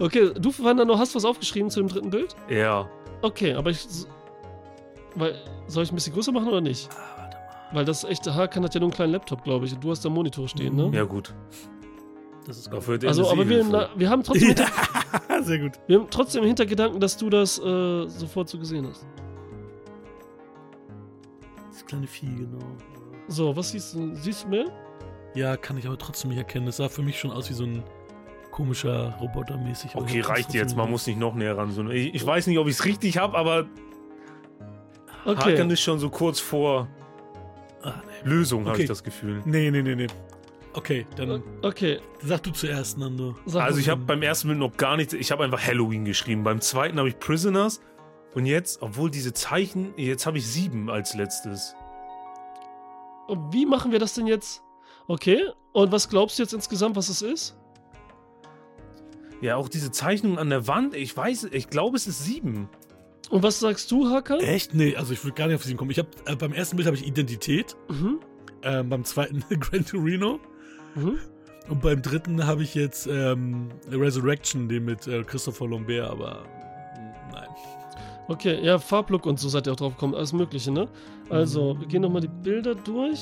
[0.00, 2.34] Okay, du, Fernando, hast was aufgeschrieben zu dem dritten Bild?
[2.48, 2.88] Ja.
[3.22, 3.86] Okay, aber ich.
[5.14, 5.36] Weil,
[5.68, 6.88] soll ich ein bisschen größer machen oder nicht?
[7.74, 9.74] Weil das echte Hakan hat ja nur einen kleinen Laptop, glaube ich.
[9.74, 10.90] Und du hast da einen Monitor stehen, ne?
[10.94, 11.34] Ja, gut.
[12.46, 12.78] Das ist gut.
[12.78, 14.66] Dafür Also, aber wir, na, wir, haben trotzdem hinter,
[15.42, 15.72] sehr gut.
[15.88, 19.04] wir haben trotzdem im Hintergedanken, dass du das äh, sofort so gesehen hast.
[21.72, 22.64] Das kleine Vieh, genau.
[23.26, 24.14] So, was siehst du?
[24.14, 24.66] Siehst du mehr?
[25.34, 26.66] Ja, kann ich aber trotzdem nicht erkennen.
[26.66, 27.82] Das sah für mich schon aus wie so ein
[28.52, 29.96] komischer, robotermäßig.
[29.96, 30.76] aber Okay, reicht jetzt.
[30.76, 31.70] Man muss nicht noch näher ran.
[31.90, 33.66] Ich, ich weiß nicht, ob ich es richtig habe, aber
[35.24, 35.54] Okay.
[35.54, 36.86] Hakan ist schon so kurz vor
[37.84, 38.82] Ah, Lösung, habe Okay.
[38.82, 39.42] ich das Gefühl.
[39.44, 39.70] nee.
[39.70, 40.06] nee, nee, nee.
[40.72, 42.00] Okay, dann Okay.
[42.22, 43.36] sag du zuerst, Nando.
[43.46, 46.42] Sag Also ich habe beim ersten Bild noch gar nichts, ich habe einfach Halloween geschrieben.
[46.42, 47.80] Beim zweiten habe ich Prisoners
[48.34, 51.76] und jetzt, obwohl diese Zeichen, jetzt habe ich sieben als letztes.
[53.28, 54.62] Und wie machen wir das denn jetzt?
[55.06, 55.40] Okay.
[55.72, 57.56] Und was glaubst du jetzt insgesamt, was es ist?
[59.40, 62.68] Ja, auch diese Zeichnung an der Wand, ich weiß, ich glaube, es ist sieben.
[63.30, 64.40] Und was sagst du, Hakan?
[64.40, 64.74] Echt?
[64.74, 65.90] Nee, also ich würde gar nicht auf diesen kommen.
[65.90, 68.20] Ich hab, äh, beim ersten Bild habe ich Identität, Mhm.
[68.62, 70.38] ähm, beim zweiten Gran Torino
[70.94, 71.18] Mhm.
[71.68, 76.44] und beim dritten habe ich jetzt ähm, Resurrection, den mit äh, Christopher Lambert, aber
[76.96, 77.48] mm, nein.
[78.28, 80.88] Okay, ja, Farblook und so seid ihr auch drauf gekommen, alles Mögliche, ne?
[81.30, 83.20] Also, wir gehen nochmal die Bilder durch.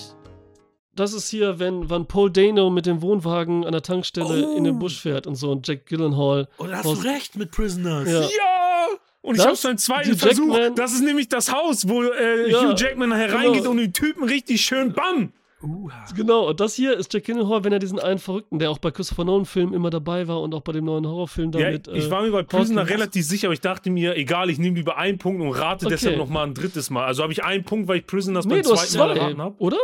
[0.94, 4.56] Das ist hier, wenn, wann Paul Dano mit dem Wohnwagen an der Tankstelle Oh.
[4.56, 6.48] in den Busch fährt und so und Jack Gyllenhaal.
[6.58, 8.08] Oh, da hast du recht mit Prisoners.
[8.10, 8.20] Ja.
[8.20, 8.86] Ja!
[9.22, 9.46] Und ich Das?
[9.46, 10.54] habe es beim zweiten Versuch.
[10.54, 13.70] Jackman- Das ist nämlich das Haus, wo äh, Ja, Hugh Jackman hereingeht genau.
[13.70, 15.32] und den Typen richtig schön BAM!
[15.62, 16.04] Uha.
[16.16, 18.90] Genau, und das hier ist Jack Gyllenhaal, wenn er diesen einen Verrückten, der auch bei
[18.90, 21.86] Christopher Nolan-Filmen immer dabei war und auch bei dem neuen Horrorfilm Ja, damit.
[21.86, 24.74] ich äh, war mir bei Prisoner relativ sicher, aber ich dachte mir, egal, ich nehme
[24.76, 25.94] lieber einen Punkt und rate Okay.
[25.94, 27.04] deshalb nochmal ein drittes Mal.
[27.04, 29.54] Also habe ich einen Punkt, weil ich Prisoners Nee, beim zweiten Mal erraten habe.
[29.60, 29.78] oder?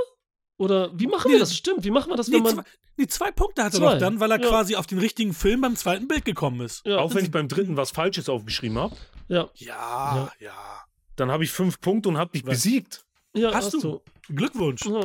[0.59, 1.55] Oder wie machen Nee, wir das?
[1.57, 2.55] Stimmt, wie machen wir das, Nee wenn man.
[2.57, 2.62] zwei,
[2.97, 3.93] nee, zwei Punkte hat er Zwei.
[3.93, 4.49] doch dann, weil er Ja.
[4.49, 6.84] quasi auf den richtigen Film beim zweiten Bild gekommen ist.
[6.84, 8.97] Ja, Auch wenn ich beim dritten was Falsches aufgeschrieben habe,
[9.28, 10.84] ja, Ja, ja.
[11.16, 13.04] dann habe ich fünf Punkte und habe dich besiegt.
[13.34, 14.00] ja, Hast du?
[14.28, 14.84] Glückwunsch.
[14.84, 15.00] Ja.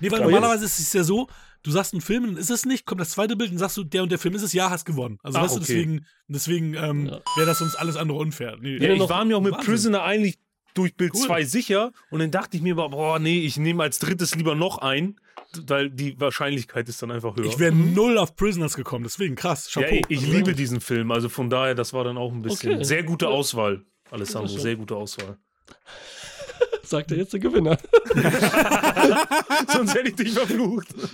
[0.00, 1.28] Nee, weil Aber normalerweise ist es ja so,
[1.62, 3.84] du sagst einen Film, dann ist es nicht, kommt das zweite Bild und sagst du,
[3.84, 5.18] der und der Film ist es, ja, hast gewonnen.
[5.22, 5.66] Also Ach, weißt du, okay.
[5.68, 7.20] deswegen, deswegen ähm, Ja.
[7.36, 8.56] wäre das sonst alles andere unfair.
[8.60, 9.66] Nee, Ja, ich war mir auch mit Wahnsinn.
[9.72, 10.38] Prisoner eigentlich
[10.74, 11.26] durch Bild Cool.
[11.26, 14.54] 2 sicher und dann dachte ich mir, aber, boah, nee, ich nehme als drittes lieber
[14.54, 15.18] noch ein,
[15.66, 17.44] weil die Wahrscheinlichkeit ist dann einfach höher.
[17.46, 19.72] Ich wäre null auf Prisoners gekommen, deswegen krass.
[19.74, 19.96] ja, Chapeau.
[19.96, 22.74] ich, ich Also, liebe diesen Film, also von daher, das war dann auch ein bisschen
[22.74, 22.84] Okay.
[22.84, 23.30] sehr gute Ja.
[23.32, 25.36] Auswahl, Alessandro, Ja, sehr gute Auswahl.
[26.82, 27.78] Sagt er jetzt der Gewinner.
[29.72, 30.88] Sonst hätte ich dich verflucht.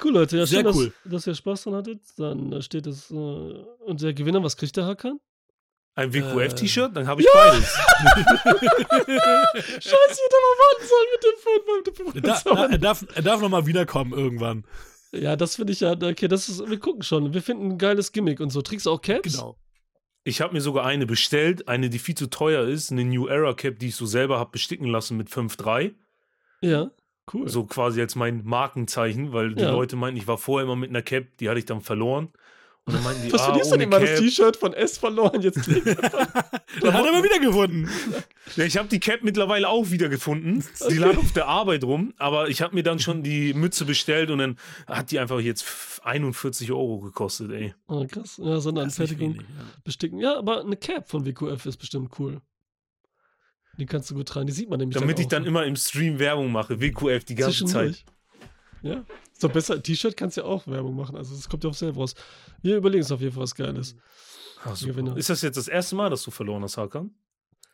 [0.00, 0.36] Cool, Leute.
[0.38, 0.92] Ja, Sehr schön, cool.
[1.04, 2.00] Dass, dass ihr Spaß dran hattet.
[2.18, 3.10] Dann äh, steht es.
[3.10, 5.18] Äh, und der Gewinner, was kriegt der Hakan?
[5.96, 6.14] Ein Äh.
[6.14, 7.64] WQF-T-Shirt, dann habe ich beides.
[8.74, 11.38] Scheiße, ich hätte mal warten sollen mit dem
[11.94, 12.12] Film.
[12.14, 14.64] Er, da, er darf, er darf nochmal wiederkommen irgendwann.
[15.12, 15.92] Ja, das finde ich ja.
[15.92, 16.68] Okay, das ist.
[16.68, 17.32] Wir gucken schon.
[17.34, 18.62] Wir finden ein geiles Gimmick und so.
[18.62, 19.32] Trägst du auch Caps?
[19.34, 19.56] Genau.
[20.24, 23.52] Ich habe mir sogar eine bestellt, eine, die viel zu teuer ist, eine New Era
[23.54, 25.94] Cap, die ich so selber habe besticken lassen mit 5,3.
[26.62, 26.90] Ja.
[27.32, 27.48] Cool.
[27.48, 29.70] So quasi als mein Markenzeichen, weil die Ja.
[29.70, 32.30] Leute meinten, ich war vorher immer mit einer Cap, die hatte ich dann verloren.
[32.86, 34.20] Und dann meinten die, Was ah, verlierst du denn mal das.
[34.20, 35.40] T-Shirt von S verloren?
[35.40, 37.88] Jetzt Dann hat er mal wieder gefunden.
[38.56, 40.62] Ja, ich habe die Cap mittlerweile auch wieder gefunden.
[40.90, 44.30] Die lag auf der Arbeit rum, aber ich habe mir dann schon die Mütze bestellt
[44.30, 45.64] und dann hat die einfach jetzt
[46.02, 47.74] 41 Euro gekostet, ey.
[47.88, 48.38] oh, krass.
[48.42, 49.38] Ja, Sonderanfertigung.
[49.82, 50.18] Besticken.
[50.18, 52.42] Ja, aber eine Cap von WQF ist bestimmt cool.
[53.78, 54.46] Die kannst du gut tragen.
[54.46, 57.24] Die sieht man nämlich Damit ich auch dann so immer im Stream Werbung mache, WQF
[57.24, 58.04] die ganze Zeit.
[58.82, 59.04] Ja.
[59.32, 59.82] Ist doch besser.
[59.82, 61.16] T-Shirt kannst du ja auch Werbung machen.
[61.16, 62.14] Also, es kommt ja auch selber raus.
[62.64, 63.94] Wir überlegen uns auf jeden Fall was Geiles.
[64.64, 64.72] Ach.
[65.16, 67.14] Ist das jetzt das erste Mal, dass du verloren hast, Hakan?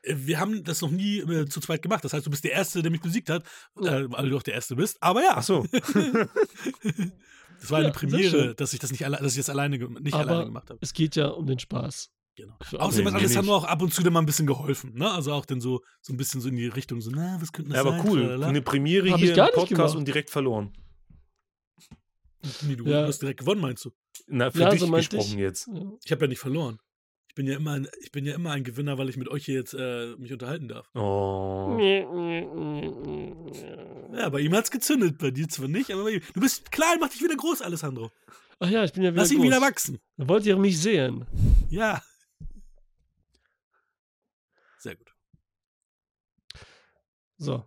[0.02, 2.04] Äh, Wir haben das noch nie äh, zu zweit gemacht.
[2.04, 3.44] Das heißt, du bist der Erste, der mich besiegt hat,
[3.80, 4.00] Ja.
[4.00, 5.00] äh, weil du auch der Erste bist.
[5.00, 5.64] Aber ja, Ach so.
[5.72, 9.78] das war eine Ja, sehr Premiere, dass ich das nicht, alle, dass ich das alleine,
[9.78, 10.78] nicht Aber alleine gemacht habe.
[10.82, 12.10] es geht ja um den Spaß.
[12.36, 12.54] Genau.
[12.58, 13.64] Außerdem Nee, hat nee, Alessandro nicht.
[13.64, 14.94] auch ab und zu dann mal ein bisschen geholfen.
[14.94, 15.10] Ne?
[15.10, 17.70] Also auch dann so, so ein bisschen so in die Richtung, so, na, was könnte
[17.70, 18.08] das Ja, aber sein?
[18.08, 18.20] cool.
[18.22, 18.46] Tralala.
[18.48, 19.94] Eine Premiere Hab hier im Podcast gemacht.
[19.96, 20.72] und direkt verloren.
[22.62, 23.06] Nee, du, Ja.
[23.06, 23.90] hast direkt gewonnen, meinst du?
[24.26, 25.34] Na, für Ja, dich so gesprochen ich.
[25.34, 25.68] jetzt.
[26.04, 26.78] Ich habe ja nicht verloren.
[27.28, 29.44] Ich bin ja immer ein, ich bin ja immer ein Gewinner, weil ich mit euch
[29.44, 30.90] hier jetzt äh, mich unterhalten darf.
[30.94, 31.78] Oh.
[34.12, 36.22] Ja, bei ihm hat's gezündet, bei dir zwar nicht, aber bei ihm.
[36.34, 38.10] Du bist klein, mach dich wieder groß, Alessandro.
[38.58, 39.46] Ach ja, ich bin ja wieder Lass ihn groß.
[39.46, 39.98] wieder wachsen.
[40.16, 41.26] Wollt ihr mich sehen?
[41.70, 42.02] Ja.
[44.78, 45.14] Sehr gut.
[47.38, 47.64] So.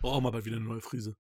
[0.00, 1.16] Brauch auch mal bald wieder eine neue Frise.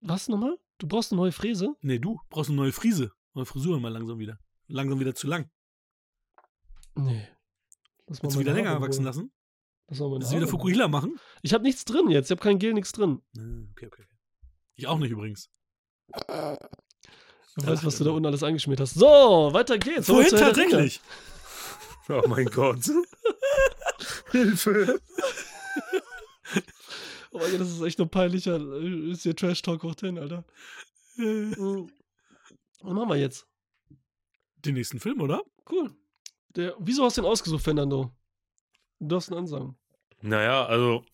[0.00, 0.58] Was nochmal?
[0.78, 1.74] Du brauchst eine neue Fräse?
[1.80, 3.12] Nee, du brauchst eine neue Frise.
[3.34, 4.38] Neue Frisur mal langsam wieder.
[4.68, 5.50] Langsam wieder zu lang.
[6.94, 7.26] Nee.
[8.06, 9.32] Lass Willst du wieder länger wachsen lassen?
[9.88, 10.48] Lass mal Willst du wieder.
[10.48, 11.18] Fukuhila machen?
[11.42, 12.26] Ich habe nichts drin jetzt.
[12.26, 13.20] Ich habe kein Gel, nichts drin.
[13.38, 13.40] Ah,
[13.72, 14.04] Okay, okay.
[14.74, 15.50] Ich auch nicht übrigens.
[16.28, 18.94] Du weißt, was du da unten alles eingeschmiert hast.
[18.94, 19.06] So,
[19.52, 20.08] weiter geht's.
[20.10, 20.28] Ringe.
[20.28, 21.00] tatsächlich.
[22.08, 22.80] Oh mein Gott.
[24.30, 25.00] Hilfe.
[27.36, 28.56] Oh mein Gott, das ist echt nur peinlicher.
[29.10, 30.44] Ist hier Trash Talk hoch 10, Alter.
[31.18, 31.90] Äh, Mhm.
[32.80, 33.46] Was machen wir jetzt?
[34.64, 35.42] Den nächsten Film, oder?
[35.70, 35.94] Cool.
[36.54, 38.10] Der, wieso hast du den ausgesucht, Fernando?
[39.00, 39.76] Du darfst ihn ansagen.
[40.22, 41.04] Naja, also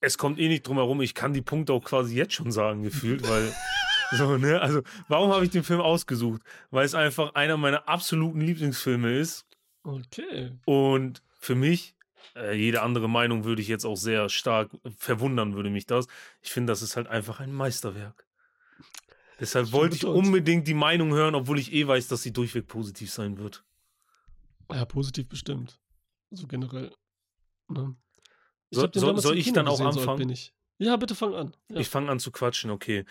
[0.00, 1.00] es kommt eh nicht drum herum.
[1.00, 3.54] Ich kann die Punkte auch quasi jetzt schon sagen, gefühlt, weil
[4.12, 4.60] So, ne?
[4.60, 6.42] Also, warum habe ich den Film ausgesucht?
[6.70, 9.46] Weil es einfach einer meiner absoluten Lieblingsfilme ist.
[9.84, 10.52] Okay.
[10.66, 11.94] Und für mich,
[12.36, 16.06] äh, jede andere Meinung würde ich jetzt auch sehr stark verwundern, würde mich das.
[16.40, 18.26] Ich finde, das ist halt einfach ein Meisterwerk.
[19.40, 22.68] Deshalb Schon wollte ich unbedingt die Meinung hören, obwohl ich eh weiß, dass sie durchweg
[22.68, 23.64] positiv sein wird.
[24.72, 25.80] Ja, positiv bestimmt.
[26.30, 26.92] So generell.
[27.68, 27.96] Ne?
[28.70, 30.34] Ich Soll- hab den soll- ich dann auch so anfangen?
[30.78, 31.56] Ja, bitte fang an.
[31.68, 31.78] Ja.
[31.80, 33.04] Ich fange an zu quatschen, okay.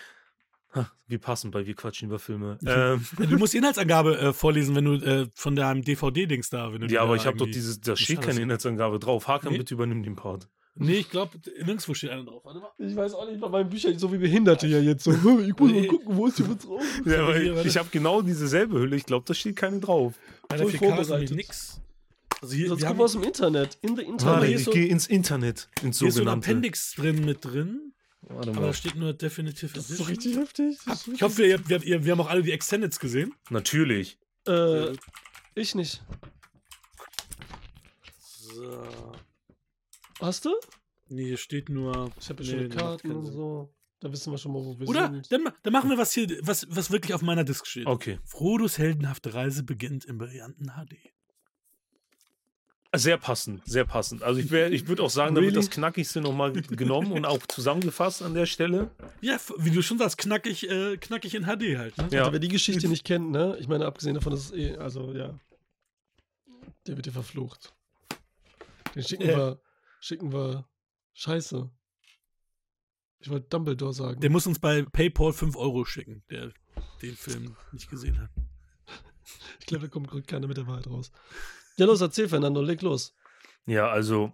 [0.74, 2.57] Ha, wir passen bei Wir quatschen über Filme.
[2.65, 6.82] ähm, Du musst die Inhaltsangabe äh, vorlesen, wenn du äh, von deinem DVD-Dings da, wenn
[6.82, 8.39] du die ja, aber ich habe doch dieses, da steht keine?
[8.41, 9.28] Inhaltsangabe drauf.
[9.28, 9.57] Hakan, Nee?
[9.59, 10.47] bitte übernimm den Part.
[10.76, 12.45] Nee, ich glaube, nirgendwo steht einer drauf.
[12.45, 12.69] Warte mal.
[12.78, 15.11] Ich weiß auch nicht bei meinen Büchern, so wie Behinderte ja jetzt so.
[15.22, 16.82] "Hm, Ich muss mal gucken, wo ist hier was drauf?
[17.05, 17.67] Ja, aber warte.
[17.67, 18.95] ich habe genau dieselbe Hülle.
[18.95, 20.13] Ich glaube, da steht keine drauf.
[20.47, 21.36] Alter, Voll 4K ist nämlich vorbereitet.
[21.36, 21.82] nix.
[22.41, 23.78] Also hier, Sonst haben, wir aus dem Internet.
[23.82, 24.26] In the Internet.
[24.26, 26.47] Warte, ich so- gehe ins Internet, ins hier ist so ein sogenannte.
[26.49, 27.91] Appendix drin mit drin,
[28.36, 28.67] Warte aber mal.
[28.67, 30.77] da steht nur Definitive das ist so richtig heftig.
[31.13, 33.34] Ich hoffe, wir, wir, wir, wir haben auch alle die Extendeds gesehen.
[33.49, 34.17] Natürlich.
[34.47, 34.93] Äh,
[35.55, 36.01] ich nicht.
[38.19, 38.84] So.
[40.19, 40.51] Hast du?
[41.09, 42.11] Nee, hier steht nur.
[42.19, 43.73] Ich habe Nee, ja schon nee, macht Karten und so.
[43.99, 45.11] Da wissen wir schon mal, wo wir Oder?
[45.11, 45.32] sind.
[45.32, 47.86] Dann, ma- dann machen wir was hier, was, was wirklich auf meiner Disk steht.
[47.86, 48.19] Okay.
[48.25, 50.95] Frodos heldenhafte Reise beginnt im brillanten HD.
[52.94, 54.22] Sehr passend, sehr passend.
[54.22, 55.66] Also ich, wär- ich würde auch sagen, da wird Really?
[55.66, 58.92] das Knackigste nochmal genommen und auch zusammengefasst an der Stelle.
[59.22, 61.98] Ja, wie du schon sagst, knackig, äh, knackig in HD halt.
[61.98, 62.10] Ne?
[62.12, 62.20] Ja.
[62.22, 63.56] Also, wer die Geschichte nicht kennt, ne?
[63.62, 65.39] Ich meine, abgesehen davon, dass es eh, also ja.
[66.88, 67.74] Der wird dir verflucht.
[68.94, 69.38] Den schicken Äh.
[69.38, 69.62] wir,
[70.02, 70.68] schicken wir
[71.14, 71.70] Scheiße.
[73.20, 74.20] Ich wollte Dumbledore sagen.
[74.20, 76.52] Der muss uns bei PayPal 5 Euro schicken, der
[77.02, 78.32] den Film nicht gesehen hat.
[79.62, 81.12] ich glaube, da kommt keiner mit der Wahrheit raus.
[81.82, 83.15] Ja, los, erzähl, Fernando, leg los.
[83.65, 84.32] Ja, also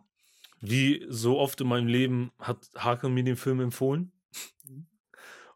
[0.60, 4.12] wie so oft in meinem Leben hat Hakan mir den Film empfohlen.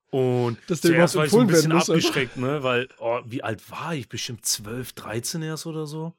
[0.09, 2.01] Und Dass der zuerst war ich so ein bisschen muss, einfach.
[2.01, 2.63] abgeschreckt, ne?
[2.63, 4.07] Weil, oh, wie alt war ich?
[4.07, 6.13] Bestimmt 12, 13 erst oder so.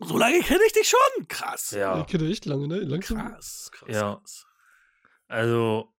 [0.00, 1.28] So lange kenne ich dich schon?
[1.28, 1.72] Krass.
[1.72, 2.00] Ja.
[2.00, 2.78] Ich kenne echt lange, ne?
[2.78, 3.18] Langsam.
[3.18, 3.94] Krass, krass.
[3.94, 4.14] Ja.
[4.14, 4.46] krass.
[5.28, 5.92] also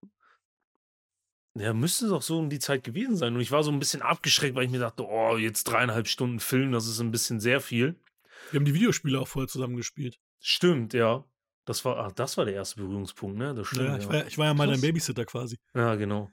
[1.54, 3.36] ja, müsste doch so um die Zeit gewesen sein.
[3.36, 6.40] Und ich war so ein bisschen abgeschreckt, weil ich mir dachte, oh, jetzt dreieinhalb Stunden
[6.40, 8.00] Film, das ist ein bisschen sehr viel.
[8.52, 10.20] Wir haben die Videospiele auch vorher zusammen gespielt.
[10.40, 11.24] Stimmt, ja.
[11.66, 13.54] Das war, ach, das war der erste Berührungspunkt, ne?
[13.56, 13.86] Das stimmt.
[13.88, 15.58] Ja, Ja, ich, war, ich war ja mal dein Babysitter quasi.
[15.74, 16.30] ja genau.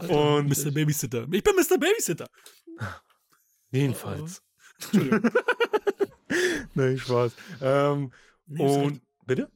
[0.00, 0.70] Alter, Und Mr.
[0.72, 1.26] Babysitter.
[1.30, 1.78] Ich bin Mr.
[1.78, 2.26] Babysitter.
[3.70, 4.42] jedenfalls.
[4.80, 5.30] Entschuldigung.
[6.74, 7.32] Nein, Spaß.
[7.60, 8.12] Ähm,
[8.52, 9.48] Nee, und bitte?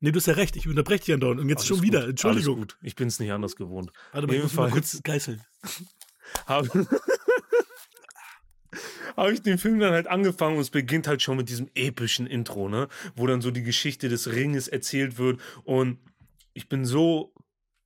[0.00, 0.56] nee, du hast ja recht.
[0.56, 1.38] Ich unterbreche dich andauernd.
[1.40, 2.08] Und jetzt Alles schon gut, wieder.
[2.08, 2.56] Entschuldigung.
[2.56, 2.78] Alles gut.
[2.82, 3.92] Ich bin es nicht anders gewohnt.
[4.12, 5.42] Warte mal, ich muss mal Jedenfalls- kurz geißeln.
[9.16, 11.68] Habe hab ich den Film dann halt angefangen und es beginnt halt schon mit diesem
[11.74, 12.88] epischen Intro, ne?
[13.14, 15.40] Wo dann so die Geschichte des Ringes erzählt wird.
[15.64, 15.98] Und
[16.54, 17.34] ich bin so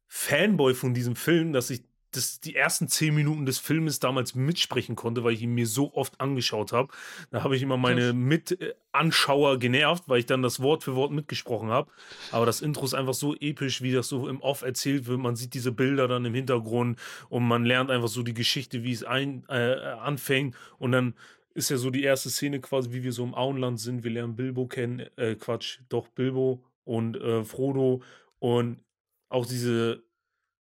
[0.08, 1.82] Fanboy von diesem Film, dass ich
[2.16, 5.94] das, die ersten zehn Minuten des Filmes damals mitsprechen konnte, weil ich ihn mir so
[5.94, 6.92] oft angeschaut habe.
[7.30, 8.12] Da habe ich immer meine.
[8.12, 11.90] Mit-Anschauer genervt, weil ich dann das Wort für Wort mitgesprochen habe.
[12.32, 15.18] Aber das Intro ist einfach so episch, wie das so im Off erzählt wird.
[15.20, 16.98] Man sieht diese Bilder dann im Hintergrund
[17.28, 20.56] und man lernt einfach so die Geschichte, wie es ein, äh, anfängt.
[20.78, 21.14] Und dann
[21.54, 24.04] ist ja so die erste Szene quasi, wie wir so im Auenland sind.
[24.04, 28.02] Wir lernen Bilbo kennen, äh, Quatsch, doch Bilbo und äh, Frodo
[28.38, 28.80] und
[29.28, 30.05] auch diese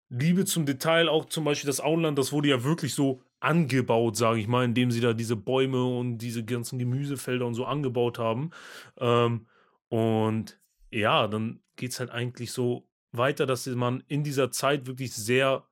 [0.09, 4.39] Liebe zum Detail, auch zum Beispiel das Auenland, das wurde ja wirklich so angebaut, sage
[4.39, 8.51] ich mal, indem sie da diese Bäume und diese ganzen Gemüsefelder und so angebaut haben.
[8.97, 9.47] Ähm,
[9.89, 10.59] und
[10.91, 15.63] ja, dann geht es halt eigentlich so weiter, dass man in dieser Zeit wirklich sehr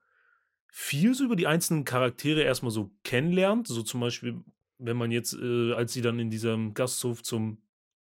[0.68, 3.68] viel so über die einzelnen Charaktere erstmal so kennenlernt.
[3.68, 4.44] So zum Beispiel,
[4.78, 7.63] wenn man jetzt, äh, als sie dann in diesem Gasthof zum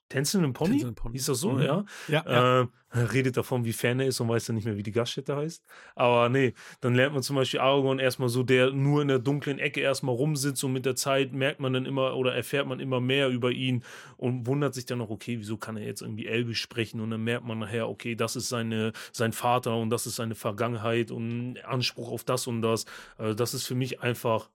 [0.09, 1.13] Tänzelnden Pony, Tänzelnden Pony.
[1.13, 1.61] hieß das so, Mhm.
[1.61, 1.85] ja?
[2.07, 2.61] Ja, ja.
[2.61, 5.35] Äh, redet davon, wie Fan er ist und weiß dann nicht mehr, wie die Gaststätte
[5.35, 5.61] heißt.
[5.95, 9.59] Aber nee, dann lernt man zum Beispiel Aragorn erstmal so, der nur in der dunklen
[9.59, 13.01] Ecke erstmal rumsitzt und mit der Zeit merkt man dann immer oder erfährt man immer
[13.01, 13.83] mehr über ihn
[14.15, 17.01] und wundert sich dann noch, okay, wieso kann er jetzt irgendwie Elbisch sprechen?
[17.01, 20.35] Und dann merkt man nachher, okay, das ist seine, sein Vater und das ist seine
[20.35, 22.85] Vergangenheit und Anspruch auf das und das.
[23.17, 24.49] Also das ist für mich einfach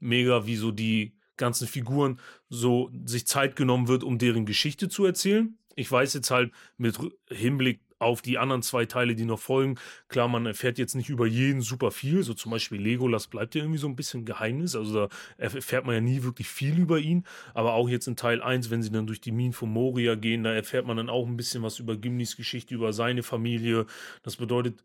[0.00, 5.04] mega, wie so die ganzen Figuren so sich Zeit genommen wird, um deren Geschichte zu
[5.04, 5.56] erzählen.
[5.74, 6.98] Ich weiß jetzt halt mit
[7.30, 9.76] Hinblick auf die anderen zwei Teile, die noch folgen,
[10.08, 13.62] klar, man erfährt jetzt nicht über jeden super viel, so zum Beispiel Legolas bleibt ja
[13.62, 17.24] irgendwie so ein bisschen Geheimnis, also da erfährt man ja nie wirklich viel über ihn,
[17.54, 20.44] aber auch jetzt in Teil 1, wenn sie dann durch die Minen von Moria gehen,
[20.44, 23.86] da erfährt man dann auch ein bisschen was über Gimlis Geschichte, über seine Familie,
[24.22, 24.84] das bedeutet,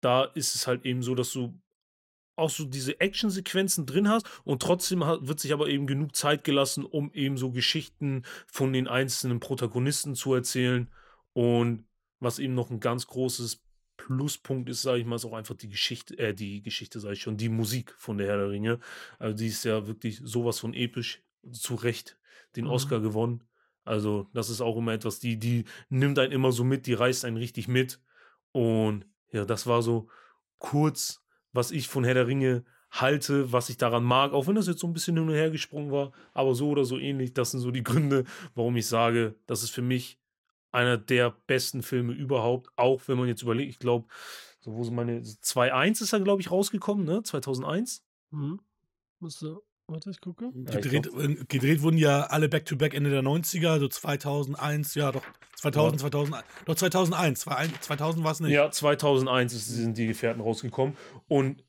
[0.00, 1.58] da ist es halt eben so, dass du
[2.40, 6.84] auch so diese Actionsequenzen drin hast und trotzdem wird sich aber eben genug Zeit gelassen,
[6.84, 10.88] um eben so Geschichten von den einzelnen Protagonisten zu erzählen.
[11.32, 11.84] Und
[12.18, 13.62] was eben noch ein ganz großes
[13.96, 17.22] Pluspunkt ist, sage ich mal, ist auch einfach die Geschichte, äh, die Geschichte, sage ich
[17.22, 18.80] schon, die Musik von der Herr der Ringe.
[19.18, 21.22] Also die ist ja wirklich sowas von episch,
[21.52, 22.18] zu Recht
[22.56, 22.70] den Mhm.
[22.70, 23.44] Oscar gewonnen.
[23.84, 27.24] Also das ist auch immer etwas, die, die nimmt einen immer so mit, die reißt
[27.24, 28.00] einen richtig mit.
[28.52, 30.08] Und ja, das war so
[30.58, 31.22] kurz,
[31.52, 34.80] was ich von Herr der Ringe halte, was ich daran mag, auch wenn das jetzt
[34.80, 37.32] so ein bisschen hin und her gesprungen war, aber so oder so ähnlich.
[37.32, 38.24] Das sind so die Gründe,
[38.54, 40.18] warum ich sage, das ist für mich
[40.72, 44.06] einer der besten Filme überhaupt, auch wenn man jetzt überlegt, ich glaube,
[44.60, 47.22] so wo sind meine 2.1 ist er, glaube ich, rausgekommen, ne?
[47.22, 48.04] 2001.
[48.30, 48.60] Mhm.
[49.18, 49.60] Müsste,
[49.90, 50.50] warte, ich gucke.
[50.54, 55.22] Ja, Gedreht, äh, gedreht wurden ja alle Back-to-Back Ende der 90er, so 2001, ja doch,
[55.56, 57.40] 2000, 2000, doch 2001,
[57.80, 58.52] 2000 war es nicht.
[58.52, 60.96] Ja, 2001 ist, sind die Gefährten rausgekommen
[61.28, 61.62] und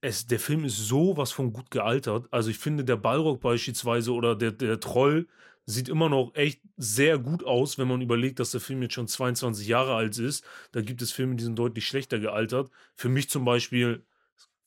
[0.00, 2.26] es, der Film ist sowas von gut gealtert.
[2.30, 5.26] Also ich finde, der Ballrock beispielsweise oder der, der Troll
[5.66, 9.08] sieht immer noch echt sehr gut aus, wenn man überlegt, dass der Film jetzt schon
[9.08, 10.44] 22 Jahre alt ist.
[10.72, 12.70] Da gibt es Filme, die sind deutlich schlechter gealtert.
[12.94, 14.04] Für mich zum Beispiel,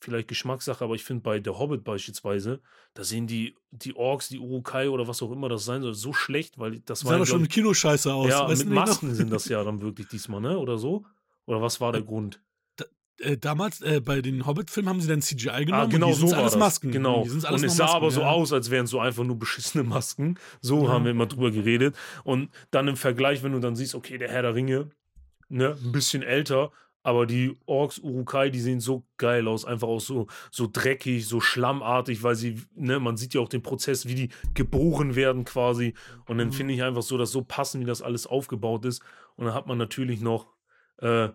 [0.00, 2.60] vielleicht Geschmackssache, aber ich finde bei Der Hobbit beispielsweise,
[2.94, 6.12] da sehen die, die Orks, die Urukai oder was auch immer das sein soll, so
[6.12, 8.28] schlecht, weil das war sah ja, doch schon mit Kinoscheiße aus.
[8.30, 8.86] ja, weißt mit nicht noch?
[8.86, 10.58] Masken sind das ja dann wirklich diesmal, ne?
[10.58, 11.04] Oder so?
[11.46, 12.40] Oder was war der Grund?
[13.20, 15.72] Äh, damals äh, bei den Hobbit-Filmen haben sie dann CGI genommen.
[15.72, 16.60] Ah, genau, und so war alles das.
[16.60, 16.92] Masken.
[16.92, 17.24] Genau.
[17.24, 18.28] Die alles und es sah Masken, aber so ja.
[18.30, 20.38] aus, als wären es so einfach nur beschissene Masken.
[20.60, 20.90] So Ja.
[20.90, 21.96] haben wir immer drüber geredet.
[22.22, 24.90] Und dann im Vergleich, wenn du dann siehst, okay, der Herr der Ringe,
[25.48, 26.70] ne, ein bisschen älter,
[27.02, 31.40] aber die Orks, Urukai, die sehen so geil aus, einfach auch so, so dreckig, so
[31.40, 35.94] schlammartig, weil sie, ne, man sieht ja auch den Prozess, wie die geboren werden quasi.
[36.26, 36.52] Und dann Mhm.
[36.52, 39.02] finde ich einfach so, dass so passend, wie das alles aufgebaut ist.
[39.36, 40.48] Und dann hat man natürlich noch
[40.98, 41.28] äh,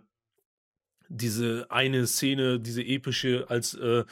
[1.09, 4.03] diese eine Szene, diese epische, als äh,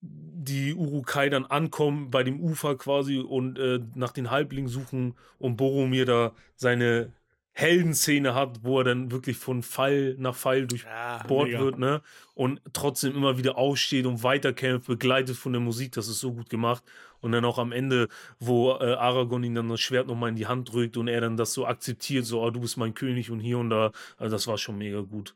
[0.00, 5.56] die Urukai dann ankommen bei dem Ufer quasi und äh, nach den Halblingen suchen und
[5.56, 7.12] Boromir da seine
[7.58, 11.58] Heldenszene hat, wo er dann wirklich von Pfeil nach Pfeil durchbohrt mega.
[11.58, 12.02] wird, ne?
[12.34, 16.50] Und trotzdem immer wieder aufsteht und weiterkämpft, begleitet von der Musik, das ist so gut
[16.50, 16.84] gemacht.
[17.18, 18.06] Und dann auch am Ende,
[18.38, 21.36] wo äh, Aragorn ihm dann das Schwert nochmal in die Hand drückt und er dann
[21.36, 23.90] das so akzeptiert, so, oh, du bist mein König und hier und da.
[24.18, 25.34] Also das war schon mega gut.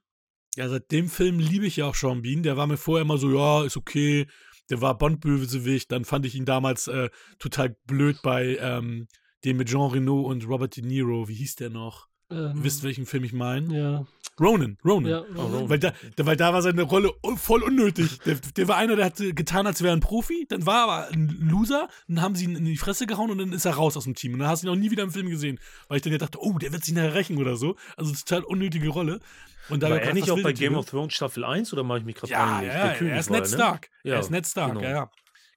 [0.55, 2.44] Ja, seit dem Film liebe ich ja auch Sean Bean.
[2.44, 4.28] Der war mir vorher immer so, ja, ist okay.
[4.70, 5.90] Der war Bond-Bösewicht.
[5.90, 9.09] Dann fand ich ihn damals äh, total blöd bei ähm,
[9.44, 11.28] dem mit Jean Reno und Robert De Niro.
[11.28, 12.11] Wie hieß der noch?
[12.32, 13.76] Ähm, Ihr wisst, welchen Film ich meine?
[13.76, 14.06] Ja,
[14.40, 14.78] Ronan.
[14.84, 15.10] Ronan.
[15.10, 15.18] ja.
[15.18, 15.68] Ronan.
[15.68, 18.18] Weil da, weil da war seine Rolle voll unnötig.
[18.20, 20.82] Der, der war einer, der hat getan, als wäre er ein Profi, dann war er
[20.82, 23.74] aber ein Loser, dann haben sie ihn in die Fresse gehauen und dann ist er
[23.74, 24.34] raus aus dem Team.
[24.34, 26.18] Und dann hast du ihn auch nie wieder im Film gesehen, weil ich dann ja
[26.18, 27.76] dachte, oh, der wird sich nachher rächen oder so.
[27.96, 29.20] Also total unnötige Rolle.
[29.68, 32.04] Und da War er nicht auch bei Game of Thrones Staffel 1 oder mache ich
[32.04, 33.54] mich gerade ja, ja, König er ist war Ned ne?
[33.54, 33.90] Stark.
[34.02, 34.82] Ja, er ist Ned Stark, genau.
[34.82, 35.10] ja, ja.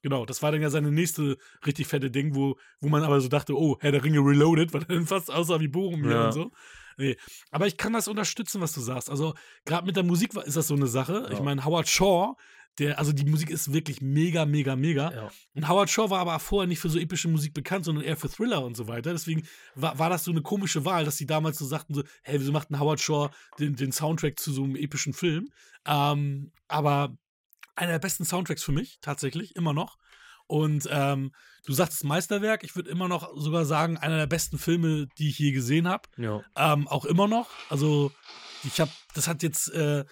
[0.05, 3.27] Genau, das war dann ja seine nächste richtig fette Ding, wo, wo man aber so
[3.27, 6.25] dachte, oh, Herr der Ringe Reloaded, weil er dann fast aussah wie Boromir Ja.
[6.27, 6.51] und so.
[6.97, 7.17] Nee.
[7.49, 9.09] Aber ich kann das unterstützen, was du sagst.
[9.09, 9.33] Also,
[9.65, 11.27] gerade mit der Musik ist das so eine Sache.
[11.31, 11.43] Ich Ja.
[11.43, 12.35] meine, Howard Shaw,
[12.77, 15.11] der, also die Musik ist wirklich mega, mega, mega.
[15.11, 15.31] Ja.
[15.55, 18.29] Und Howard Shaw war aber vorher nicht für so epische Musik bekannt, sondern eher für
[18.29, 19.11] Thriller und so weiter.
[19.11, 19.41] Deswegen
[19.73, 22.51] war, war das so eine komische Wahl, dass die damals so sagten: so, hey, wieso
[22.51, 25.49] macht ein Howard Shaw den, den Soundtrack zu so einem epischen Film?
[25.87, 27.17] Ähm, aber
[27.75, 29.97] einer der besten Soundtracks für mich, tatsächlich, immer noch.
[30.47, 31.31] Und ähm,
[31.65, 35.39] du sagst Meisterwerk, ich würde immer noch sogar sagen, einer der besten Filme, die ich
[35.39, 36.07] je gesehen habe.
[36.17, 36.43] Ja.
[36.55, 37.49] Ähm, auch immer noch.
[37.69, 38.11] Also,
[38.63, 40.05] ich habe, das hat jetzt, äh,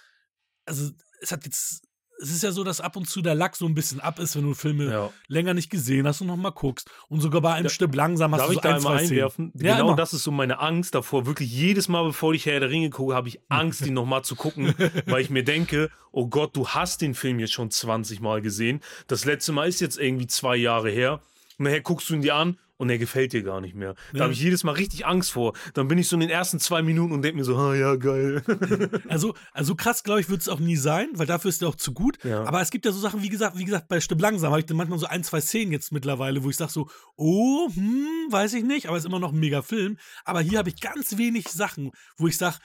[0.66, 1.82] also, es hat jetzt,
[2.20, 4.36] es ist ja so, dass ab und zu der Lack so ein bisschen ab ist,
[4.36, 5.10] wenn du Filme ja.
[5.28, 6.90] länger nicht gesehen hast und nochmal guckst.
[7.08, 8.96] Und sogar bei einem Da- Stück langsam hast Darf du ich so da ein, einmal
[8.98, 9.52] einwerfen?
[9.56, 9.96] Ja, genau immer.
[9.96, 11.26] das ist so meine Angst davor.
[11.26, 14.36] Wirklich jedes Mal, bevor ich Herr der Ringe gucke, habe ich Angst, ihn nochmal zu
[14.36, 14.74] gucken,
[15.06, 18.80] weil ich mir denke, oh Gott, du hast den Film jetzt schon 20 Mal gesehen.
[19.06, 21.20] Das letzte Mal ist jetzt irgendwie zwei Jahre her.
[21.58, 23.94] Und nachher guckst du ihn dir an und er gefällt dir gar nicht mehr.
[24.12, 24.22] Da Ja.
[24.24, 25.52] habe ich jedes Mal richtig Angst vor.
[25.74, 27.94] Dann bin ich so in den ersten zwei Minuten und denke mir so, ah ja,
[27.96, 28.42] geil.
[29.08, 31.76] Also, also krass, glaube ich, wird es auch nie sein, weil dafür ist er auch
[31.76, 32.22] zu gut.
[32.24, 32.44] Ja.
[32.44, 34.66] Aber es gibt ja so Sachen, wie gesagt, wie gesagt, bei Stück langsam habe ich
[34.66, 38.54] dann manchmal so ein, zwei Szenen jetzt mittlerweile, wo ich sage so, oh, hm, weiß
[38.54, 39.96] ich nicht, aber ist immer noch ein mega Film.
[40.24, 42.56] Aber hier habe ich ganz wenig Sachen, wo ich sage,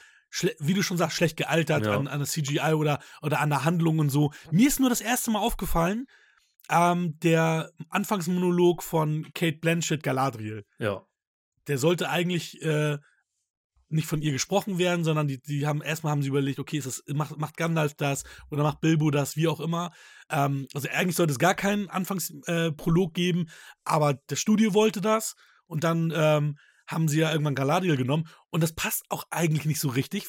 [0.60, 1.98] wie du schon sagst, schlecht gealtert Ja.
[1.98, 4.32] an, an der CGI oder, oder an der Handlung und so.
[4.52, 6.06] Mir ist nur das erste Mal aufgefallen,
[6.70, 11.06] ähm, der Anfangsmonolog von Kate Blanchett Galadriel ja.
[11.68, 12.98] der sollte eigentlich äh,
[13.90, 16.86] nicht von ihr gesprochen werden, sondern die, die haben erstmal haben sie überlegt, okay, ist
[16.86, 19.92] das, macht, macht Gandalf das oder macht Bilbo das, wie auch immer.
[20.30, 23.50] Ähm, also eigentlich sollte es gar keinen Anfangsprolog äh, geben,
[23.84, 25.36] aber das Studio wollte das
[25.66, 29.80] und dann ähm, haben sie ja irgendwann Galadriel genommen und das passt auch eigentlich nicht
[29.80, 30.28] so richtig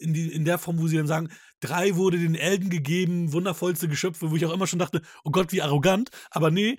[0.00, 3.88] in, die, in der Form, wo sie dann sagen, drei wurde den Elden gegeben, wundervollste
[3.88, 6.78] Geschöpfe, wo ich auch immer schon dachte, oh Gott, wie arrogant, aber nee,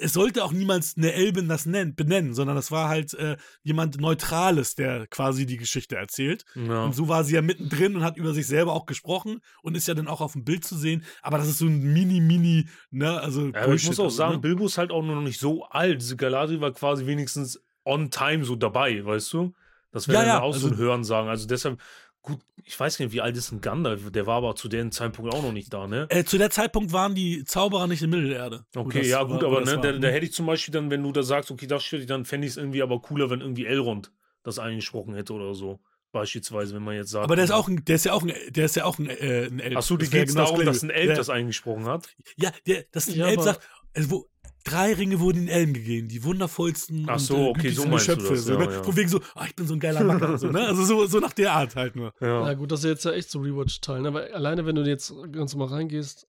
[0.00, 4.00] es sollte auch niemals eine Elbin das nennen, benennen, sondern das war halt äh, jemand
[4.00, 6.44] Neutrales, der quasi die Geschichte erzählt.
[6.54, 6.84] Ja.
[6.84, 9.86] Und so war sie ja mittendrin und hat über sich selber auch gesprochen und ist
[9.86, 11.04] ja dann auch auf dem Bild zu sehen.
[11.20, 13.48] Aber das ist so ein mini, mini, ne, also.
[13.48, 14.40] Ja, aber ich muss auch also, sagen, ne?
[14.40, 16.00] Bilbo ist halt auch noch nicht so alt.
[16.00, 19.54] Diese Galadriel war quasi wenigstens on time so dabei, weißt du?
[19.92, 21.28] Das wäre Ja, ja, auch so ein also- Hörensagen.
[21.28, 21.80] Also deshalb,
[22.24, 24.10] gut, ich weiß nicht, wie alt ist ein Gandalf?
[24.10, 26.06] Der war aber zu dem Zeitpunkt auch noch nicht da, ne?
[26.08, 28.64] Äh, zu der Zeitpunkt waren die Zauberer nicht in Mittelerde.
[28.74, 31.12] Okay, das ja, gut, aber ne, da, da hätte ich zum Beispiel dann, wenn du
[31.12, 33.66] da sagst, okay, das stört dich, dann fände ich es irgendwie aber cooler, wenn irgendwie
[33.66, 34.10] Elrond
[34.42, 35.80] das eingesprochen hätte oder so.
[36.12, 37.24] Beispielsweise, wenn man jetzt sagt.
[37.24, 39.10] aber der ist auch ein, der ist ja auch ein, der ist ja auch ein,
[39.10, 39.76] äh, ein Elb.
[39.76, 41.16] Achso, wär geht es genau darum, dass ein Elb ja.
[41.16, 42.08] das eingesprochen hat?
[42.36, 43.60] Ja, der, dass ein Ja, Elb sagt,
[43.94, 44.26] also wo,
[44.64, 48.08] drei Ringe wurden den Elben gegeben, die wundervollsten Ach so, und, äh, okay, so meinst
[48.08, 48.34] du Geschöpfe.
[48.34, 48.72] das, so, ja, ne?
[48.72, 48.82] ja.
[48.82, 50.38] Von wegen so, ah, ich bin so ein geiler Macker.
[50.38, 50.66] so, ne?
[50.66, 52.12] Also so, so nach der Art halt nur.
[52.20, 52.48] Ja.
[52.48, 54.12] Ja, gut, das ist jetzt ja echt so Rewatch-Teil, ne?
[54.14, 56.26] Weil alleine, wenn du jetzt ganz normal reingehst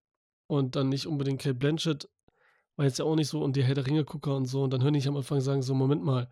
[0.48, 2.10] und dann nicht unbedingt Kate Blanchett,
[2.76, 4.84] war jetzt ja auch nicht so und die Herr der Ringe-Gucker und so und dann
[4.84, 6.30] höre ich am Anfang sagen, so, Moment mal,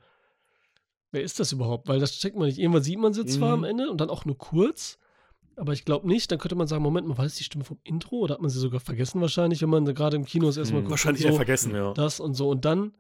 [1.12, 1.88] wer ist das überhaupt?
[1.88, 2.60] Weil das checkt man nicht.
[2.60, 3.64] Irgendwann sieht man sie zwar Mhm.
[3.64, 4.98] am Ende und dann auch nur kurz,
[5.56, 6.32] aber ich glaube nicht.
[6.32, 8.50] Dann könnte man sagen, Moment mal, war das die Stimme vom Intro oder hat man
[8.50, 10.86] sie sogar vergessen wahrscheinlich, wenn man gerade im Kino ist erstmal Mhm.
[10.86, 11.76] guckt Wahrscheinlich und eher so, vergessen.
[11.76, 11.94] ja.
[11.94, 12.94] das und so und dann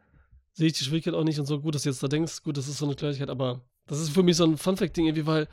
[0.53, 2.57] sehe ich die Schwierigkeit auch nicht und so, gut, dass du jetzt da denkst, gut,
[2.57, 5.47] das ist so eine Kleinigkeit, aber das ist für mich so ein Fun-Fact-Ding irgendwie, weil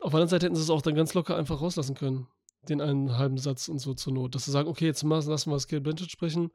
[0.00, 2.26] auf der anderen Seite hätten sie es auch dann ganz locker einfach rauslassen können.
[2.68, 4.34] Den einen halben Satz und so zur Not.
[4.34, 6.50] Dass sie sagen, okay, jetzt lassen wir Scale Blanchett sprechen.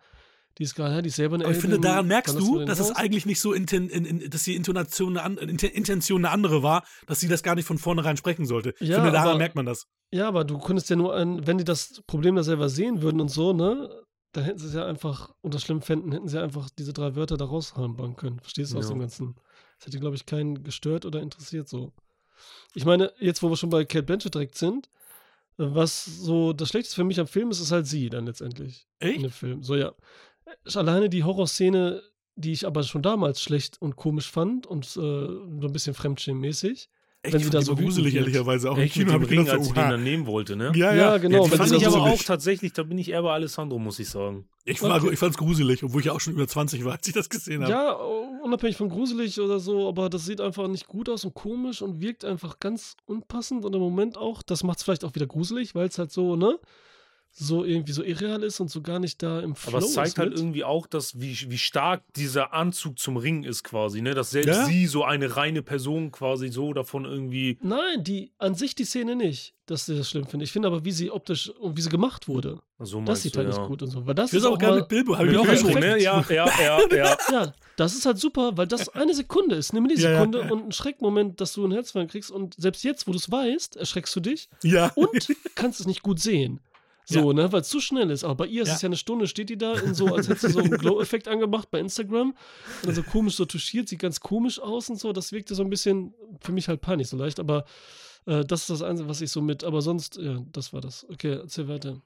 [0.58, 2.92] Die ist gerade, die ist selber eine Aber ich finde, daran merkst du, dass es
[2.92, 7.20] eigentlich nicht so, inten, in, in, dass die Intonation eine, Intention eine andere war, dass
[7.20, 8.74] sie das gar nicht von vornherein sprechen sollte.
[8.80, 9.86] Ich Ja, finde, daran aber- merkt man das.
[10.12, 13.30] Ja, aber du könntest ja nur, wenn die das Problem da selber sehen würden und
[13.30, 13.90] so, ne,
[14.32, 17.38] dann hätten sie es ja einfach, unter schlimm fänden, hätten sie einfach diese drei Wörter
[17.38, 18.40] da raushauen können.
[18.40, 18.92] Verstehst du aus Ja.
[18.92, 19.36] dem Ganzen?
[19.80, 21.94] Das hätte, glaube ich, keinen gestört oder interessiert so.
[22.74, 24.88] Ich meine, jetzt, wo wir schon bei Kate Blanchett direkt sind,
[25.58, 28.88] äh, was so das Schlechteste für mich am Film ist, ist halt sie dann letztendlich.
[29.00, 29.24] In Echt?
[29.24, 29.64] dem Film.
[29.64, 29.94] So, ja.
[30.74, 32.02] Alleine die Horrorszene,
[32.36, 36.90] die ich aber schon damals schlecht und komisch fand und äh, so ein bisschen fremdschämmäßig.
[37.24, 38.69] Echt, wenn sie da so gruselig, ehrlicherweise.
[38.69, 40.28] Auch im Echt mit Kino dem habe ich Ring, gedacht, als sie den dann nehmen
[40.28, 40.72] wollte, ne?
[40.76, 43.24] Ja, ja, Ja, genau, wenn Fand ich da aber auch tatsächlich, da bin ich eher
[43.24, 44.48] bei Alessandro, muss ich sagen.
[44.65, 45.14] Ich, war, Okay.
[45.14, 47.28] ich fand es gruselig, obwohl ich ja auch schon über 20 war, als ich das
[47.30, 47.72] gesehen habe.
[47.72, 47.94] Ja,
[48.44, 51.99] unabhängig von gruselig oder so, aber das sieht einfach nicht gut aus und komisch und
[52.02, 55.74] wirkt einfach ganz unpassend und im Moment auch, das macht es vielleicht auch wieder gruselig,
[55.74, 56.60] weil es halt so, ne,
[57.40, 60.08] so irgendwie so irreal ist und so gar nicht da im Flow Aber es zeigt
[60.08, 60.40] ist halt mit.
[60.40, 64.16] irgendwie auch, dass wie, wie stark dieser Anzug zum Ring ist quasi, ne?
[64.16, 64.66] Dass selbst Ja.
[64.66, 67.60] sie so eine reine Person quasi so davon irgendwie.
[67.62, 70.46] Nein, die an sich die Szene nicht, dass ich das schlimm finde.
[70.46, 73.40] Ich finde aber, wie sie optisch und wie sie gemacht wurde, So das sieht du,
[73.40, 73.58] halt ja.
[73.60, 74.08] nicht gut und so.
[74.08, 75.16] Weil das Ich ist auch auch gerne mal, mit Bilbo.
[75.18, 76.02] Habe ich auch Bilbo, ne?
[76.02, 77.18] Ja, ja, ja, ja.
[77.32, 79.88] Ja, das ist halt super, weil das eine Sekunde ist, eine Ja, ja.
[80.26, 83.30] Millisekunde und ein Schreckmoment, dass du einen Herzfall kriegst und selbst jetzt, wo du es
[83.30, 84.92] weißt, erschreckst du dich Ja.
[84.96, 85.10] und
[85.54, 86.62] kannst es nicht gut sehen.
[87.10, 88.24] So, ne, weil es zu schnell ist.
[88.26, 88.76] Aber bei ihr ist Ja.
[88.76, 91.28] es ja eine Stunde, steht die da in so, als hätte sie so einen Glow-Effekt
[91.30, 92.32] angemacht bei Instagram.
[92.32, 92.38] Und
[92.86, 95.14] dann so komisch so touchiert, sieht ganz komisch aus und so.
[95.14, 97.40] Das wirkte so ein bisschen für mich halt peinlich so leicht.
[97.40, 97.64] Aber
[98.26, 99.64] äh, das ist das Einzige, was ich so mit.
[99.64, 101.06] Aber sonst, ja, das war das.
[101.10, 102.02] Okay, erzähl weiter.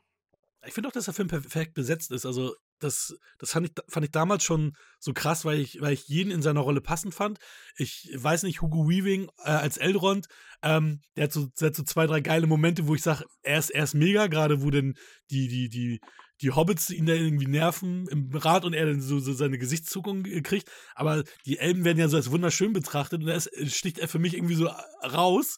[0.67, 2.25] Ich finde auch, dass der Film perfekt besetzt ist.
[2.27, 2.53] Also,
[2.83, 6.31] das, das fand, ich, fand ich damals schon so krass, weil ich, weil ich jeden
[6.31, 7.39] in seiner Rolle passend fand.
[7.75, 10.27] Ich weiß nicht, Hugo Weaving äh, als Elrond,
[10.63, 13.59] ähm, der, hat so, der hat so zwei, drei geile Momente, wo ich sage, er
[13.59, 14.95] ist, er ist mega, gerade wo denn
[15.29, 16.01] die, die, die,
[16.41, 20.25] die Hobbits ihn da irgendwie nerven im Rad und er dann so, so seine Gesichtszuckung
[20.25, 20.69] äh, kriegt.
[20.95, 24.35] Aber die Elben werden ja so als wunderschön betrachtet und da sticht er für mich
[24.35, 24.69] irgendwie so
[25.03, 25.57] raus.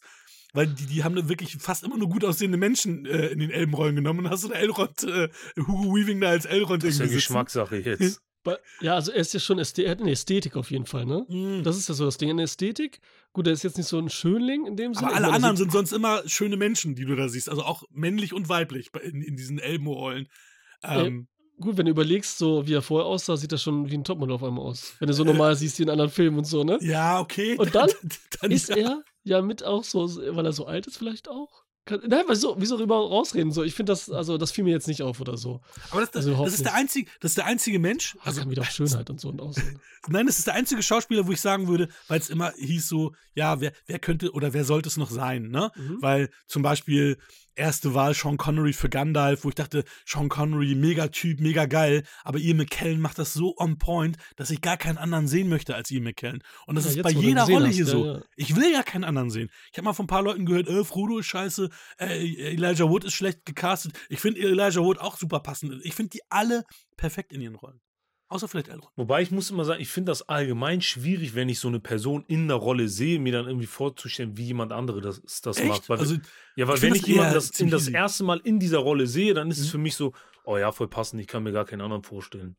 [0.54, 3.50] Weil die, die haben da wirklich fast immer nur gut aussehende Menschen äh, in den
[3.50, 4.20] Elbenrollen genommen.
[4.20, 5.28] Und hast du da Elrond, äh,
[5.58, 7.06] Hugo Weaving da als Elrond Das ist ja.
[7.06, 8.22] Geschmackssache jetzt.
[8.80, 11.24] Ja, also er ist ja schon Ästhet, er hat eine Ästhetik auf jeden Fall, ne?
[11.28, 11.62] Mhm.
[11.62, 13.00] Das ist ja so das Ding, eine Ästhetik.
[13.32, 15.06] Gut, er ist jetzt nicht so ein Schönling in dem Sinne.
[15.06, 17.48] Aber alle meine, anderen sind sonst immer schöne Menschen, die du da siehst.
[17.48, 20.28] Also auch männlich und weiblich in, in diesen Elbenrollen.
[20.82, 21.26] Ähm,
[21.60, 24.34] Gut, wenn du überlegst, so wie er vorher aussah, sieht er schon wie ein Topmodel
[24.34, 24.94] auf einmal aus.
[24.98, 26.78] Wenn du so normal siehst wie in anderen Filmen und so, ne?
[26.82, 27.56] ja, okay.
[27.56, 27.88] Und dann
[28.40, 28.76] dann Ist ja.
[28.76, 31.64] er ja mit auch so, weil er so alt ist vielleicht auch?
[31.86, 33.52] Kann, nein, wieso, wieso darüber rausreden?
[33.52, 35.60] So, ich finde das, also das fiel mir jetzt nicht auf oder so.
[35.90, 38.16] Aber das, das, Also das, ist der einzige, das ist der einzige Mensch.
[38.22, 39.78] Also kann wieder auf Schönheit und so und Aussehen.
[40.08, 43.12] Nein, das ist der einzige Schauspieler, wo ich sagen würde, weil es immer hieß so,
[43.34, 45.70] ja, wer, wer könnte oder wer sollte es noch sein, ne?
[45.76, 45.98] Mhm.
[46.00, 47.18] Weil zum Beispiel
[47.56, 52.04] erste Wahl Sean Connery für Gandalf, wo ich dachte, Sean Connery, mega Typ, mega geil,
[52.22, 55.74] aber Ian McKellen macht das so on point, dass ich gar keinen anderen sehen möchte
[55.74, 56.42] als Ian McKellen.
[56.66, 58.06] Und das Ja, ist bei jeder Rolle hast, hier ja, so.
[58.06, 58.20] ja.
[58.36, 59.50] Ich will ja keinen anderen sehen.
[59.72, 61.68] Ich habe mal von ein paar Leuten gehört, äh, Frodo ist scheiße,
[61.98, 63.92] äh, Elijah Wood ist schlecht gecastet.
[64.08, 65.80] Ich finde Elijah Wood auch super passend.
[65.84, 66.64] Ich finde die alle
[66.96, 67.80] perfekt in ihren Rollen.
[68.28, 68.90] Außer vielleicht Elrond.
[68.96, 72.24] Wobei ich muss immer sagen, ich finde das allgemein schwierig, wenn ich so eine Person
[72.26, 75.68] in der Rolle sehe, mir dann irgendwie vorzustellen, wie jemand andere das, das Echt?
[75.68, 75.88] macht.
[75.88, 76.16] Weil, Also,
[76.56, 79.34] ja, weil ich wenn ich jemanden das, in das erste Mal in dieser Rolle sehe,
[79.34, 79.70] dann ist es Mhm.
[79.70, 80.12] für mich so,
[80.44, 82.56] oh ja, voll passend, ich kann mir gar keinen anderen vorstellen.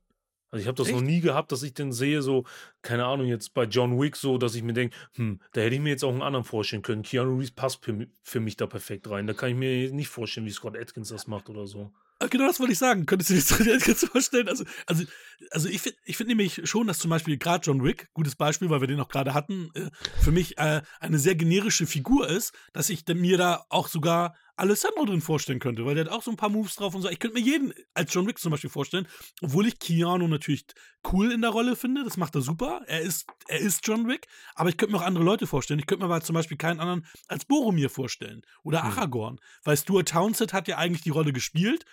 [0.51, 0.95] Also ich habe das Echt?
[0.95, 2.45] noch nie gehabt, dass ich den sehe, so,
[2.81, 5.81] keine Ahnung, jetzt bei John Wick so, dass ich mir denke, hm, da hätte ich
[5.81, 7.01] mir jetzt auch einen anderen vorstellen können.
[7.01, 7.83] Keanu Reeves passt
[8.23, 9.27] für mich da perfekt rein.
[9.27, 11.91] Da kann ich mir nicht vorstellen, wie Scott Atkins das macht oder so.
[12.19, 13.05] Ah, Genau das wollte ich sagen.
[13.05, 14.47] Könntest du dir das jetzt vorstellen?
[14.47, 15.03] Also, also,
[15.51, 18.69] also ich finde ich find nämlich schon, dass zum Beispiel gerade John Wick, gutes Beispiel,
[18.69, 19.89] weil wir den auch gerade hatten, äh,
[20.21, 25.05] für mich äh, eine sehr generische Figur ist, dass ich mir da auch sogar Alessandro
[25.05, 27.09] drin vorstellen könnte, weil der hat auch so ein paar Moves drauf und so.
[27.09, 29.07] Ich könnte mir jeden als John Wick zum Beispiel vorstellen,
[29.41, 30.65] obwohl ich Keanu natürlich
[31.11, 32.03] cool in der Rolle finde.
[32.03, 32.81] Das macht er super.
[32.87, 35.79] Er ist, er ist John Wick, aber ich könnte mir auch andere Leute vorstellen.
[35.79, 38.91] Ich könnte mir aber zum Beispiel keinen anderen als Boromir vorstellen oder Hm.
[38.91, 41.85] Aragorn, weil Stuart Townsend hat ja eigentlich die Rolle gespielt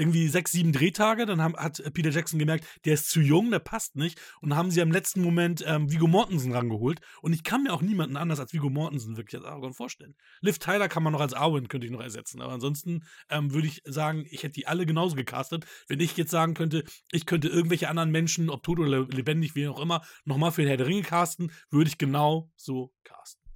[0.00, 1.26] irgendwie sechs, sieben Drehtage.
[1.26, 4.20] Dann haben, hat Peter Jackson gemerkt, der ist zu jung, der passt nicht.
[4.40, 7.00] Und dann haben sie am letzten Moment ähm, Vigo Mortensen rangeholt.
[7.22, 10.16] Und ich kann mir auch niemanden anders als Vigo Mortensen wirklich als Aragorn vorstellen.
[10.40, 12.40] Liv Tyler kann man noch als Arwen, könnte ich noch ersetzen.
[12.40, 15.66] Aber ansonsten ähm, würde ich sagen, ich hätte die alle genauso gecastet.
[15.86, 19.68] Wenn ich jetzt sagen könnte, ich könnte irgendwelche anderen Menschen, ob tot oder lebendig, wie
[19.68, 23.50] auch immer, nochmal für den Herr der Ringe casten, würde ich genau so casten.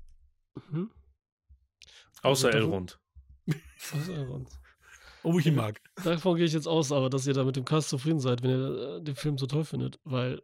[0.70, 0.90] Mhm.
[2.22, 3.00] Außer Also, Elrond.
[3.92, 4.48] Außer Elrond.
[5.24, 5.80] Obwohl ich ihn mag.
[6.04, 8.50] Davon gehe ich jetzt aus, aber dass ihr da mit dem Cast zufrieden seid, wenn
[8.50, 10.40] ihr äh, den Film so toll findet, weil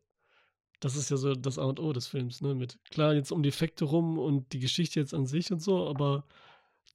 [0.80, 2.54] das ist ja so das A und O des Films, ne?
[2.54, 5.86] Mit klar jetzt um die Effekte rum und die Geschichte jetzt an sich und so,
[5.88, 6.24] aber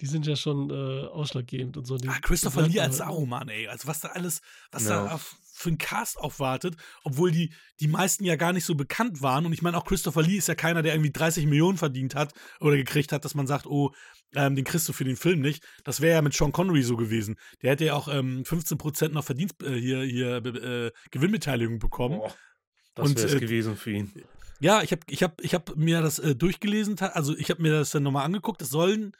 [0.02, 1.96] die sind ja schon äh, ausschlaggebend und so.
[1.98, 3.68] Die, Ah, Christopher die Lee als halt- Saruman, ey.
[3.68, 4.42] Also was da alles,
[4.72, 5.06] was Ja.
[5.06, 9.22] da auf, für ein Cast aufwartet, obwohl die, die meisten ja gar nicht so bekannt
[9.22, 9.46] waren.
[9.46, 12.34] Und ich meine, auch Christopher Lee ist ja keiner, der irgendwie 30 Millionen verdient hat
[12.60, 13.92] oder gekriegt hat, dass man sagt, oh,
[14.36, 15.64] ähm, den kriegst du für den Film nicht.
[15.84, 17.38] Das wäre ja mit Sean Connery so gewesen.
[17.62, 22.18] Der hätte ja auch ähm, 15% noch Verdienst, äh, hier, hier äh, Gewinnbeteiligung bekommen.
[22.18, 22.36] Boah,
[22.96, 24.12] das wäre es äh, gewesen für ihn.
[24.60, 27.72] Ja, ich habe ich hab, ich hab mir das äh, durchgelesen, also ich habe mir
[27.72, 28.62] das dann nochmal angeguckt.
[28.62, 29.12] Es sollen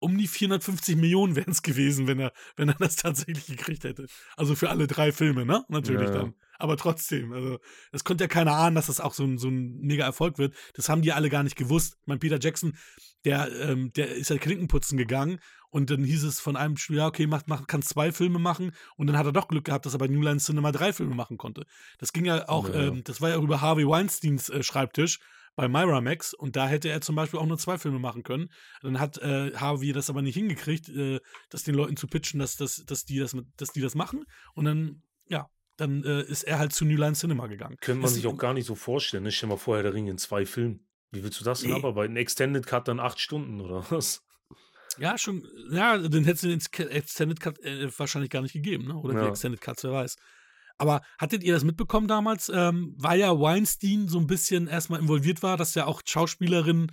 [0.00, 4.06] um die 450 Millionen wären es gewesen, wenn er, wenn er das tatsächlich gekriegt hätte.
[4.36, 5.64] Also für alle drei Filme, ne?
[5.68, 6.22] Natürlich Ja, ja.
[6.22, 6.34] dann.
[6.60, 7.58] Aber trotzdem, also
[7.92, 10.54] das konnte ja keiner ahnen, dass das auch so ein, so ein mega Erfolg wird.
[10.74, 11.98] Das haben die alle gar nicht gewusst.
[12.04, 12.76] Mein Peter Jackson,
[13.24, 15.38] der, ähm, der ist halt Klinkenputzen gegangen
[15.70, 18.72] und dann hieß es von einem Studio, ja, okay, mach, mach, kann zwei Filme machen
[18.96, 21.14] und dann hat er doch Glück gehabt, dass er bei New Line Cinema drei Filme
[21.14, 21.64] machen konnte.
[21.98, 22.86] Das ging ja auch, Ja, ja.
[22.88, 25.20] ähm, das war ja auch über Harvey Weinsteins äh, Schreibtisch
[25.58, 28.48] bei Miramax und da hätte er zum Beispiel auch nur zwei Filme machen können.
[28.80, 31.18] Dann hat äh, Harvey das aber nicht hingekriegt, äh,
[31.50, 34.24] das den Leuten zu pitchen, dass, dass, dass, die das, dass die das machen.
[34.54, 37.76] Und dann, ja, dann äh, ist er halt zu New Line Cinema gegangen.
[37.80, 39.24] Könnte man sich auch gar nicht so vorstellen.
[39.24, 39.32] Ne?
[39.32, 40.86] Stell mal vor, Herr der Ringe in zwei Filmen.
[41.10, 41.76] Wie willst du das denn Nee.
[41.76, 42.16] abarbeiten?
[42.16, 44.22] Extended Cut dann acht Stunden oder was?
[44.98, 48.86] Ja, schon, ja, dann hätte es den Ex- Extended Cut äh, wahrscheinlich gar nicht gegeben,
[48.86, 48.94] ne?
[48.96, 49.28] Oder die Ja.
[49.28, 50.16] Extended Cuts, wer weiß.
[50.78, 52.50] Aber hattet ihr das mitbekommen damals?
[52.54, 56.92] Ähm, weil ja Weinstein so ein bisschen erstmal involviert war, dass ja auch Schauspielerinnen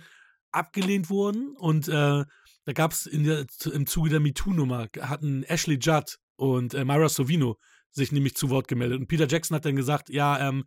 [0.50, 1.56] abgelehnt wurden.
[1.56, 2.24] Und äh,
[2.64, 7.56] da gab es im Zuge der MeToo-Nummer, hatten Ashley Judd und äh, Myra Sorvino
[7.92, 8.98] sich nämlich zu Wort gemeldet.
[8.98, 10.64] Und Peter Jackson hat dann gesagt, ja, ähm,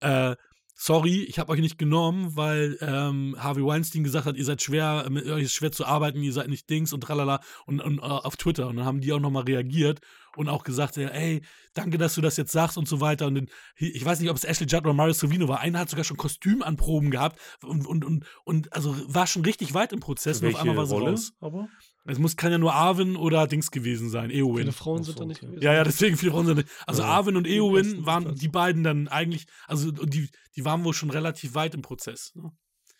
[0.00, 0.34] äh,
[0.76, 5.06] sorry, ich habe euch nicht genommen, weil ähm, Harvey Weinstein gesagt hat, ihr seid schwer,
[5.10, 8.02] mit euch ist schwer zu arbeiten, ihr seid nicht Dings und tralala und, und äh,
[8.02, 8.68] auf Twitter.
[8.68, 10.00] Und dann haben die auch nochmal reagiert
[10.36, 11.42] und auch gesagt, ja, ey,
[11.72, 13.26] danke, dass du das jetzt sagst und so weiter.
[13.26, 15.60] Und dann, ich weiß nicht, ob es Ashley Judd oder Mario Sorvino war.
[15.60, 19.92] Einer hat sogar schon Kostümanproben gehabt und, und, und, und also war schon richtig weit
[19.92, 20.42] im Prozess.
[20.42, 21.32] Und auf einmal war sie raus.
[21.40, 21.68] Aber?
[22.08, 24.58] Es muss, kann ja nur Arwen oder Dings gewesen sein, Eowyn.
[24.58, 25.60] Viele Frauen sind so, da nicht gewesen.
[25.62, 26.64] Ja, ja, deswegen viele Frauen sind.
[26.86, 27.08] Also Ja.
[27.08, 31.54] Arwen und Eowyn waren die beiden dann eigentlich, also die, die waren wohl schon relativ
[31.54, 32.32] weit im Prozess.
[32.34, 32.50] Ne?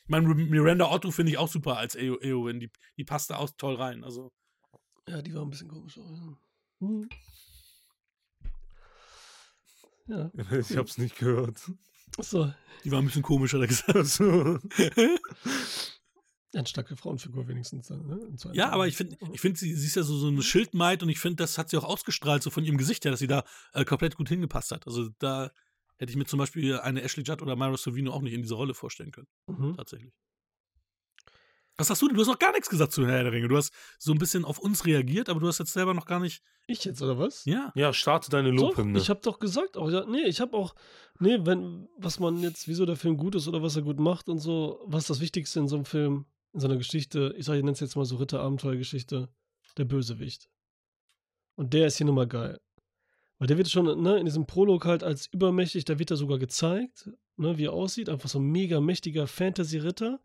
[0.04, 2.60] Ich meine, Miranda Otto finde ich auch super als Eo- Eowyn.
[2.60, 4.02] Die, die passt da auch toll rein.
[4.04, 4.32] Also
[5.08, 5.98] Ja, die war ein bisschen komisch.
[5.98, 6.36] auch, ja.
[6.80, 7.08] Hm.
[10.08, 10.30] Ja,
[10.60, 11.58] Ich hab's nicht gehört.
[12.20, 12.52] so.
[12.84, 13.96] die war ein bisschen komisch, hat er gesagt.
[13.96, 14.58] Also,
[16.56, 17.88] Eine starke Frauenfigur wenigstens.
[17.88, 18.18] dann, Ne?
[18.52, 21.08] Ja, aber ich finde, ich find, sie, sie ist ja so, so eine Schildmaid und
[21.08, 23.44] ich finde, das hat sie auch ausgestrahlt, so von ihrem Gesicht her, dass sie da
[23.72, 24.86] äh, komplett gut hingepasst hat.
[24.86, 25.50] Also da
[25.98, 28.56] hätte ich mir zum Beispiel eine Ashley Judd oder Myra Sorvino auch nicht in dieser
[28.56, 29.28] Rolle vorstellen können.
[29.46, 29.76] Mhm.
[29.76, 30.12] tatsächlich.
[31.78, 32.14] Was hast du denn?
[32.16, 33.48] Du hast noch gar nichts gesagt zu Herr der Ringe.
[33.48, 36.20] Du hast so ein bisschen auf uns reagiert, aber du hast jetzt selber noch gar
[36.20, 36.42] nicht.
[36.66, 37.44] Ich jetzt, oder was?
[37.44, 37.70] Ja.
[37.74, 38.98] ja, starte deine Doch, Lobhymne.
[38.98, 40.74] ich habe doch gesagt, auch, ja, nee, ich habe auch,
[41.20, 44.30] nee, wenn, was man jetzt, wieso der Film gut ist oder was er gut macht
[44.30, 47.58] und so, was das Wichtigste in so einem Film, in so einer Geschichte, ich sage,
[47.58, 49.28] ich nenne es jetzt mal so Ritter-Abenteuer-Geschichte,
[49.76, 50.48] der Bösewicht.
[51.56, 52.58] Und der ist hier nun mal geil.
[53.38, 56.38] Weil der wird schon, ne, in diesem Prolog halt als übermächtig, da wird er sogar
[56.38, 60.20] gezeigt, ne, wie er aussieht, einfach so ein mega mächtiger Fantasy-Ritter.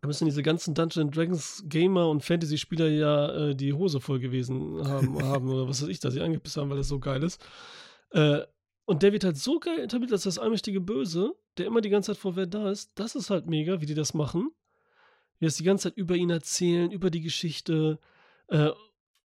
[0.00, 4.86] Da müssen diese ganzen Dungeons Dragons Gamer und Fantasy-Spieler ja äh, die Hose voll gewesen
[4.86, 7.40] haben, haben oder was weiß ich, dass sie angepisst haben, weil das so geil ist.
[8.10, 8.40] Äh,
[8.84, 12.12] und der wird halt so geil etabliert als das allmächtige Böse, der immer die ganze
[12.12, 12.90] Zeit vor wer da ist.
[12.96, 14.50] Das ist halt mega, wie die das machen.
[15.42, 17.98] Wie das die ganze Zeit über ihn erzählen, über die Geschichte.
[18.46, 18.70] Äh,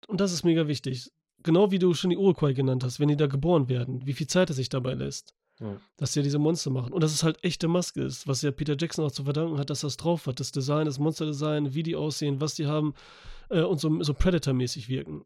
[0.10, 1.14] und das ist mega wichtig.
[1.44, 4.28] Genau wie du schon die Uruguay genannt hast, wenn die da geboren werden, wie viel
[4.28, 5.34] Zeit er sich dabei lässt.
[5.62, 5.80] Ja.
[5.96, 6.92] Dass die ja diese Monster machen.
[6.92, 9.70] Und dass es halt echte Maske ist, was ja Peter Jackson auch zu verdanken hat,
[9.70, 10.42] dass das drauf hat.
[10.42, 12.96] Das Design, das Monsterdesign, wie die aussehen, was die haben
[13.50, 15.24] äh, und so, so Predator-mäßig wirken.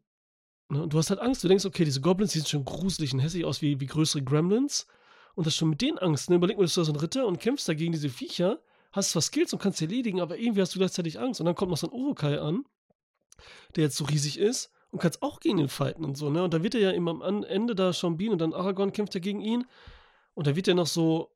[0.68, 0.84] Ne?
[0.84, 1.42] Und du hast halt Angst.
[1.42, 4.22] Du denkst, okay, diese Goblins, die sehen schon gruselig und hässlich aus wie, wie größere
[4.22, 4.86] Gremlins.
[5.34, 6.30] Und das schon mit denen Angst.
[6.30, 6.36] Ne?
[6.36, 8.60] Überleg mal, du bist so ein Ritter und kämpfst dagegen diese Viecher,
[8.98, 11.40] hast zwar Skills und kannst sie erledigen, aber irgendwie hast du gleichzeitig Angst.
[11.40, 12.64] Und dann kommt noch so ein Urukai an,
[13.76, 16.42] der jetzt so riesig ist und kannst auch gegen ihn fighten und so, ne?
[16.42, 19.14] Und da wird er ja immer am Ende da schon Bean und dann Aragorn kämpft
[19.14, 19.66] er gegen ihn.
[20.34, 21.30] Und da wird er noch so,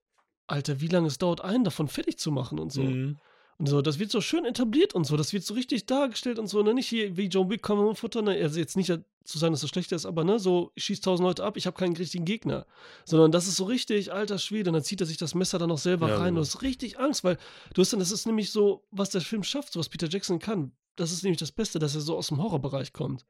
[0.46, 2.82] Alter, wie lange es dauert, einen davon fertig zu machen und so.
[2.82, 3.18] Mhm.
[3.58, 6.46] Und so, das wird so schön etabliert und so, das wird so richtig dargestellt und
[6.46, 6.74] so, ne?
[6.74, 8.32] Nicht hier wie John Wick Common Futter, ne?
[8.32, 8.92] Also jetzt nicht
[9.24, 11.66] zu sagen, dass das schlechter ist, aber ne, so, ich schieß tausend Leute ab, ich
[11.66, 12.66] habe keinen richtigen Gegner.
[13.04, 15.68] Sondern das ist so richtig, alter Schwede, und dann zieht er sich das Messer dann
[15.68, 16.34] noch selber Ja, rein.
[16.34, 16.40] genau.
[16.40, 17.38] Du hast richtig Angst, weil
[17.74, 20.38] du hast dann, das ist nämlich so, was der Film schafft, so was Peter Jackson
[20.38, 20.72] kann.
[20.96, 23.24] Das ist nämlich das Beste, dass er so aus dem Horrorbereich kommt.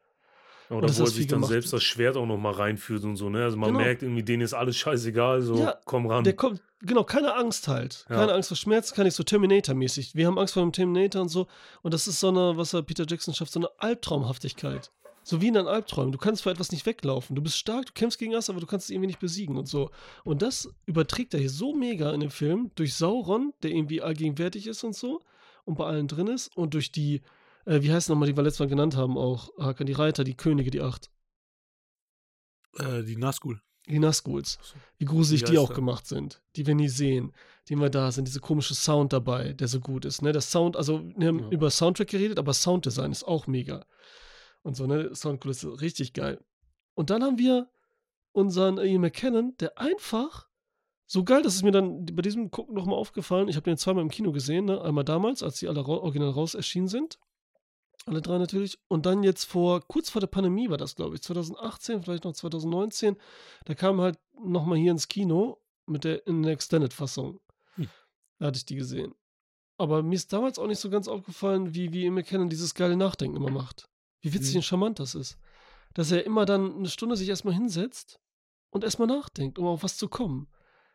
[0.70, 3.28] Oder dass wo er sich dann gemacht selbst das Schwert auch nochmal reinführt und so,
[3.28, 3.44] ne?
[3.44, 3.80] Also man Genau.
[3.84, 6.24] merkt irgendwie, denen ist alles scheißegal, so Ja, komm ran.
[6.24, 8.06] Der kommt, genau, keine Angst halt.
[8.08, 8.16] Ja.
[8.16, 10.14] Keine Angst vor Schmerz, kann ich so Terminator-mäßig.
[10.14, 11.46] Wir haben Angst vor dem Terminator und so.
[11.82, 14.90] Und das ist so eine, was er Peter Jackson schafft, so eine Albtraumhaftigkeit.
[15.24, 16.10] So wie in einem Albtraum.
[16.12, 17.36] Du kannst vor etwas nicht weglaufen.
[17.36, 19.66] Du bist stark, du kämpfst gegen das, aber du kannst es irgendwie nicht besiegen und
[19.68, 19.90] so.
[20.24, 24.66] Und das überträgt er hier so mega in dem Film durch Sauron, der irgendwie allgegenwärtig
[24.66, 25.20] ist und so
[25.64, 26.56] und bei allen drin ist.
[26.56, 27.22] Und durch die,
[27.66, 30.36] äh, wie heißt nochmal, die wir letztes Mal genannt haben auch, Hakan, die Reiter, die
[30.36, 31.10] Könige, die acht.
[32.78, 33.60] Äh, die Nazgul.
[33.88, 34.58] Die Nazguls.
[34.98, 35.76] Wie gruselig die heißt auch der?
[35.76, 36.40] gemacht sind.
[36.54, 37.32] Die wir nie sehen.
[37.68, 38.28] Die immer da sind.
[38.28, 40.22] Diese komische Sound dabei, der so gut ist.
[40.22, 40.32] Ne?
[40.32, 41.48] Das Sound, also wir haben Ja.
[41.50, 43.84] über Soundtrack geredet, aber Sounddesign ist auch mega.
[44.62, 45.14] Und so, ne?
[45.14, 46.44] Soundkulisse, richtig geil.
[46.94, 47.70] Und dann haben wir
[48.32, 50.48] unseren Ian McKellen, der einfach
[51.06, 53.48] so geil, das ist mir dann bei diesem Gucken nochmal aufgefallen.
[53.48, 54.80] Ich habe den zweimal im Kino gesehen, ne?
[54.80, 57.18] Einmal damals, als die alle ra original raus erschienen sind.
[58.06, 58.78] Alle drei natürlich.
[58.88, 62.32] Und dann jetzt vor, kurz vor der Pandemie war das, glaube ich, 2018, vielleicht noch
[62.32, 63.16] 2019.
[63.66, 67.40] Da kam halt nochmal hier ins Kino mit der in der Extended-Fassung.
[67.74, 67.88] Hm.
[68.38, 69.14] Da hatte ich die gesehen.
[69.76, 72.96] Aber mir ist damals auch nicht so ganz aufgefallen, wie, wie Ian McKellen dieses geile
[72.96, 73.88] Nachdenken immer macht.
[74.22, 74.58] Wie witzig Hm.
[74.58, 75.36] und charmant das ist.
[75.94, 78.18] Dass er immer dann eine Stunde sich erstmal hinsetzt
[78.70, 80.48] und erstmal nachdenkt, um auf was zu kommen.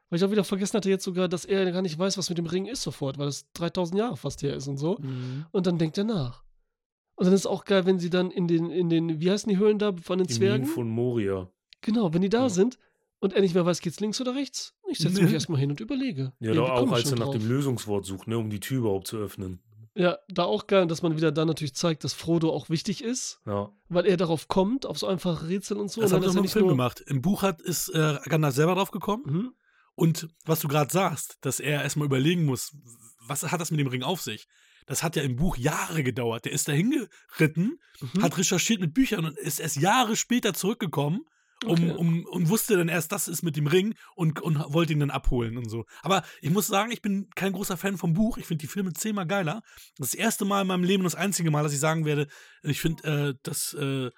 [0.09, 2.37] Weil ich auch wieder vergessen hatte jetzt sogar, dass er gar nicht weiß, was mit
[2.37, 4.97] dem Ring ist sofort, weil das 3000 Jahre fast her ist und so.
[4.99, 5.45] Mhm.
[5.51, 6.43] Und dann denkt er nach.
[7.15, 9.49] Und dann ist es auch geil, wenn sie dann in den, in den, wie heißen
[9.49, 10.61] die Höhlen da von den Die Zwergen?
[10.63, 11.49] Minen von Moria.
[11.81, 12.49] Genau, wenn die da Ja.
[12.49, 12.77] sind
[13.19, 14.73] und er nicht mehr weiß, geht's links oder rechts.
[14.89, 16.31] Ich setze mich erstmal hin und überlege.
[16.39, 19.17] Ja, da auch als er nach dem Lösungswort sucht, ne, um die Tür überhaupt zu
[19.17, 19.59] öffnen.
[19.97, 23.39] Ja, da auch geil, dass man wieder dann natürlich zeigt, dass Frodo auch wichtig ist,
[23.47, 23.71] Ja.
[23.89, 26.01] weil er darauf kommt, auf so einfache Rätsel und so.
[26.01, 27.01] Das und doch er nicht Film nur, gemacht.
[27.07, 29.23] Im Buch hat, ist äh, Gandalf selber drauf gekommen.
[29.25, 29.53] Mhm.
[29.95, 32.73] Und was du gerade sagst, dass er erstmal überlegen muss,
[33.25, 34.47] was hat das mit dem Ring auf sich?
[34.85, 36.45] Das hat ja im Buch Jahre gedauert.
[36.45, 38.21] Der ist da hingeritten, Mhm.
[38.21, 41.25] hat recherchiert mit Büchern und ist erst Jahre später zurückgekommen
[41.65, 41.91] um, Okay.
[41.91, 45.09] um, und wusste dann erst, das ist mit dem Ring und, und wollte ihn dann
[45.09, 45.85] abholen und so.
[46.01, 48.37] Aber ich muss sagen, ich bin kein großer Fan vom Buch.
[48.37, 49.61] Ich finde die Filme zehnmal geiler.
[49.97, 52.27] Das erste Mal in meinem Leben und das einzige Mal, dass ich sagen werde,
[52.63, 54.11] ich finde äh, das, äh,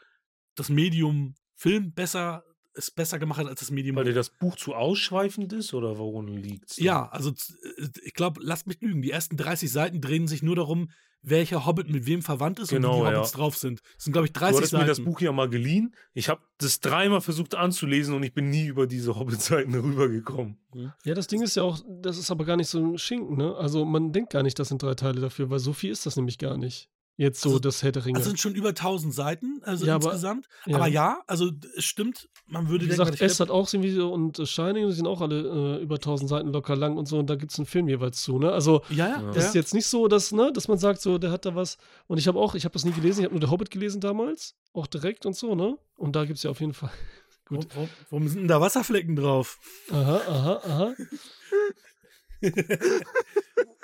[0.55, 2.43] das Medium Film besser,
[2.79, 6.27] ist besser gemacht als das Medium Weil dir das Buch zu ausschweifend ist oder woran
[6.27, 6.75] liegt's?
[6.77, 6.85] denn?
[6.85, 9.01] Ja, also äh, ich glaube, lasst mich lügen.
[9.01, 10.89] Die ersten 30 Seiten drehen sich nur darum,
[11.21, 13.17] welcher Hobbit mit wem verwandt ist und Genau, wie die ja.
[13.17, 13.81] Hobbits drauf sind.
[13.95, 15.09] Das sind, glaube ich, Du 30 hattest mir das Seiten.
[15.09, 15.93] Buch ja mal geliehen.
[16.13, 20.57] Ich habe das dreimal versucht anzulesen und ich bin nie über diese Hobbit-Seiten rübergekommen.
[21.03, 23.53] Ja, das Ding ist ja auch, das ist aber gar nicht so ein Schinken, ne?
[23.55, 26.15] Also man denkt gar nicht, das sind drei Teile dafür, weil so viel ist das
[26.15, 26.89] nämlich gar nicht.
[27.21, 28.17] Jetzt so Also- das Herr der Ringe.
[28.17, 30.47] Das sind schon über 1000 Seiten, also Ja, aber- insgesamt.
[30.65, 30.77] ja.
[30.77, 33.91] Aber ja, also es stimmt, man würde Wie denken, gesagt, ich S hat auch irgendwie
[33.91, 37.19] so und Shining, die sind auch alle äh, über 1000 Seiten locker lang und so
[37.19, 38.53] und da gibt es einen Film jeweils zu, ne?
[38.53, 41.31] Also ja, ja, das ist jetzt nicht so, dass, ne, dass man sagt, so, der
[41.31, 41.77] hat da was.
[42.07, 43.99] Und ich habe auch, ich habe das nie gelesen, ich habe nur der Hobbit gelesen
[43.99, 45.77] damals, auch direkt und so, ne?
[45.97, 46.91] Und da gibt es ja auf jeden Fall.
[47.51, 49.57] Wo, wo, warum sind denn da Wasserflecken drauf?
[49.91, 50.93] Aha, aha, aha.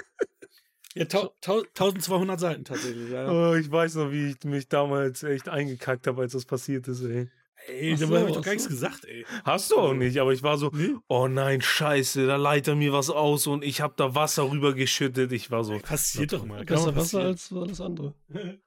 [0.95, 3.09] Ja, tau, tau, 1200 Seiten tatsächlich.
[3.09, 3.29] Ja.
[3.29, 7.03] Oh, ich weiß noch, wie ich mich damals echt eingekackt habe, als das passiert ist,
[7.03, 7.29] ey.
[7.67, 8.69] Ey, Ach da so, habe ich doch gar nichts so.
[8.69, 9.25] gesagt, ey.
[9.43, 10.95] Hast du auch nicht, aber ich war so, Nee.
[11.07, 15.31] oh nein, scheiße, da leitet er mir was aus und ich habe da Wasser rübergeschüttet.
[15.31, 16.63] Ich war so, Passiert doch mal.
[16.63, 18.13] Besser Wasser als alles andere.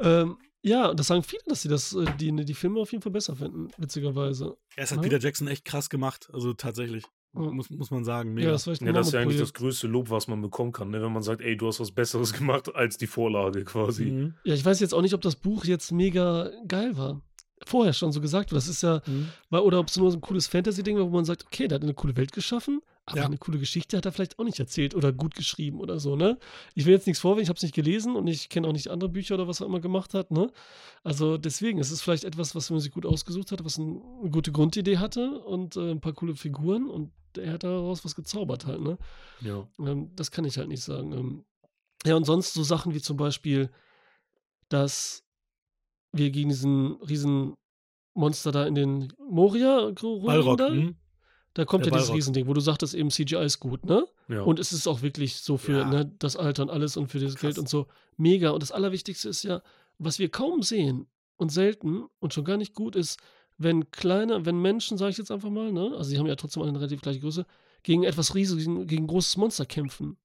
[0.00, 3.12] ähm, ja, das sagen viele, dass sie das, äh, die, die Filme auf jeden Fall
[3.12, 4.56] besser finden, witzigerweise.
[4.76, 5.02] Ja, es hat Ja.
[5.02, 7.04] Peter Jackson echt krass gemacht, also tatsächlich.
[7.34, 7.40] Ja.
[7.42, 8.50] Muss, muss man sagen, Ja, mega.
[8.50, 10.90] das echt ein ja, das ist ja eigentlich das größte Lob, was man bekommen kann,
[10.90, 11.00] ne?
[11.00, 14.06] wenn man sagt, ey, du hast was Besseres gemacht als die Vorlage quasi.
[14.06, 14.34] Mhm.
[14.44, 17.20] Ja, ich weiß jetzt auch nicht, ob das Buch jetzt mega geil war.
[17.66, 19.28] Vorher schon so gesagt, das ist ja, Mhm.
[19.50, 21.76] weil, oder ob es nur so ein cooles Fantasy-Ding war, wo man sagt, okay, der
[21.76, 23.26] hat eine coole Welt geschaffen, Aber Ja.
[23.26, 26.38] eine coole Geschichte hat er vielleicht auch nicht erzählt oder gut geschrieben oder so, ne?
[26.76, 28.88] Ich will jetzt nichts vorwählen, ich habe es nicht gelesen und ich kenne auch nicht
[28.88, 30.50] andere Bücher oder was er immer gemacht hat, ne?
[31.02, 34.30] Also deswegen, es ist vielleicht etwas, was man sich gut ausgesucht hat, was ein, eine
[34.30, 38.66] gute Grundidee hatte und äh, ein paar coole Figuren und er hat daraus was gezaubert
[38.66, 38.98] halt, ne?
[39.40, 39.66] Ja.
[39.78, 41.12] Ähm, das kann ich halt nicht sagen.
[41.12, 41.44] Ähm,
[42.04, 43.70] ja, und sonst so Sachen wie zum Beispiel,
[44.68, 45.24] dass
[46.12, 47.54] wir gegen diesen riesen
[48.14, 50.58] Monster da in den Moria Balrog.
[50.58, 50.96] da, hm?
[51.54, 52.16] da kommt Der ja dieses Balrog.
[52.18, 54.06] Riesending, wo du sagtest, eben CGI ist gut, ne?
[54.28, 54.42] ja.
[54.42, 55.84] Und es ist auch wirklich so für Ja.
[55.88, 57.40] ne, das Alter und alles und für das Krass.
[57.42, 57.86] Geld und so
[58.16, 58.50] mega.
[58.50, 59.62] Und das Allerwichtigste ist ja,
[59.98, 63.18] was wir kaum sehen und selten und schon gar nicht gut ist,
[63.62, 66.62] wenn kleine, wenn Menschen, sage ich jetzt einfach mal, ne, also die haben ja trotzdem
[66.62, 67.44] alle eine relativ gleiche Größe,
[67.82, 70.16] gegen etwas riesiges, gegen ein großes Monster kämpfen.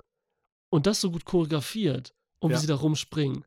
[0.69, 2.57] Und das so gut choreografiert und Ja.
[2.57, 3.37] wie sie da rumspringen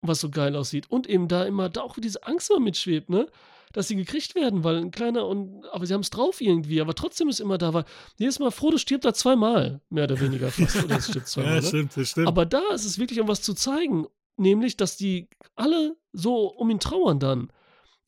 [0.00, 0.90] und was so geil aussieht.
[0.90, 3.26] Und eben da immer, da auch diese Angst immer mitschwebt, ne?
[3.72, 6.94] Dass sie gekriegt werden, weil ein kleiner und, aber sie haben es drauf irgendwie, aber
[6.94, 7.84] trotzdem ist immer da, weil
[8.16, 11.60] jedes Mal Frodo stirbt da zweimal, mehr oder weniger fast, oder es stirbt zweimal, Ja,
[11.60, 11.66] ne?
[11.66, 12.28] stimmt, das stimmt.
[12.28, 14.06] Aber da ist es wirklich, um was zu zeigen.
[14.38, 17.50] Nämlich, dass die alle so um ihn trauern dann.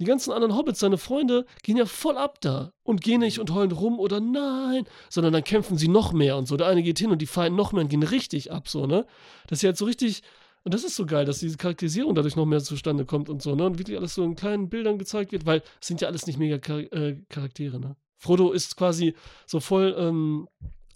[0.01, 3.53] Die ganzen anderen Hobbits, seine Freunde, gehen ja voll ab da und gehen nicht und
[3.53, 6.57] heulen rum oder nein, sondern dann kämpfen sie noch mehr und so.
[6.57, 9.07] Der eine geht hin und die feiern noch mehr und gehen richtig ab, so, ne?
[9.47, 10.23] Das ist ja jetzt so richtig,
[10.65, 13.55] und das ist so geil, dass diese Charakterisierung dadurch noch mehr zustande kommt und so,
[13.55, 13.67] ne?
[13.67, 16.39] Und wirklich alles so in kleinen Bildern gezeigt wird, weil es sind ja alles nicht
[16.39, 17.95] mega Char äh, Charaktere, ne?
[18.17, 19.15] Frodo ist quasi
[19.47, 20.49] so voll ähm,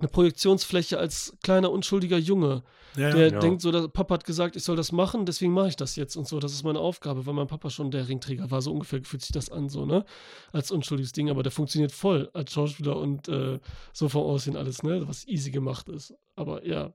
[0.04, 2.62] eine Projektionsfläche als kleiner, unschuldiger Junge
[2.96, 3.38] ja, der ja.
[3.40, 6.16] Denkt so, der Papa hat gesagt, ich soll das machen, deswegen mache ich das jetzt
[6.16, 6.38] und so.
[6.38, 8.62] Das ist meine Aufgabe, weil mein Papa schon der Ringträger war.
[8.62, 10.04] So ungefähr fühlt sich das an, so, ne?
[10.52, 13.58] Als unschuldiges Ding, aber der funktioniert voll als Schauspieler und äh,
[13.92, 15.06] so vom Aussehen alles, ne?
[15.08, 16.14] Was easy gemacht ist.
[16.36, 16.92] Aber ja,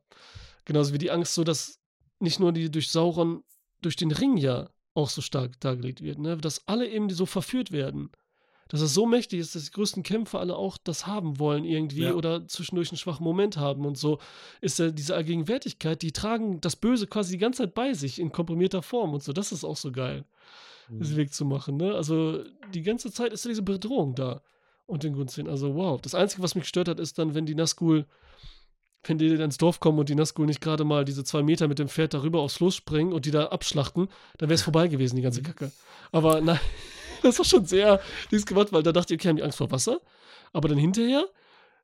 [0.66, 1.80] genauso wie die Angst, so dass
[2.20, 3.44] nicht nur die durch Sauron,
[3.82, 6.38] durch den Ring ja auch so stark dargelegt wird, ne?
[6.38, 8.10] Dass alle eben so verführt werden.
[8.70, 12.04] Dass es so mächtig ist, dass die größten Kämpfer alle auch das haben wollen irgendwie
[12.04, 12.14] Ja.
[12.14, 14.20] oder zwischendurch einen schwachen Moment haben und so
[14.62, 18.32] ist ja diese Allgegenwärtigkeit, die tragen das Böse quasi die ganze Zeit bei sich in
[18.32, 19.34] komprimierter Form und so.
[19.34, 20.24] Das ist auch so geil,
[20.88, 21.00] Mhm.
[21.00, 21.78] diesen Weg zu machen.
[21.78, 21.94] Ne?
[21.96, 22.44] Also
[22.74, 24.42] die ganze Zeit ist ja diese Bedrohung da
[24.86, 25.48] und den Grundsinn.
[25.50, 26.00] Also wow.
[26.00, 28.06] Das Einzige, was mich gestört hat, ist dann, wenn die Nazgul,
[29.04, 31.68] wenn die dann ins Dorf kommen und die Nazgul nicht gerade mal diese zwei Meter
[31.68, 34.88] mit dem Pferd darüber aufs Floß springen und die da abschlachten, dann wäre es vorbei
[34.90, 35.72] gewesen, die ganze Kacke.
[36.12, 36.60] Aber nein,
[37.24, 38.00] das war schon sehr
[38.32, 40.00] dies gemacht, weil da dachte ich, okay, haben die Angst vor Wasser.
[40.54, 41.26] Aber dann hinterher,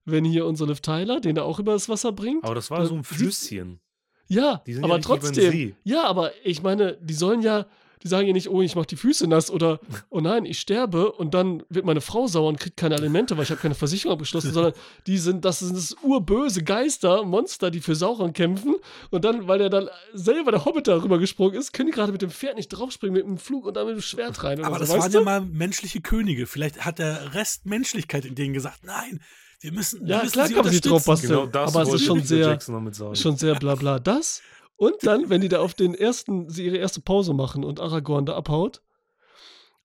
[0.05, 2.85] wenn hier unser Liv Tyler, den er auch über das Wasser bringt, Aber das war
[2.85, 3.79] so ein sieht- Flüsschen.
[4.27, 5.75] ja, ja aber den trotzdem.
[5.83, 7.65] Ja, aber ich meine, die sollen ja,
[8.03, 11.11] die sagen ja nicht, oh, ich mach die Füße nass oder oh nein, ich sterbe
[11.11, 14.13] und dann wird meine Frau sauer und kriegt keine Alimente, weil ich habe keine Versicherung
[14.13, 14.73] abgeschlossen, sondern
[15.07, 18.75] die sind, das sind das urböse Geister, Monster, die für Sauron kämpfen
[19.11, 22.21] und dann, weil der dann selber der Hobbit darüber gesprungen ist, können die gerade mit
[22.21, 24.63] dem Pferd nicht draufspringen, mit dem Flug und dann mit dem Schwert rein.
[24.63, 25.17] Aber so, das waren du?
[25.19, 26.47] ja mal menschliche Könige.
[26.47, 29.19] Vielleicht hat der Rest Menschlichkeit in denen gesagt, nein,
[29.61, 31.29] wir müssen, Ja, wir müssen klar sie kann man sich drauf basteln.
[31.33, 32.59] Genau das aber es ist schon sehr,
[33.13, 33.99] schon sehr bla bla.
[33.99, 34.41] Das
[34.77, 38.25] und dann, wenn die da auf den ersten, sie ihre erste Pause machen und Aragorn
[38.25, 38.81] da abhaut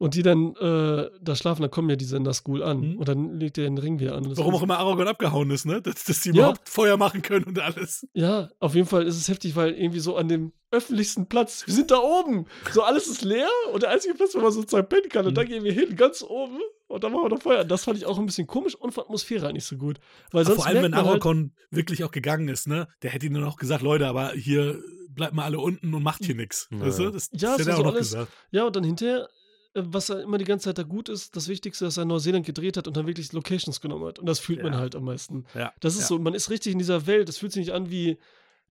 [0.01, 2.97] und die dann äh, da schlafen, dann kommen ja diese Nazgul an Mhm.
[2.97, 4.25] und dann legt er den Ring wieder an.
[4.25, 5.83] das Warum ist- auch immer Aragorn abgehauen ist, ne?
[5.83, 6.35] Dass, dass die Ja.
[6.37, 8.07] überhaupt Feuer machen können und alles.
[8.15, 11.75] Ja, auf jeden Fall ist es heftig, weil irgendwie so an dem öffentlichsten Platz, wir
[11.75, 15.09] sind da oben, so alles ist leer und der einzige Platz, wo man sozusagen pennen
[15.11, 15.37] kann und Mhm.
[15.37, 16.59] dann gehen wir hin, ganz oben
[16.89, 17.65] und dann machen wir noch Feuer.
[17.65, 19.99] Das fand ich auch ein bisschen komisch und von Atmosphäre halt nicht so gut.
[20.33, 22.89] Weil sonst Vor allem, wenn halt, Aragorn wirklich auch gegangen ist, ne?
[23.03, 26.25] Der hätte ihnen dann auch gesagt, Leute, aber hier bleibt mal alle unten und macht
[26.25, 26.69] hier nichts.
[26.71, 27.03] Ja, Weißt du?
[27.03, 27.11] ja.
[27.11, 28.33] Das, Ja, das er so auch noch alles- gesagt.
[28.53, 29.29] Ja, und dann hinterher,
[29.75, 32.45] was er immer die ganze Zeit da gut ist, das Wichtigste, dass er in Neuseeland
[32.45, 34.19] gedreht hat und dann wirklich Locations genommen hat.
[34.19, 34.79] Und das fühlt man Ja.
[34.79, 35.45] halt am meisten.
[35.55, 35.73] Ja.
[35.81, 36.07] Das ist ja.
[36.09, 37.29] so, man ist richtig in dieser Welt.
[37.29, 38.19] Das fühlt sich nicht an wie,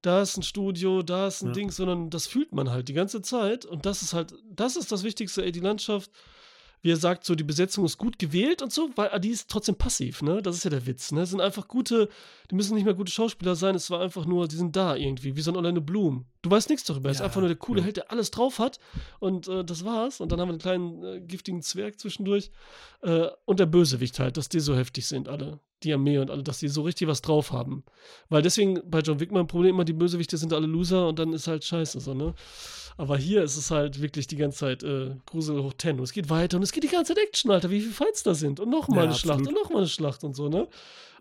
[0.01, 1.53] da ist ein Studio, da ist ein.
[1.53, 3.65] Ding, sondern das fühlt man halt die ganze Zeit.
[3.65, 6.11] Und das ist halt, das ist das Wichtigste, ey, die Landschaft.
[6.81, 9.75] Wie er sagt, so die Besetzung ist gut gewählt und so, weil die ist trotzdem
[9.75, 10.41] passiv, ne?
[10.41, 11.21] Das ist ja der Witz, ne?
[11.21, 12.09] Es sind einfach gute,
[12.49, 15.35] die müssen nicht mehr gute Schauspieler sein, es war einfach nur, die sind da irgendwie,
[15.35, 16.25] wie so ein Orlando Bloom.
[16.41, 17.85] Du weißt nichts darüber, er ist Ja, einfach nur der coole ja.
[17.85, 18.79] Held, der alles drauf hat
[19.19, 20.21] und äh, das war's.
[20.21, 22.51] Und dann haben wir einen kleinen äh, giftigen Zwerg zwischendurch
[23.01, 26.43] äh, und der Bösewicht halt, dass die so heftig sind alle, die Armee und alle,
[26.43, 27.83] dass die so richtig was drauf haben.
[28.29, 31.33] Weil deswegen bei John Wick mein Problem immer, die Bösewichte sind alle Loser und dann
[31.33, 32.33] ist halt scheiße so, ne?
[32.97, 36.11] Aber hier ist es halt wirklich die ganze Zeit äh, Grusel hoch 10 und es
[36.11, 38.59] geht weiter und es geht die ganze Zeit Action, Alter, wie viele Fights da sind
[38.59, 39.57] und nochmal Ja, eine Schlacht absolut.
[39.57, 40.67] und nochmal eine Schlacht und so, ne?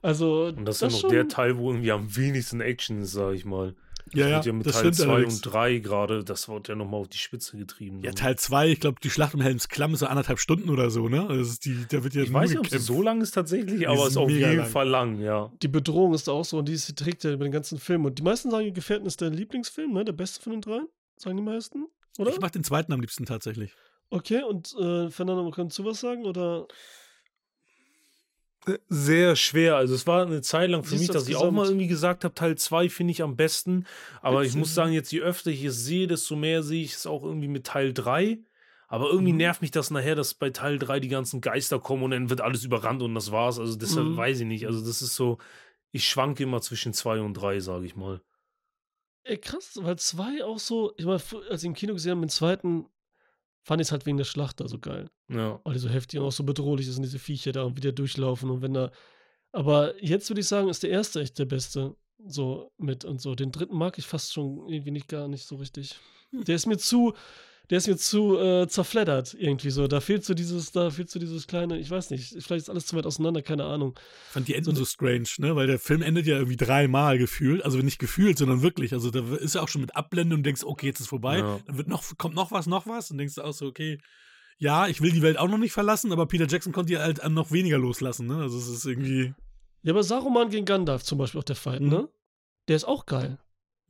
[0.02, 3.34] Also, Und das ist ja noch der Teil, wo irgendwie am wenigsten Action ist, sag
[3.34, 3.74] ich mal.
[4.14, 5.34] Ja, ja, Wird ja mit das Teil stimmt 2 allerdings.
[5.36, 8.02] und 3 gerade, das wird ja nochmal auf die Spitze getrieben.
[8.02, 8.12] Ja.
[8.12, 11.08] Teil 2, ich glaube, die Schlacht um Helms Klamm ist so anderthalb Stunden oder so,
[11.08, 11.22] ne?
[11.22, 13.32] Also das ist die, da wird ja ich weiß nicht, ob es so lang ist
[13.32, 14.66] tatsächlich, Die aber es ist auf jeden lang.
[14.66, 15.52] Fall lang, ja.
[15.62, 17.78] die Bedrohung ist da auch so und die ist- die trägt ja über den ganzen
[17.78, 18.04] Film.
[18.04, 20.04] Und die meisten sagen, Gefährten ist der Lieblingsfilm, ne?
[20.04, 20.86] Der beste von den dreien,
[21.16, 21.86] sagen die meisten,
[22.18, 22.30] oder?
[22.32, 23.72] Ich mag den zweiten am liebsten tatsächlich.
[24.10, 26.24] Okay, und äh, Fernando, kannst du was sagen?
[26.24, 26.66] Oder
[28.88, 29.76] sehr schwer.
[29.76, 32.24] Also es war eine Zeit lang für Siehst mich, dass ich auch mal irgendwie gesagt
[32.24, 33.86] habe, Teil 2 finde ich am besten.
[34.20, 34.58] Aber ich Witzig.
[34.60, 37.48] muss sagen, jetzt je öfter ich es sehe, desto mehr sehe ich es auch irgendwie
[37.48, 38.38] mit Teil 3.
[38.88, 39.38] Aber irgendwie Mhm.
[39.38, 42.40] nervt mich das nachher, dass bei Teil 3 die ganzen Geister kommen und dann wird
[42.40, 43.58] alles überrannt und das war's.
[43.58, 44.16] Also deshalb Mhm.
[44.16, 44.66] weiß ich nicht.
[44.66, 45.38] Also das ist so,
[45.92, 48.20] ich schwanke immer zwischen 2 und 3, sage ich mal.
[49.24, 51.20] Ey, krass, weil zwei auch so, ich meine,
[51.50, 52.86] als ich im Kino gesehen habe, den zweiten,
[53.68, 55.10] fand ich es halt wegen der Schlacht da so geil.
[55.28, 55.60] Ja.
[55.62, 57.92] Weil die so heftig und auch so bedrohlich ist und diese Viecher da und wieder
[57.92, 58.90] durchlaufen und wenn da.
[59.52, 61.94] Aber jetzt würde ich sagen, ist der erste echt der beste.
[62.24, 63.34] So mit und so.
[63.34, 65.96] Den dritten mag ich fast schon irgendwie nicht gar nicht so richtig.
[66.30, 66.44] Hm.
[66.44, 67.12] Der ist mir zu,
[67.70, 69.86] der ist mir zu äh, zerfleddert irgendwie so.
[69.88, 72.86] Da fehlt so dieses, da fehlt so dieses kleine, ich weiß nicht, vielleicht ist alles
[72.86, 73.98] zu weit auseinander, keine Ahnung.
[74.28, 75.54] Ich fand die Enden so strange, ne?
[75.54, 77.62] Weil der Film endet ja irgendwie dreimal gefühlt.
[77.64, 78.92] Also nicht gefühlt, sondern wirklich.
[78.94, 81.38] Also da ist ja auch schon mit Abblenden und denkst, okay, jetzt ist vorbei.
[81.38, 81.60] Ja.
[81.66, 83.10] Dann wird noch, kommt noch was, noch was.
[83.10, 83.98] Und denkst du auch so, okay,
[84.56, 87.22] ja, ich will die Welt auch noch nicht verlassen, aber Peter Jackson konnte ja halt
[87.28, 88.38] noch weniger loslassen, ne?
[88.38, 89.34] Also es ist irgendwie.
[89.82, 91.88] Ja, aber Saruman gegen Gandalf zum Beispiel auch der Fight, Mhm.
[91.88, 92.08] ne?
[92.66, 93.38] Der ist auch geil.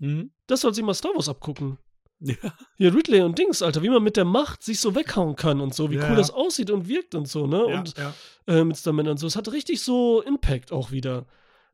[0.01, 0.31] Hm?
[0.47, 1.79] Das soll sich mal Star Wars abgucken.
[2.21, 2.35] Ja.
[2.77, 5.75] Hier Ridley und Dings, Alter, wie man mit der Macht sich so weghauen kann und
[5.75, 7.65] so, wie Ja, cool das aussieht und wirkt und so, ne?
[7.69, 8.15] ja, und ja.
[8.47, 9.27] äh, mit Starman und so.
[9.27, 11.27] Es hat richtig so Impact auch wieder.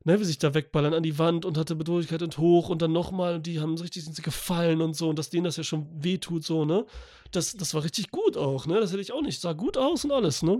[0.07, 2.91] Ne, wie sich da wegballern an die Wand und hatte Bedrohlichkeit und hoch und dann
[2.91, 5.57] nochmal und die haben so richtig sind sie gefallen und so und dass denen das
[5.57, 6.85] ja schon wehtut, so, ne?
[7.31, 8.79] Das, das war richtig gut auch, ne?
[8.79, 9.41] Das hätte ich auch nicht.
[9.41, 10.59] Sah gut aus und alles, ne?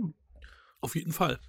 [0.81, 1.39] Auf jeden Fall.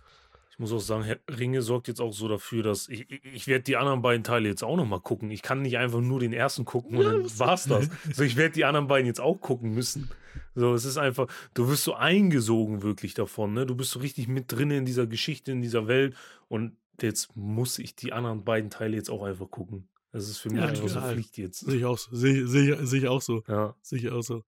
[0.57, 3.47] Ich muss auch sagen, Herr Ringe sorgt jetzt auch so dafür, dass ich, ich, ich
[3.47, 5.31] werde die anderen beiden Teile jetzt auch noch mal gucken.
[5.31, 7.91] Ich kann nicht einfach nur den ersten gucken und Ja, dann war's das.
[8.15, 10.11] So, ich werde die anderen beiden jetzt auch gucken müssen.
[10.55, 13.67] So, es ist einfach, du wirst so eingesogen wirklich davon, ne?
[13.67, 16.17] Du bist so richtig mit drin in dieser Geschichte, in dieser Welt
[16.49, 16.73] und
[17.03, 19.89] jetzt muss ich die anderen beiden Teile jetzt auch einfach gucken.
[20.13, 21.01] Das ist für mich Ja, einfach so.
[21.03, 21.61] Pflicht jetzt.
[21.67, 22.17] Sehe ich auch so.
[22.17, 23.43] Sehe sehe- sehe ich auch so.
[23.47, 23.75] Ja.
[23.83, 24.43] Sehe ich auch so.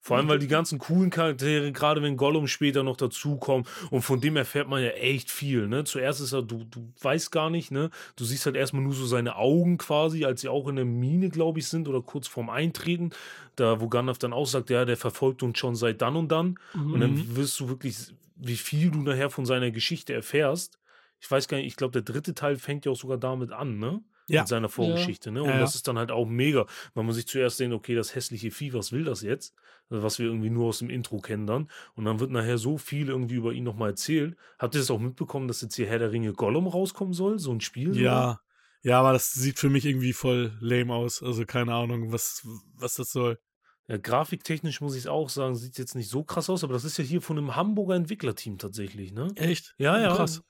[0.00, 4.20] Vor allem, weil die ganzen coolen Charaktere, gerade wenn Gollum später noch dazukommt, und von
[4.20, 5.84] dem erfährt man ja echt viel, ne?
[5.84, 7.90] Zuerst ist er, du, du weißt gar nicht, ne?
[8.16, 11.28] Du siehst halt erstmal nur so seine Augen quasi, als sie auch in der Mine,
[11.30, 13.10] glaube ich, sind oder kurz vorm Eintreten,
[13.56, 16.58] da wo Gandalf dann auch sagt, ja, der verfolgt uns schon seit dann und dann.
[16.90, 17.00] Und Mhm.
[17.00, 20.78] dann wirst du wirklich, wie viel du nachher von seiner Geschichte erfährst.
[21.20, 23.78] Ich weiß gar nicht, ich glaube, der dritte Teil fängt ja auch sogar damit an,
[23.78, 24.00] ne?
[24.28, 24.42] Ja.
[24.42, 25.42] Mit seiner Vorgeschichte, ne?
[25.42, 28.14] Und Ja, das ist dann halt auch mega, weil man sich zuerst denkt, okay, das
[28.14, 29.54] hässliche Vieh, was will das jetzt?
[29.88, 31.70] Was wir irgendwie nur aus dem Intro kennen dann.
[31.94, 34.36] Und dann wird nachher so viel irgendwie über ihn nochmal erzählt.
[34.58, 37.38] Habt ihr das auch mitbekommen, dass jetzt hier Herr der Ringe Gollum rauskommen soll?
[37.38, 37.96] So ein Spiel?
[37.96, 38.40] Ja.
[38.82, 41.22] Ja, aber das sieht für mich irgendwie voll lame aus.
[41.22, 42.46] Also keine Ahnung, was,
[42.76, 43.38] was das soll.
[43.88, 46.84] Ja, grafiktechnisch muss ich es auch sagen, sieht jetzt nicht so krass aus, aber das
[46.84, 49.32] ist ja hier von einem Hamburger Entwicklerteam tatsächlich, ne?
[49.34, 49.74] Echt?
[49.78, 50.14] Ja, ja.
[50.14, 50.42] Krass.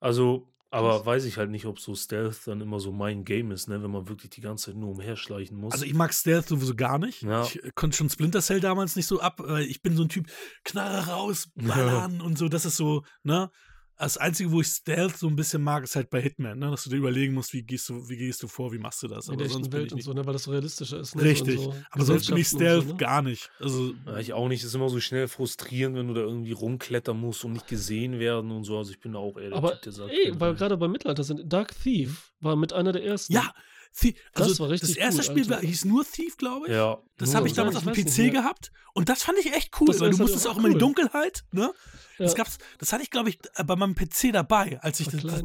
[0.00, 3.68] Also, aber weiß ich halt nicht, ob so Stealth dann immer so mein Game ist,
[3.68, 3.82] ne?
[3.82, 5.72] Wenn man wirklich die ganze Zeit nur umherschleichen muss.
[5.72, 7.22] Also ich mag Stealth sowieso gar nicht.
[7.22, 7.44] Ja.
[7.44, 9.40] Ich äh, konnte schon Splinter Cell damals nicht so ab.
[9.44, 10.26] weil Ich bin so ein Typ,
[10.64, 12.48] Knarre raus, ballern und so.
[12.48, 13.50] Das ist so, ne?
[13.96, 16.70] Das Einzige, wo ich Stealth so ein bisschen mag, ist halt bei Hitman, ne?
[16.70, 19.08] Dass du dir überlegen musst, wie gehst du, wie gehst du vor, wie machst du
[19.08, 19.28] das.
[19.28, 20.26] in Aber der sonst Welt und so, ne?
[20.26, 21.14] Weil das so realistischer ist.
[21.14, 21.22] Ne?
[21.22, 21.60] Richtig.
[21.60, 22.96] So, Aber sonst bin ich Stealth so, ne?
[22.96, 23.50] gar nicht.
[23.60, 24.64] Also, Ja, ich auch nicht.
[24.64, 28.50] Ist immer so schnell frustrierend, wenn du da irgendwie rumklettern musst und nicht gesehen werden
[28.50, 28.76] und so.
[28.78, 30.10] Also ich bin da auch eher der Aber Typ, der sagt.
[30.12, 33.32] ey, weil gerade beim Mittelalter sind, Dark Thief war mit einer der ersten.
[33.32, 33.54] ja,
[33.96, 36.72] Thie- Das also war richtig das erste cool, Spiel war, hieß nur Thief, glaube ich.
[36.72, 36.98] ja.
[37.16, 39.86] Das habe ich damals auf dem PC nicht gehabt und das fand ich echt cool,
[39.86, 40.94] Das- weil das du musstest auch auch immer in die cool.
[40.94, 41.72] Dunkelheit, ne?
[42.18, 42.38] Das, Ja.
[42.38, 45.42] gab's, das hatte ich, glaube ich, äh, bei meinem PC dabei, als ich das, das,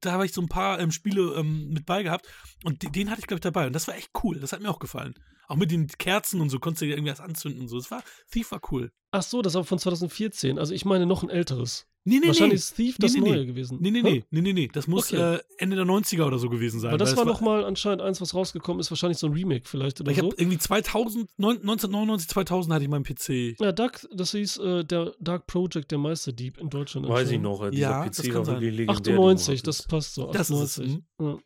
[0.00, 2.26] da habe ich so ein paar ähm, Spiele ähm, mit bei gehabt
[2.64, 4.38] und die- den hatte ich, glaube ich, dabei und das war echt cool.
[4.40, 5.14] Das hat mir auch gefallen.
[5.48, 7.76] Auch mit den Kerzen und so konntest du dir irgendwas anzünden und so.
[7.78, 8.92] Das war, Thief war cool.
[9.10, 10.58] Ach so, das war von 2014.
[10.60, 11.86] Also ich meine noch ein älteres.
[12.04, 12.54] Nee, nee, Wahrscheinlich nee.
[12.54, 13.46] ist Thief das nee, Neue nee.
[13.46, 13.76] gewesen.
[13.80, 14.10] Nee, nee, Hä?
[14.10, 14.68] nee, nee, nee, nee.
[14.72, 15.34] Das muss Okay.
[15.36, 16.92] äh, Ende der 90er oder so gewesen sein.
[16.92, 18.90] Weil das war es noch mal anscheinend eins, was rausgekommen ist.
[18.90, 20.36] Wahrscheinlich so ein Remake vielleicht oder Ich habe so.
[20.38, 23.56] irgendwie 2000, neun- 1999, 2000 hatte ich meinen PC.
[23.60, 27.06] Ja, Dark, das hieß äh, der Dark Project, der Meisterdieb in Deutschland.
[27.06, 27.62] Weiß ich noch.
[27.64, 28.54] äh, Dieser Ja, das PC kann war sein.
[28.56, 29.02] wirklich legendär.
[29.02, 30.30] den du 98, das passt so.
[30.32, 31.02] Das ist 98.
[31.20, 31.38] ja.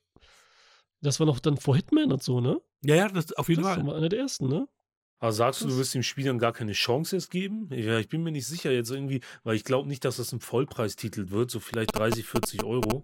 [1.01, 2.61] Das war noch dann vor Hitman und so, ne?
[2.83, 3.87] Ja, ja, das auf jeden Das Fall.
[3.87, 4.69] war einer der ersten, ne?
[5.25, 7.71] Aber sagst du, du wirst dem Spiel dann gar keine Chance jetzt geben?
[7.73, 10.41] Ja, ich bin mir nicht sicher jetzt irgendwie, weil ich glaube nicht, dass das ein
[10.41, 13.03] Vollpreistitel wird, so vielleicht 30, 40 Euro.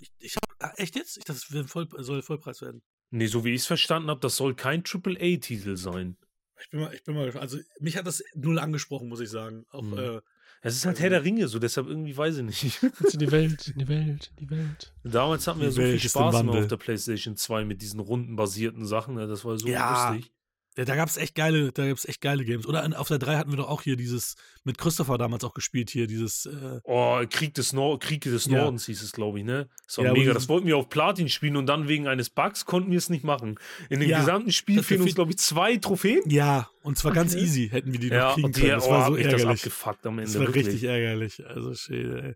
[0.00, 1.16] Ich, ich hab, ah, echt jetzt?
[1.16, 2.82] Ich dachte, wird voll, soll Vollpreis werden.
[3.10, 6.16] Nee, so wie ich es verstanden habe, das soll kein AAA-Titel sein.
[6.60, 7.42] Ich bin mal, ich bin mal gespannt.
[7.42, 9.66] Also, mich hat das null angesprochen, muss ich sagen.
[9.72, 9.98] Auch, Mhm.
[9.98, 10.20] äh,
[10.60, 12.80] Es ist halt Herr der Ringe, so deshalb irgendwie weiß ich nicht.
[13.20, 14.94] Die Welt, in die Welt, in die Welt.
[15.02, 17.82] Damals hatten wir Die so viel Welt im Spaß immer auf der PlayStation 2 mit
[17.82, 19.18] diesen rundenbasierten Sachen.
[19.18, 20.12] ja, Das war so Ja.
[20.12, 20.30] lustig.
[20.76, 22.66] Ja, da gab es echt geile, da gab's echt geile Games.
[22.66, 25.90] Oder auf der 3 hatten wir doch auch hier dieses, mit Christopher damals auch gespielt,
[25.90, 28.62] hier, dieses, äh, Oh, Krieg des, Nor Krieg des Ja.
[28.62, 29.68] Nordens hieß es, glaube ich, ne?
[29.86, 30.32] Das war Ja, mega.
[30.32, 33.24] Das wollten wir auf Platin spielen und dann wegen eines Bugs konnten wir es nicht
[33.24, 33.58] machen.
[33.90, 36.22] In dem Ja, gesamten Spiel das fehlen uns, glaube ich, zwei Trophäen.
[36.28, 38.68] ja, und zwar ganz easy hätten wir die noch Ja, kriegen können.
[38.70, 39.46] Das oh, war so das ärgerlich.
[39.60, 40.30] abgefuckt am Ende.
[40.32, 40.66] Das war wirklich.
[40.66, 41.46] richtig ärgerlich.
[41.46, 42.34] Also, shit, ey.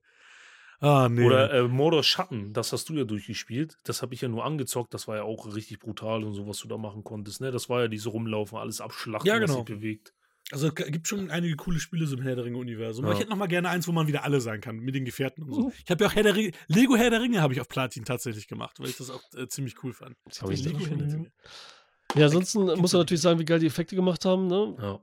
[0.81, 1.25] Ah, nee.
[1.25, 3.79] Oder äh, Mordor Schatten, das hast du ja durchgespielt.
[3.85, 4.93] Das habe ich ja nur angezockt.
[4.95, 7.41] Das war ja auch richtig brutal und so, was du da machen konntest.
[7.41, 7.51] Ne?
[7.51, 9.55] Das war ja diese Rumlaufen, alles abschlachten, Ja, was genau.
[9.57, 10.13] sich bewegt.
[10.53, 13.05] Also es gibt schon einige coole Spiele so im Herr der Ringe-Universum.
[13.05, 13.17] Aber Ja.
[13.17, 15.43] ich hätte noch mal gerne eins, wo man wieder alle sein kann, mit den Gefährten
[15.43, 15.61] und so.
[15.63, 15.73] Mhm.
[15.85, 18.05] Ich habe ja auch Herr der Ringe, Lego Herr der Ringe habe ich auf Platin
[18.05, 20.15] tatsächlich gemacht, weil ich das auch äh, ziemlich cool fand.
[20.41, 20.89] Hab ich Lego nicht.
[20.91, 21.33] Herr der Ringe.
[22.15, 24.47] Ja, ansonsten muss man natürlich sagen, wie geil die Effekte gemacht haben.
[24.47, 24.77] Ne?
[24.81, 25.01] Ja.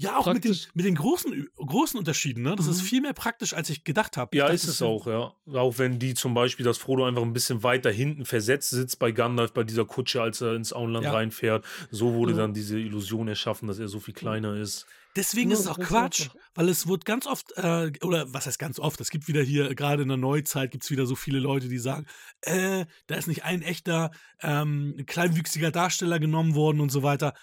[0.00, 2.44] Ja, auch mit den, mit den großen, großen Unterschieden.
[2.44, 2.54] Ne?
[2.54, 2.86] Das ist Mhm.
[2.86, 4.36] viel mehr praktisch, als ich gedacht habe.
[4.36, 5.34] Ja, ist es auch, ja.
[5.52, 9.10] Auch wenn die zum Beispiel, dass Frodo einfach ein bisschen weiter hinten versetzt sitzt bei
[9.10, 11.12] Gandalf, bei dieser Kutsche, als er ins Auenland Ja.
[11.14, 11.64] reinfährt.
[11.90, 12.38] So wurde Ja.
[12.38, 14.86] dann diese Illusion erschaffen, dass er so viel kleiner ist.
[15.16, 18.46] Deswegen Ja, ist es auch ist Quatsch, weil es wird ganz oft, äh, oder was
[18.46, 21.16] heißt ganz oft, es gibt wieder hier, gerade in der Neuzeit gibt es wieder so
[21.16, 22.06] viele Leute, die sagen,
[22.42, 24.12] äh, da ist nicht ein echter
[24.42, 27.34] ähm, kleinwüchsiger Darsteller genommen worden und so weiter.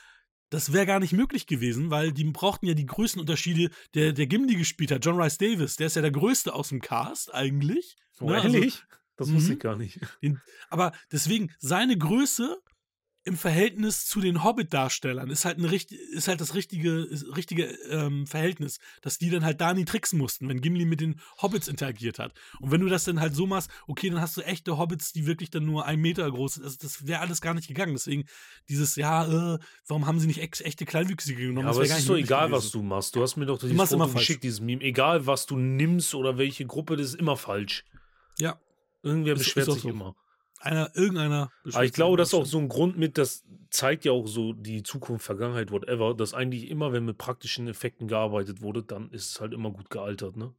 [0.56, 4.56] Das wäre gar nicht möglich gewesen, weil die brauchten ja die Größenunterschiede, der, der Gimli
[4.56, 7.98] gespielt hat, John Rice Davis, der ist ja der Größte aus dem Cast eigentlich.
[8.22, 8.42] Oh, ne?
[8.42, 8.82] Also, ehrlich?
[9.18, 9.54] das wusste Mhm.
[9.56, 10.00] ich gar nicht.
[10.22, 12.58] den, aber deswegen, seine Größe
[13.28, 18.28] im Verhältnis zu den Hobbit-Darstellern ist halt, ein, richt- ist halt das richtige, richtige ähm,
[18.28, 22.20] Verhältnis, dass die dann halt da nie tricksen mussten, wenn Gimli mit den Hobbits interagiert
[22.20, 22.34] hat.
[22.60, 25.26] Und wenn du das dann halt so machst, okay, dann hast du echte Hobbits, die
[25.26, 26.64] wirklich dann nur ein Meter groß sind.
[26.66, 27.94] Also das wäre alles gar nicht gegangen.
[27.94, 28.26] Deswegen
[28.70, 31.68] dieses, ja, äh, warum haben sie nicht echte Kleinwüchsige genommen?
[31.68, 32.64] Ja, aber es ist nicht doch egal, gewesen.
[32.66, 33.16] was du machst.
[33.16, 34.20] Du hast mir doch dieses Foto immer falsch.
[34.28, 34.84] geschickt, dieses Meme.
[34.84, 37.86] Egal, was du nimmst oder welche Gruppe, das ist immer falsch.
[38.38, 38.60] Ja,
[39.02, 39.90] Irgendwer beschwert sich so.
[39.90, 40.16] immer.
[40.66, 41.52] Einer, irgendeiner.
[41.74, 44.54] Aber ich glaube, das ist auch so ein Grund mit, das zeigt ja auch so
[44.54, 49.32] die Zukunft, Vergangenheit, whatever, dass eigentlich immer, wenn mit praktischen Effekten gearbeitet wurde, dann ist
[49.32, 50.54] es halt immer gut gealtert, ne?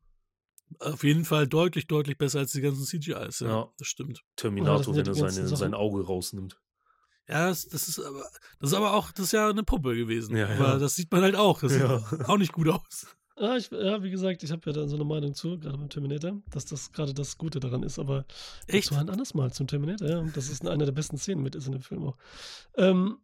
[0.81, 3.41] Auf jeden Fall deutlich, deutlich besser als die ganzen CGIs.
[3.41, 3.73] Ja, Ja.
[3.79, 4.23] das stimmt.
[4.35, 6.59] Terminator, ja wenn er seine, sein Auge rausnimmt.
[7.29, 8.25] Ja, das, das ist aber,
[8.61, 10.37] das ist aber auch, das ist ja eine Puppe gewesen.
[10.37, 10.79] Ja, aber ja.
[10.79, 11.61] das sieht man halt auch.
[11.61, 11.99] Das Ja.
[12.01, 13.07] sieht auch nicht gut aus.
[13.39, 15.91] Ja, ich, ja, wie gesagt, ich habe ja da so eine Meinung zu, gerade beim
[15.91, 18.25] Terminator, dass das gerade das Gute daran ist, aber
[18.67, 18.91] Echt?
[18.91, 20.19] dazu ein anderes Mal zum Terminator, ja.
[20.21, 22.17] und Das ist eine der besten Szenen mit ist in dem Film auch.
[22.77, 23.19] Ähm,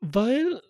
[0.00, 0.60] weil,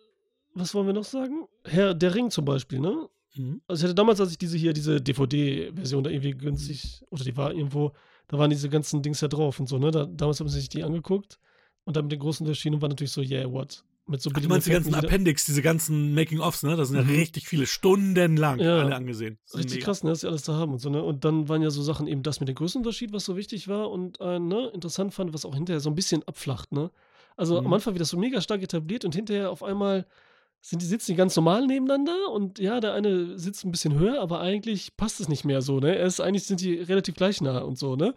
[0.55, 1.47] was wollen wir noch sagen?
[1.65, 3.09] Herr der Ring zum Beispiel, ne?
[3.35, 3.61] Mhm.
[3.67, 7.37] Also ich hatte damals, als ich diese hier, diese DVD-Version da irgendwie günstig, oder die
[7.37, 7.93] war irgendwo,
[8.29, 9.91] da waren diese ganzen Dings ja drauf und so, ne?
[9.91, 11.41] Da, damals haben sie sich die angeguckt
[11.85, 13.85] und dann mit den großen Unterschieden war natürlich so, yeah, what?
[14.09, 16.77] Mit so Ach, du meinst die ganzen Appendix, diese ganzen Making-ofs, ne?
[16.77, 17.11] Da sind ja Mhm.
[17.11, 18.81] richtig viele, stundenlang Ja.
[18.81, 19.39] alle angesehen.
[19.45, 19.85] Das ist Richtig mega.
[19.87, 21.03] krass, ne, dass sie alles da haben und so, ne?
[21.03, 23.91] Und dann waren ja so Sachen eben das mit dem Größenunterschied, was so wichtig war
[23.91, 26.91] und äh, ne, interessant fand, was auch hinterher so ein bisschen abflacht, ne?
[27.37, 27.67] Also Mhm.
[27.67, 30.07] am Anfang wird das so mega stark etabliert und hinterher auf einmal
[30.61, 34.21] sind die sitzen die ganz normal nebeneinander und ja, der eine sitzt ein bisschen höher,
[34.21, 35.97] aber eigentlich passt es nicht mehr so, ne?
[35.97, 38.15] Er ist, eigentlich sind die relativ gleich nah und so, ne?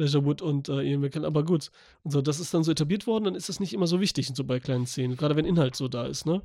[0.00, 1.70] Leisure Wood und äh, Ian McKellen, aber gut.
[2.02, 4.30] Und so, das ist dann so etabliert worden, dann ist das nicht immer so wichtig,
[4.34, 6.42] so bei kleinen Szenen, gerade wenn Inhalt so da ist, ne?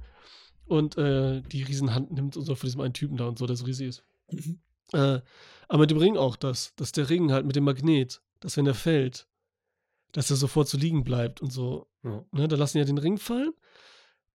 [0.66, 3.56] Und äh, die Riesenhand nimmt und so von diesem einen Typen da und so, der
[3.56, 4.04] so riesig ist.
[4.32, 4.60] Mhm.
[4.94, 5.22] Äh,
[5.68, 8.68] aber mit dem Ring auch das, dass der Ring halt mit dem Magnet, dass wenn
[8.68, 9.28] er fällt,
[10.12, 11.88] dass er sofort so liegen bleibt und so.
[12.04, 12.24] Ja.
[12.32, 13.54] Ne, da lassen die ja den Ring fallen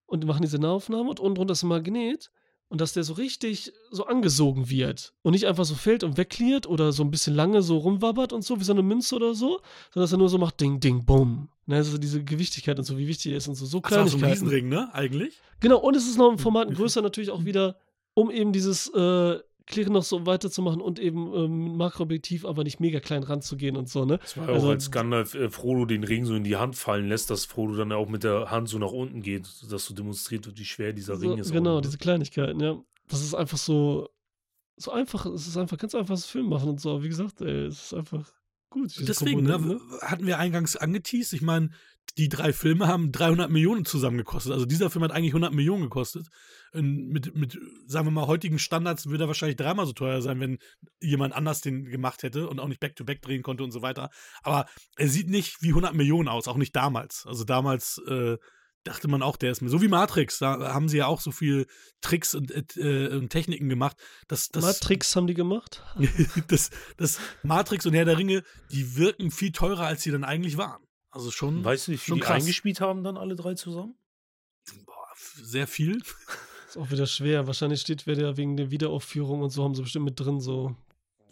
[0.07, 2.31] und machen diese Nahaufnahme und unten drunter ist ein Magnet
[2.71, 6.69] und dass der so richtig so angesogen wird und nicht einfach so fällt und wegklärt
[6.69, 9.61] oder so ein bisschen lange so rumwabbert und so, wie so eine Münze oder so,
[9.93, 11.49] sondern dass er nur so macht, ding, ding, bumm.
[11.67, 13.99] Ne, also diese Gewichtigkeit und so, wie wichtig er ist und so, so Das ist
[13.99, 14.25] auch so ein.
[14.25, 14.89] Riesenring, ne?
[14.95, 15.41] Eigentlich.
[15.59, 17.77] Genau, und es ist noch ein Format größer natürlich auch wieder,
[18.15, 19.39] um eben dieses äh,
[19.71, 23.89] Klirren noch so weiterzumachen und eben ähm, mit Makroobjektiv, aber nicht mega klein ranzugehen und
[23.89, 24.19] so, ne?
[24.19, 26.77] Das war ja Also- auch, als Gandalf äh, Frodo den Ring so in die Hand
[26.77, 29.87] fallen lässt, dass Frodo dann ja auch mit der Hand so nach unten geht, dass
[29.87, 31.53] so demonstriert wird, wie schwer dieser So, Ring ist.
[31.53, 31.81] genau, ne?
[31.83, 32.77] diese Kleinigkeiten, ja.
[33.09, 34.09] Das ist einfach so,
[34.77, 37.03] so einfach, es ist einfach ganz einfaches Film machen und so.
[37.03, 38.31] Wie gesagt, ey, es ist einfach
[38.71, 38.93] gut.
[39.01, 41.33] Deswegen, ne, Komponenten, hatten wir eingangs angeteased.
[41.33, 41.71] Ich meine,
[42.17, 44.53] die drei Filme haben 300 Millionen zusammen gekostet.
[44.53, 46.29] Also dieser Film hat eigentlich 100 Millionen gekostet.
[46.73, 50.41] Und mit, mit, sagen wir mal, heutigen Standards würde er wahrscheinlich dreimal so teuer sein,
[50.41, 50.59] wenn
[51.01, 54.11] jemand anders den gemacht hätte und auch nicht Back-to-Back drehen konnte und so weiter.
[54.43, 54.67] Aber
[54.97, 57.27] er sieht nicht wie 100 Millionen aus, auch nicht damals.
[57.27, 58.37] Also damals äh,
[58.85, 60.39] dachte man auch, der ist mir so wie Matrix.
[60.39, 61.67] Da haben sie ja auch so viel
[62.01, 63.97] Tricks und, äh, und Techniken gemacht.
[64.29, 65.83] Dass, das, Matrix haben die gemacht.
[66.49, 70.57] das, das Matrix und Herr der Ringe, die wirken viel teurer, als sie dann eigentlich
[70.57, 70.83] waren.
[71.11, 72.43] Also schon, Weißt du, wie viel schon die krass.
[72.43, 73.95] eingespielt haben dann alle drei zusammen?
[74.87, 76.01] boah, sehr viel.
[76.69, 77.49] Ist auch wieder schwer.
[77.49, 80.77] Wahrscheinlich steht wieder wegen der Wiederaufführung und so, haben sie bestimmt mit drin so.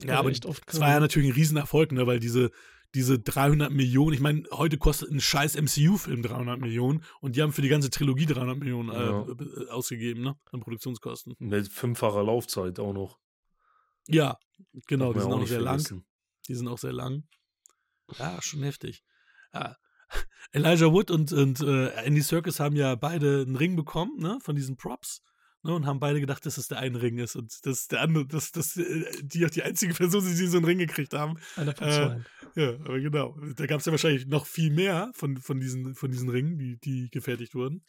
[0.05, 2.51] Ja, aber echt oft es war ja natürlich ein Riesenerfolg, ne, weil diese,
[2.94, 7.52] diese 300 Millionen, ich meine, heute kostet ein scheiß MCU-Film 300 Millionen und die haben
[7.52, 9.05] für die ganze Trilogie 300 Millionen äh,
[9.65, 9.70] Ja.
[9.70, 11.35] ausgegeben, ne, an Produktionskosten.
[11.39, 13.19] Mit fünffacher Laufzeit auch noch.
[14.06, 14.39] Ja,
[14.86, 15.81] genau, die sind auch nicht sehr lang.
[15.81, 16.06] vergessen.
[16.48, 17.24] Die sind auch sehr lang.
[18.19, 19.05] Ja, schon heftig.
[19.52, 19.77] Ja.
[20.52, 24.56] Elijah Wood und, und äh, Andy Serkis haben ja beide einen Ring bekommen, ne, von
[24.56, 25.20] diesen Props.
[25.64, 28.24] Ne, und haben beide gedacht, dass es der eine Ring ist und dass der andere,
[28.26, 31.36] dass, dass äh, die auch die einzige Person sind, die so einen Ring gekriegt haben.
[31.56, 32.20] Einer von Äh, zwei.
[32.55, 33.36] Ja, aber genau.
[33.56, 36.78] Da gab es ja wahrscheinlich noch viel mehr von, von, diesen, von diesen Ringen, die,
[36.78, 37.85] die gefertigt wurden.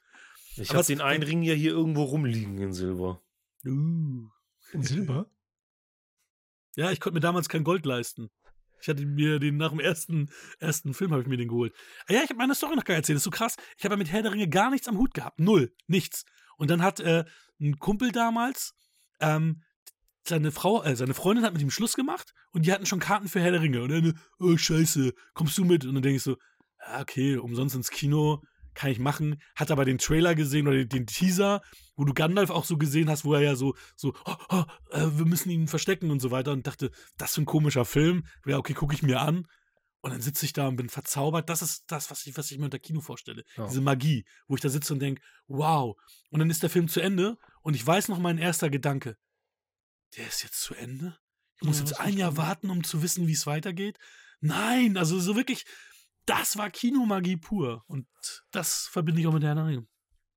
[0.56, 3.22] Ich habe den einen Ring ja hier irgendwo rumliegen in Silber.
[3.66, 4.30] Uh.
[4.74, 5.30] In Silber?
[6.76, 8.30] Ja, ich konnte mir damals kein Gold leisten.
[8.82, 10.30] Ich hatte mir den nach dem ersten,
[10.60, 11.74] ersten Film habe ich mir den geholt.
[12.08, 13.18] Ah ja, ich habe meine Story noch gar nicht erzählt.
[13.18, 13.58] Das ist so krass.
[13.78, 15.40] Ich habe ja mit Herr der Ringe gar nichts am Hut gehabt.
[15.40, 15.74] Null.
[15.88, 16.24] Nichts.
[16.58, 17.26] Und dann hat äh,
[17.60, 18.74] ein Kumpel damals,
[19.20, 19.62] ähm,
[20.28, 23.28] seine Frau, äh, seine Freundin hat mit ihm Schluss gemacht und die hatten schon Karten
[23.28, 23.82] für Herr der Ringe.
[23.82, 25.86] Und dann, oh Scheiße, kommst du mit?
[25.86, 26.38] Und dann denke ich so,
[26.80, 28.42] ja, okay, umsonst ins Kino,
[28.74, 29.42] kann ich machen.
[29.56, 31.62] Hat aber den Trailer gesehen oder den, den Teaser,
[31.96, 35.08] wo du Gandalf auch so gesehen hast, wo er ja so, so, oh, oh, äh,
[35.18, 38.26] wir müssen ihn verstecken und so weiter und dachte, das ist ein komischer Film.
[38.46, 39.46] Ja, okay, gucke ich mir an.
[40.02, 41.50] Und dann sitze ich da und bin verzaubert.
[41.50, 43.44] Das ist das, was ich, was ich mir unter Kino vorstelle.
[43.58, 43.68] Ja.
[43.68, 45.98] Diese Magie, wo ich da sitze und denke, wow.
[46.30, 49.18] Und dann ist der Film zu Ende und ich weiß noch mein erster Gedanke.
[50.18, 51.18] Der ist jetzt zu Ende?
[51.62, 53.98] Ich muss Ja, jetzt ein Jahr warten, um zu wissen, wie es weitergeht?
[54.40, 55.66] Nein, also so wirklich,
[56.26, 57.84] das war Kinomagie pur.
[57.88, 58.08] Und
[58.52, 59.88] das verbinde ich auch mit der Ringe.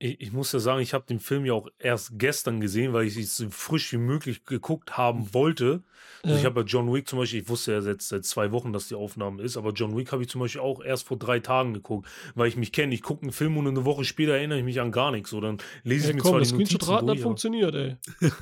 [0.03, 3.05] Ich, ich muss ja sagen, ich habe den Film ja auch erst gestern gesehen, weil
[3.07, 5.81] ich es so frisch wie möglich geguckt haben wollte.
[6.23, 6.49] Also ich Ja.
[6.49, 8.95] habe bei John Wick zum Beispiel, ich wusste ja jetzt seit zwei Wochen, dass die
[8.95, 12.09] Aufnahme ist, aber John Wick habe ich zum Beispiel auch erst vor drei Tagen geguckt,
[12.35, 12.93] weil ich mich kenne.
[12.93, 15.29] Ich gucke einen Film und eine Woche später erinnere ich mich an gar nichts.
[15.29, 17.95] So, dann lese ich Ja, mir komm, zwar das Screenshot-Raten hat funktioniert, ey.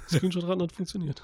[0.09, 1.21] Screenshot-Raten hat funktioniert.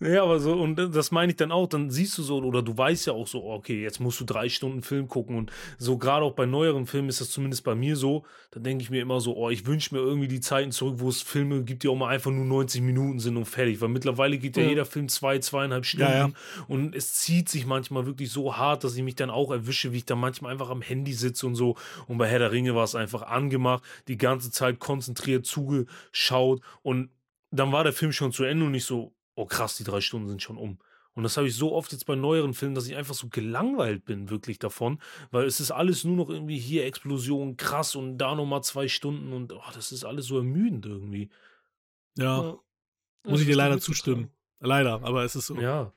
[0.00, 2.76] Ja, aber so, und das meine ich dann auch, dann siehst du so, oder du
[2.76, 6.24] weißt ja auch so, okay, jetzt musst du drei Stunden Film gucken und so, gerade
[6.24, 9.20] auch bei neueren Filmen ist das zumindest bei mir so, da denke ich mir immer
[9.20, 11.96] so, oh, ich wünsche mir irgendwie die Zeiten zurück, wo es Filme gibt, die auch
[11.96, 14.68] mal einfach nur 90 Minuten sind und fertig, weil mittlerweile geht ja, Ja.
[14.70, 16.30] jeder Film zwei, zweieinhalb Stunden Ja, ja.
[16.68, 19.98] und es zieht sich manchmal wirklich so hart, dass ich mich dann auch erwische, wie
[19.98, 21.76] ich dann manchmal einfach am Handy sitze und so
[22.06, 27.10] und bei Herr der Ringe war es einfach angemacht, die ganze Zeit konzentriert zugeschaut und
[27.50, 30.28] dann war der Film schon zu Ende und ich so, oh krass, die drei Stunden
[30.28, 30.78] sind schon um.
[31.14, 34.04] Und das habe ich so oft jetzt bei neueren Filmen, dass ich einfach so gelangweilt
[34.04, 35.00] bin, wirklich davon,
[35.30, 39.32] weil es ist alles nur noch irgendwie hier Explosion, krass und da nochmal zwei Stunden
[39.32, 41.28] und oh, das ist alles so ermüdend irgendwie.
[42.16, 42.58] Ja, Ja.
[43.24, 44.30] muss ich dir leider zustimmen.
[44.60, 45.56] Leider, aber es ist so.
[45.56, 45.92] Ja.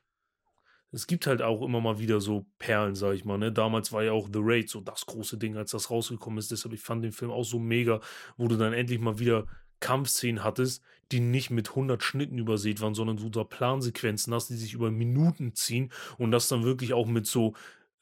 [0.93, 3.37] Es gibt halt auch immer mal wieder so Perlen, sag ich mal.
[3.37, 3.51] Ne?
[3.51, 6.51] Damals war ja auch The Raid so das große Ding, als das rausgekommen ist.
[6.51, 8.01] Deshalb, ich fand den Film auch so mega,
[8.37, 9.47] wo du dann endlich mal wieder
[9.81, 10.81] Kampfszenen hattest,
[11.11, 14.91] die nicht mit 100 Schnitten übersät waren, sondern du da Plansequenzen hast, die sich über
[14.91, 17.53] Minuten ziehen und das dann wirklich auch mit so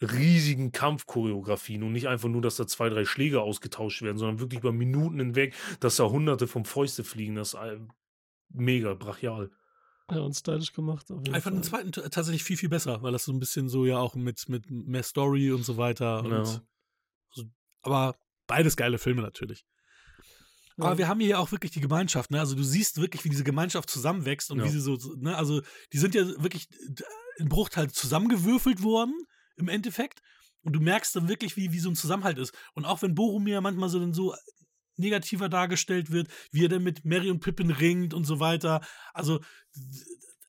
[0.01, 4.60] riesigen Kampfchoreografien und nicht einfach nur, dass da zwei, drei Schläge ausgetauscht werden, sondern wirklich
[4.60, 7.35] über Minuten hinweg, dass da hunderte vom Fäuste fliegen.
[7.35, 7.80] Das ist äh,
[8.49, 9.49] mega brachial.
[10.11, 11.10] Ja, und stylisch gemacht.
[11.10, 11.61] den Fall.
[11.61, 14.69] zweiten tatsächlich viel, viel besser, weil das so ein bisschen so ja auch mit, mit
[14.69, 16.23] mehr Story und so weiter.
[16.23, 16.61] Und Ja.
[17.31, 17.43] so,
[17.81, 18.15] aber
[18.47, 19.65] beides geile Filme natürlich.
[20.80, 20.97] Aber Ja.
[20.97, 22.39] wir haben hier auch wirklich die Gemeinschaft, ne?
[22.39, 24.65] Also du siehst wirklich, wie diese Gemeinschaft zusammenwächst und Ja.
[24.65, 25.35] wie sie so, ne?
[25.38, 25.61] Also
[25.93, 27.03] die sind ja wirklich d-
[27.38, 29.14] in Bruchteil zusammengewürfelt worden,
[29.57, 30.22] im Endeffekt.
[30.61, 32.53] Und du merkst dann wirklich, wie, wie so ein Zusammenhalt ist.
[32.73, 34.35] Und auch wenn Boromir manchmal so dann so
[34.97, 38.81] negativer dargestellt wird, wie er dann mit Mary und Pippin ringt und so weiter.
[39.14, 39.39] Also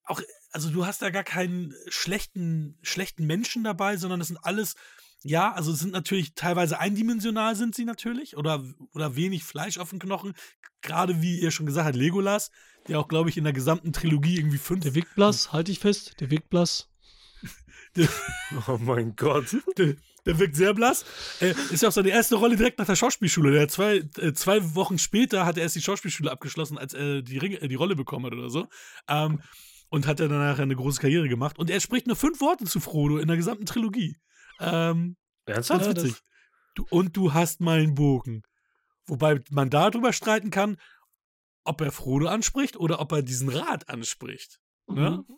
[0.05, 0.21] auch,
[0.51, 4.75] also du hast da gar keinen schlechten, schlechten Menschen dabei, sondern das sind alles,
[5.23, 8.65] ja, also es sind natürlich teilweise eindimensional sind sie natürlich oder,
[8.95, 10.35] oder wenig Fleisch auf den Knochen.
[10.81, 12.51] Gerade wie ihr schon gesagt habt, Legolas,
[12.89, 14.83] der auch, glaube ich, in der gesamten Trilogie irgendwie fünf.
[14.83, 16.89] Der wirkt blass, halte ich fest, der wirkt blass.
[18.69, 19.57] Oh mein Gott.
[19.77, 21.05] Der, der wirkt sehr blass.
[21.41, 23.51] Äh, ist ja auch seine erste Rolle direkt nach der Schauspielschule.
[23.51, 27.23] Der hat zwei, äh, zwei Wochen später hat er erst die Schauspielschule abgeschlossen, als er
[27.23, 28.69] die, Ring, äh, die Rolle bekommen hat oder so.
[29.09, 29.41] Ähm,
[29.89, 31.59] und hat er danach eine große Karriere gemacht.
[31.59, 34.17] Und er spricht nur fünf Worte zu Frodo in der gesamten Trilogie.
[34.61, 35.17] Ähm,
[35.47, 35.87] Ernsthaft?
[35.87, 36.15] Ja, witzig.
[36.75, 38.43] Du, und du hast meinen Bogen.
[39.07, 40.77] Wobei man darüber streiten kann,
[41.65, 44.61] ob er Frodo anspricht oder ob er diesen Rat anspricht.
[44.87, 45.25] Ne?
[45.29, 45.37] Mhm.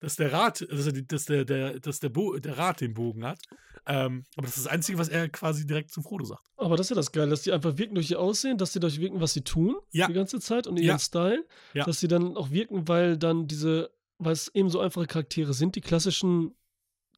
[0.00, 3.24] dass der Rat, dass, er dass, der, der, dass der, Bo der Rat den Bogen
[3.24, 3.40] hat.
[3.86, 6.46] Ähm, aber das ist das Einzige, was er quasi direkt zu Frodo sagt.
[6.56, 8.80] Aber das ist ja das Geile, dass die einfach wirken durch ihr Aussehen, dass sie
[8.80, 10.06] durch wirken, was sie tun, Ja.
[10.06, 10.98] die ganze Zeit und ihren Ja.
[10.98, 11.84] Style, Ja.
[11.84, 15.74] dass sie dann auch wirken, weil dann diese, weil es eben so einfache Charaktere sind,
[15.76, 16.54] die klassischen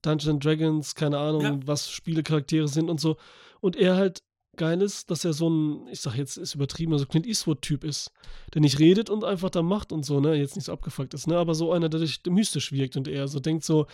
[0.03, 1.59] Dungeons Dragons, keine Ahnung, Ja.
[1.65, 3.17] was Spielecharaktere sind und so.
[3.61, 4.23] Und er halt
[4.57, 8.11] geil ist, dass er so ein, ich sag jetzt, ist übertrieben, also Clint Eastwood-Typ ist,
[8.55, 11.27] der nicht redet und einfach da macht und so, ne, jetzt nicht so abgefuckt ist,
[11.27, 13.87] ne, aber so einer, der durch mystisch wirkt und er so denkt so,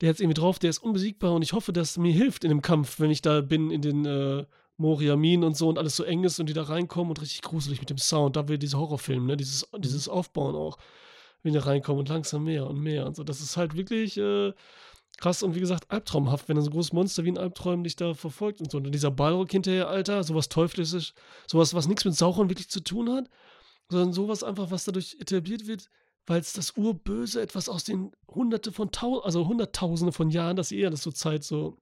[0.00, 2.50] der hat irgendwie drauf, der ist unbesiegbar und ich hoffe, dass es mir hilft in
[2.50, 4.44] dem Kampf, wenn ich da bin in den äh,
[4.76, 7.80] Moria-Minen und so und alles so eng ist und die da reinkommen und richtig gruselig
[7.80, 8.34] mit dem Sound.
[8.36, 9.36] Da will diese Horrorfilm, ne?
[9.36, 10.78] Dieses, dieses Aufbauen auch,
[11.44, 13.22] wenn die reinkommen und langsam mehr und mehr und so.
[13.22, 14.52] Das ist halt wirklich äh,
[15.18, 18.14] krass und wie gesagt, albtraumhaft, wenn ein so großes Monster wie ein Albtraum dich da
[18.14, 18.78] verfolgt und so.
[18.78, 21.14] Und dieser Balrog hinterher, Alter, sowas Teuflisches,
[21.46, 23.28] sowas, was nichts mit Sauron wirklich zu tun hat.
[23.90, 25.88] sondern sowas einfach, was dadurch etabliert wird,
[26.26, 30.68] weil es das Urböse etwas aus den Hunderte von Tausenden, also Hunderttausende von Jahren, dass
[30.70, 31.76] sie eher das so Zeit so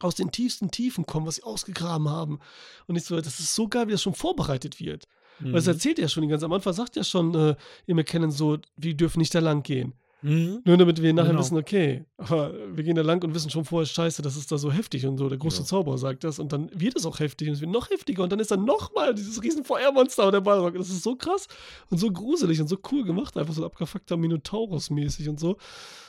[0.00, 2.40] aus den tiefsten Tiefen kommen, was sie ausgegraben haben.
[2.88, 5.06] Und ich so, das ist so geil, wie das schon vorbereitet wird.
[5.38, 5.72] Weil es Mhm.
[5.72, 7.54] erzählt ja schon, die ganz am Anfang sagt ja schon, äh,
[7.86, 9.94] ihr McKinnon so, wir dürfen nicht da lang gehen.
[10.28, 10.60] Mhm.
[10.64, 11.38] Nur damit wir nachher Genau.
[11.40, 14.58] wissen, okay, aber wir gehen da lang und wissen schon vorher, scheiße, das ist da
[14.58, 15.28] so heftig und so.
[15.28, 15.64] Der große Ja.
[15.66, 18.32] Zauberer sagt das und dann wird es auch heftig und es wird noch heftiger und
[18.32, 20.74] dann ist da nochmal dieses riesen Feuermonster und der Balrog.
[20.74, 21.46] Das ist so krass
[21.90, 25.58] und so gruselig und so cool gemacht, einfach so abgefuckter Minotaurus-mäßig und so.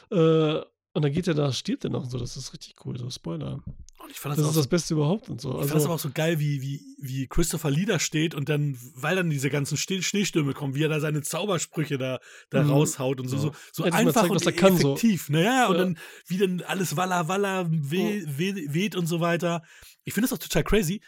[0.09, 0.61] Äh,
[0.93, 2.17] und dann geht er da, stirbt er noch und so.
[2.17, 3.59] Das ist richtig cool, so Spoiler.
[4.07, 5.49] Und ich fand Das, das, ist so das Beste überhaupt und so.
[5.49, 8.33] Ich fand das Also, aber auch so geil, wie, wie, wie Christopher Lee da steht
[8.35, 12.19] und dann, weil dann diese ganzen Schnee Schneestürme kommen, wie er da seine Zaubersprüche da,
[12.49, 12.69] da Mhm.
[12.69, 13.41] raushaut und so, Ja.
[13.41, 14.93] so, so einfach zeigt, und was kann, so.
[14.93, 15.29] effektiv.
[15.29, 15.81] Naja, und Ja.
[15.83, 15.97] dann,
[16.27, 19.61] wie dann alles Walla Walla weh, weh, weht und so weiter.
[20.05, 21.01] Ich finde das auch total crazy.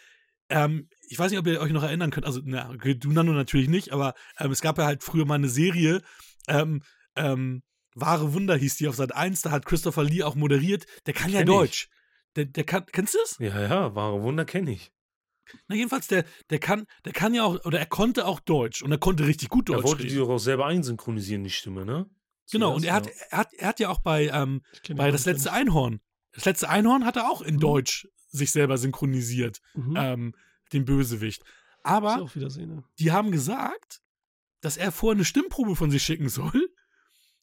[0.49, 3.69] Ähm, ich weiß nicht, ob ihr euch noch erinnern könnt, also, na, du Nano natürlich
[3.69, 6.01] nicht, aber ähm, es gab ja halt früher mal eine Serie,
[6.49, 6.81] ähm,
[7.15, 7.61] ähm,
[7.95, 10.85] Wahre Wunder hieß die auf Sat 1, da hat Christopher Lee auch moderiert.
[11.05, 11.47] Der kann ja Kenn.
[11.47, 11.87] Deutsch.
[12.35, 13.37] Der, der kann, kennst du das?
[13.39, 14.91] Ja, ja, wahre Wunder kenne ich.
[15.67, 18.91] Na, jedenfalls, der, der kann, der kann ja auch, oder er konnte auch Deutsch und
[18.91, 20.19] er konnte richtig gut Er Deutsch wollte die reden.
[20.19, 22.07] doch auch selber einsynchronisieren, die Stimme, ne?
[22.51, 24.61] Genau, und er hat, er hat, er hat ja auch bei, ähm,
[24.95, 26.01] bei Das letzte Einhorn.
[26.33, 27.59] Das letzte Einhorn hat er auch in Mhm.
[27.59, 29.95] Deutsch sich selber synchronisiert, Mhm.
[29.97, 30.35] ähm,
[30.71, 31.43] den Bösewicht.
[31.83, 32.83] Aber ne?
[32.99, 34.01] die haben gesagt,
[34.61, 36.68] dass er vorher eine Stimmprobe von sich schicken soll.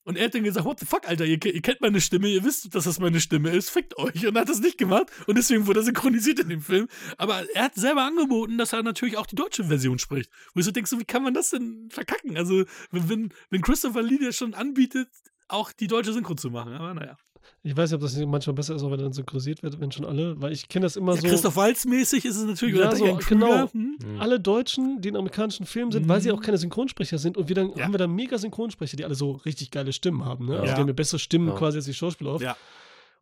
[0.06, 2.44] Und er hat dann gesagt, what the fuck, Alter, ihr, ihr kennt meine Stimme, ihr
[2.44, 4.24] wisst, dass das meine Stimme ist, fickt euch.
[4.24, 6.86] Und er hat das nicht gemacht und deswegen wurde er synchronisiert in dem Film.
[7.18, 10.30] Aber er hat selber angeboten, dass er natürlich auch die deutsche Version spricht.
[10.54, 12.36] Wo ich so denke, so, wie kann man das denn verkacken?
[12.36, 15.08] Also, wenn, wenn, Christopher Lee dir schon anbietet,
[15.48, 16.74] auch die deutsche Synchro zu machen.
[16.74, 17.16] Aber naja.
[17.62, 19.90] Ich weiß nicht, ob das nicht manchmal besser ist, auch wenn dann synchronisiert wird, wenn
[19.92, 21.28] schon alle, weil ich kenne das immer Ja, so.
[21.28, 23.68] Christoph Waltz-mäßig ist es natürlich, Ja, so, genau.
[23.72, 23.98] Hm?
[24.04, 24.20] Mhm.
[24.20, 26.36] alle Deutschen, die in amerikanischen Filmen sind, weil sie Mhm.
[26.36, 27.84] auch keine Synchronsprecher sind und wir dann Ja.
[27.84, 30.54] haben wir dann mega Synchronsprecher, die alle so richtig geile Stimmen haben, ne?
[30.54, 30.74] Also Ja.
[30.74, 31.54] die haben ja bessere Stimmen Ja.
[31.54, 32.42] quasi als die Schauspieler oft.
[32.44, 32.56] Ja.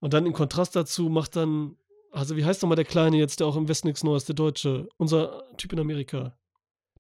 [0.01, 1.77] Und dann im Kontrast dazu macht dann,
[2.13, 4.89] also wie heißt nochmal der Kleine jetzt, der auch im Westen nichts Neues, der Deutsche,
[4.99, 6.37] unser Typ in Amerika.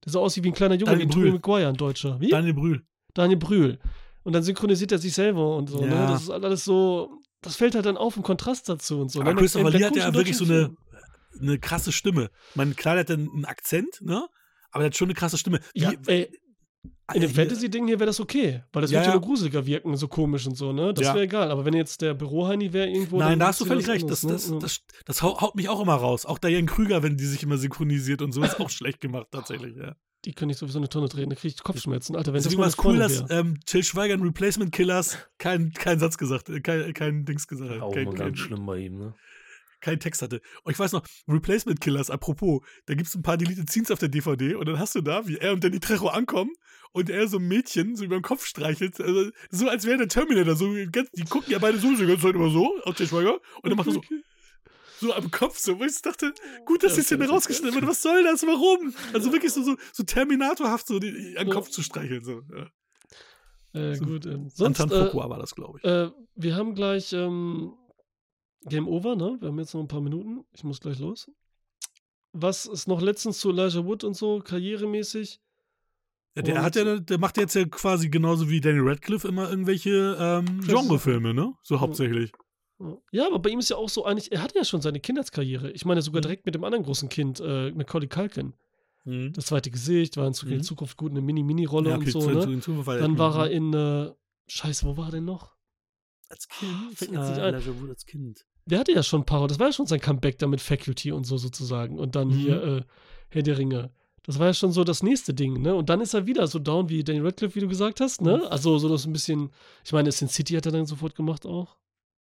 [0.05, 1.32] Der so aussieht wie ein kleiner Junge, Daniel wie Brühl.
[1.32, 2.20] Maguire, ein Deutscher.
[2.20, 2.28] Wie?
[2.28, 2.82] Daniel Brühl.
[3.14, 3.78] Daniel Brühl.
[4.24, 5.80] Und dann synchronisiert er sich selber und so.
[5.80, 5.88] Ne?
[5.94, 6.06] Ja.
[6.10, 9.20] Das ist alles so, das fällt halt dann auf im Kontrast dazu und so.
[9.20, 9.40] Aber ne?
[9.40, 10.74] Christopher Der- der Lee hat ja wirklich so eine,
[11.40, 12.30] eine krasse Stimme.
[12.55, 14.26] Man, klar, der hat dann einen Akzent, ne?
[14.70, 15.60] Aber er hat schon eine krasse Stimme.
[15.74, 16.30] Ja, Wie- ey,
[17.12, 19.18] in dem Fantasy-Ding hier wäre das okay, weil das Ja, wird ja ja.
[19.18, 20.94] nur gruseliger wirken, so komisch und so, ne?
[20.94, 21.14] Das Ja.
[21.14, 21.51] wäre egal.
[21.51, 23.18] Aber wenn jetzt der Büroheini wäre irgendwo.
[23.18, 24.09] Nein, da hast du völlig recht.
[24.09, 24.59] Das, das, ne?
[24.59, 26.24] das, das hau- haut mich auch immer raus.
[26.24, 29.76] Auch Diane Krüger, wenn die sich immer synchronisiert und so, ist auch schlecht gemacht, tatsächlich.
[29.76, 29.96] Ja.
[30.24, 32.16] Die kann ich sowieso eine Tonne drehen, da kriege ich Kopfschmerzen.
[32.16, 35.98] Alter, wenn Deswegen das war cool, dass ähm, Till Schweiger in Replacement Killers keinen kein
[35.98, 37.80] Satz gesagt, äh, kein, kein Dings gesagt hat.
[37.80, 39.14] Auch Kein, mal kein, ganz schlimm bei ihm, ne?
[39.84, 40.40] keinen Text hatte.
[40.62, 43.98] Und ich weiß noch, Replacement Killers, apropos, da gibt es ein paar Deleted Scenes auf
[43.98, 46.51] der DVD und dann hast du da, wie er und Danny Trejo ankommen
[46.92, 50.09] und er so ein Mädchen so über den Kopf streichelt, also, so als wäre der
[50.09, 53.06] Terminator, so ganz, die gucken ja beide so die ganze Zeit immer so, auf den
[53.06, 54.02] Schweiger, und dann macht er so,
[55.09, 56.32] so am Kopf, so, wo ich dachte,
[56.66, 58.94] gut, dass Ja, die Szene das ist rausgeschnitten wird, was soll das, warum?
[59.12, 61.51] Also wirklich so, so, so Terminatorhaft so die, an den.
[61.55, 62.43] Kopf zu streicheln, so.
[62.56, 63.81] Ja.
[63.81, 64.81] Äh, so- gut, ähm, sonst.
[64.81, 65.85] Anton Äh, war das, glaube ich.
[65.85, 67.74] äh, wir haben gleich ähm,
[68.66, 69.36] Game Over, ne?
[69.40, 70.44] Wir haben jetzt noch ein paar Minuten.
[70.52, 71.31] Ich muss gleich los.
[72.32, 75.40] Was ist noch letztens zu Elijah Wood und so, karrieremäßig?
[76.36, 79.48] Ja, der, und- hat ja, der macht jetzt ja quasi genauso wie Danny Radcliffe immer
[79.51, 81.52] irgendwelche ähm, Genrefilme, ne?
[81.62, 82.32] So hauptsächlich.
[83.12, 85.70] Ja, aber bei ihm ist ja auch so eigentlich, er hatte ja schon seine Kindheitskarriere.
[85.70, 86.22] Ich meine sogar Mhm.
[86.24, 88.52] direkt mit dem anderen großen Kind, äh, Macaulay Culkin.
[89.05, 89.32] Mhm.
[89.32, 90.62] Das zweite Gesicht, war in Mhm.
[90.62, 92.60] Zukunft gut eine Mini-Mini-Rolle Ja, und okay, so, zu- ne?
[92.60, 93.18] zu- Dann mhm.
[93.18, 94.10] war er in, äh,
[94.48, 95.52] scheiße, wo war er denn noch?
[96.30, 96.98] als Ah, Kind.
[96.98, 97.80] fällt mir jetzt nicht äh, ein.
[97.80, 98.44] Wood als Kind.
[98.66, 101.12] Der hatte ja schon ein paar, das war ja schon sein Comeback da mit Faculty
[101.12, 101.98] und so sozusagen.
[101.98, 102.32] Und dann Mhm.
[102.32, 102.82] hier äh,
[103.28, 103.90] Herr der Ringe.
[104.24, 105.74] Das war ja schon so das nächste Ding, ne?
[105.74, 108.26] Und dann ist er wieder so down wie Danny Radcliffe, wie du gesagt hast, Mhm.
[108.28, 108.51] ne?
[108.51, 109.51] Also so das ein bisschen,
[109.84, 111.76] ich meine, Sin City hat er dann sofort gemacht auch.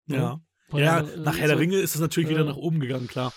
[0.07, 0.17] Ja.
[0.17, 0.41] Ja.
[0.69, 1.59] Paar Ja, Jahre, äh, nach Herr der.
[1.59, 2.47] Ringe ist es natürlich wieder Ja.
[2.47, 3.33] nach oben gegangen, klar.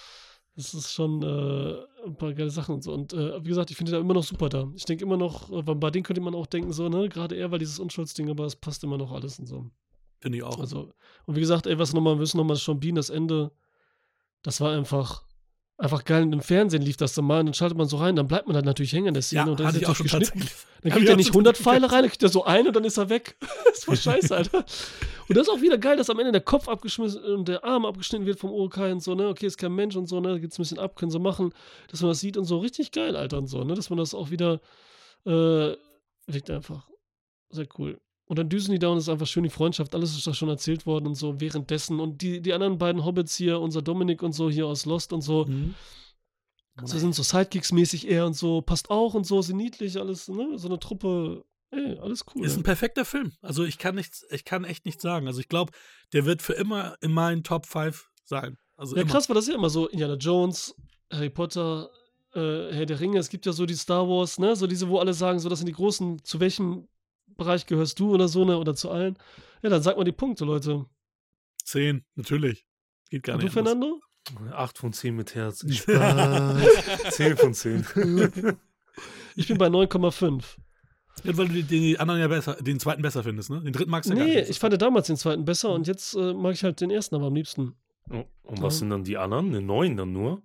[0.56, 1.76] Das ist schon äh,
[2.08, 2.94] ein paar geile Sachen und so.
[2.94, 4.72] Und äh, wie gesagt, ich finde da immer noch super da.
[4.76, 7.52] Ich denke immer noch, äh, bei denen könnte man auch denken, so, ne, gerade er,
[7.52, 9.70] weil dieses Unschuldsding, aber es passt immer noch alles und so.
[10.22, 10.58] Finde ich auch.
[10.60, 10.94] Also,
[11.26, 13.52] und wie gesagt, ey, was nochmal, wir müssen nochmal Sean Bean, das Ende,
[14.44, 15.24] das war einfach,
[15.78, 16.24] einfach geil.
[16.24, 18.56] Im Fernsehen lief das dann mal und dann schaltet man so rein, dann bleibt man
[18.56, 20.42] halt natürlich hängen in der Szene ja, und dann ist er auch schon geschnitten.
[20.82, 22.76] Dann kriegt er nicht schon 100 tatsächlich Pfeile rein, dann kriegt er so ein und
[22.76, 23.38] dann ist er weg.
[23.66, 24.60] das ist voll scheiße, Alter.
[25.28, 27.86] Und das ist auch wieder geil, dass am Ende der Kopf abgeschmissen und der Arm
[27.86, 29.30] abgeschnitten wird vom Urukai und so, ne?
[29.30, 30.40] Okay, ist kein Mensch und so, ne?
[30.40, 31.56] Gibt's ein bisschen ab, können sie machen,
[31.90, 32.60] dass man das sieht und so.
[32.60, 33.74] Richtig geil, Alter, und so, ne?
[33.74, 34.62] Dass man das auch wieder,
[35.26, 35.74] äh,
[36.28, 36.88] wirkt einfach
[37.50, 38.00] sehr cool.
[38.28, 40.34] Und dann düsen die da und es ist einfach schön die Freundschaft, alles ist da
[40.34, 42.00] schon erzählt worden und so währenddessen.
[42.00, 45.22] Und die, die anderen beiden Hobbits hier, unser Dominik und so hier aus Lost und
[45.22, 45.76] so, Mhm.
[46.84, 50.58] So sind so Sidekicks-mäßig eher und so, passt auch und so, sind niedlich, alles, ne?
[50.58, 52.46] So eine Truppe, ey, alles cool.
[52.46, 53.32] Ist ein perfekter Film.
[53.42, 55.28] Also ich kann nichts, ich kann echt nichts sagen.
[55.28, 55.72] Also ich glaube,
[56.12, 58.58] der wird für immer in meinen Top 5 sein.
[58.76, 59.12] Also ja, immer.
[59.12, 60.76] krass war das ja immer so, Indiana Jones,
[61.10, 61.90] Harry Potter,
[62.34, 64.58] äh, Herr der Ringe, es gibt ja so die Star Wars, ne?
[64.58, 66.90] So diese, wo alle sagen, so das sind die großen, zu welchem
[67.38, 68.58] Bereich gehörst du oder so, ne?
[68.58, 69.18] Oder zu allen.
[69.62, 70.86] Ja, dann sag mal die Punkte, Leute.
[71.66, 72.66] 10, natürlich.
[73.10, 73.58] Geht gar Und du, nicht.
[73.58, 73.74] anders.
[73.74, 74.02] Fernando?
[74.56, 75.66] 8 von 10 mit Herz.
[75.72, 76.64] Spaß.
[77.12, 77.86] 10 von 10.
[79.38, 80.44] Ich bin bei 9,5.
[81.26, 83.60] Ja, weil du die, die anderen ja besser, den zweiten besser findest, ne?
[83.62, 84.50] Den dritten magst du ja gar Nee, nicht.
[84.50, 87.26] ich fand damals den zweiten besser und jetzt äh, mag ich halt den ersten aber
[87.28, 87.74] am liebsten.
[88.10, 89.48] Oh, Und was sind dann die anderen?
[89.48, 90.42] Eine 9 dann nur?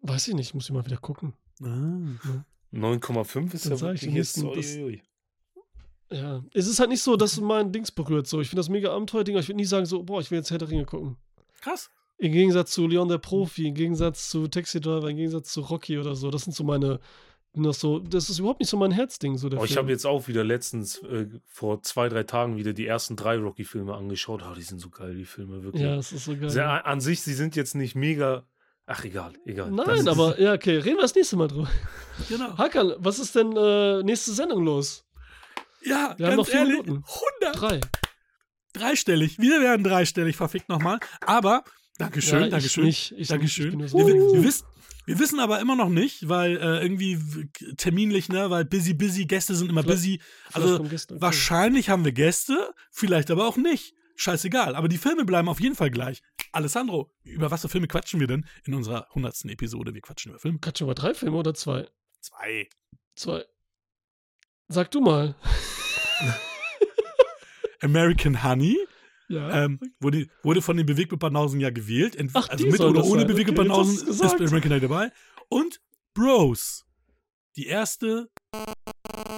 [0.00, 1.34] Weiß ich nicht, muss ich mal wieder gucken.
[1.62, 2.44] Ah.
[2.72, 4.36] 9,5 ist Dann ja wirklich jetzt.
[4.38, 5.02] das- uiuiui.
[6.10, 8.26] Ja, es ist halt nicht so, dass mein Dings berührt.
[8.26, 10.38] So, ich finde das mega Abenteuerding, aber ich würde nie sagen, so, boah, ich will
[10.38, 11.16] jetzt Herr der Ringe gucken.
[11.60, 11.90] Krass.
[12.18, 15.98] Im Gegensatz zu Leon der Profi, im Gegensatz zu Taxi Driver, im Gegensatz zu Rocky
[15.98, 16.30] oder so.
[16.30, 17.00] Das sind so meine,
[17.56, 20.06] noch so, das ist überhaupt nicht so mein Herzding, so der Aber ich habe jetzt
[20.06, 24.42] auch wieder letztens äh, vor zwei, drei Tagen wieder die ersten drei Rocky-Filme angeschaut.
[24.42, 25.82] Ah, die sind so geil, die Filme, wirklich.
[25.82, 26.50] Ja, es ist so geil.
[26.50, 28.46] Sie, an sich, sie sind jetzt nicht mega.
[28.86, 29.74] Ach, egal, egal.
[29.74, 31.68] Das Nein, aber, ja, okay, reden wir das nächste Mal drüber.
[32.28, 32.56] Genau.
[32.56, 35.05] Hakan, was ist denn äh, nächste Sendung los?
[35.82, 37.04] Ja, Wir haben ganz noch vier ehrlich, Minuten.
[37.42, 37.60] 100.
[37.60, 37.80] Drei.
[38.72, 39.38] Dreistellig.
[39.38, 40.98] Wir werden dreistellig, verfickt nochmal.
[41.20, 41.64] Aber,
[41.98, 42.84] Dankeschön, Ja, Dankeschön.
[42.84, 43.76] nicht, ich Dankeschön.
[43.78, 44.66] nicht, ich wir, wir, wissen,
[45.06, 47.18] wir wissen aber immer noch nicht, weil äh, irgendwie
[47.78, 50.20] terminlich, ne, weil busy, busy, Gäste sind immer Vielleicht- busy.
[50.52, 50.84] Also
[51.20, 53.94] wahrscheinlich haben wir Gäste, vielleicht aber auch nicht.
[54.18, 54.74] Scheißegal.
[54.76, 56.22] Aber die Filme bleiben auf jeden Fall gleich.
[56.52, 59.92] Alessandro, über was für Filme quatschen wir denn in unserer hundertsten Episode?
[59.92, 60.58] Wir quatschen über Filme.
[60.58, 61.86] Quatsch, über drei Filme oder zwei?
[62.22, 62.68] Zwei.
[63.14, 63.44] Zwei.
[64.68, 65.36] Sag du mal.
[67.80, 68.78] American Honey
[69.28, 69.64] Ja.
[69.64, 72.16] ähm, wurde, wurde von den Bewegtbildbanausen ja gewählt.
[72.16, 73.22] Ent Ach, also mit oder ohne.
[73.22, 74.40] Okay, Bewegtbildbanausen hast ist.
[74.40, 75.12] American Honey dabei.
[75.48, 75.80] Und
[76.14, 76.84] Bros.
[77.56, 78.30] Die erste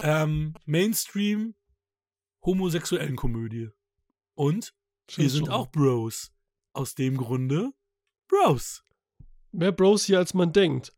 [0.03, 1.55] ähm, Mainstream
[2.45, 3.71] homosexuellen Komödie.
[4.35, 4.75] Und
[5.07, 5.57] wir Schönes sind Genre.
[5.59, 6.33] auch Bros.
[6.73, 7.73] Aus dem Grunde
[8.29, 8.85] Bros.
[9.53, 10.93] Mehr Bros hier, als man denkt.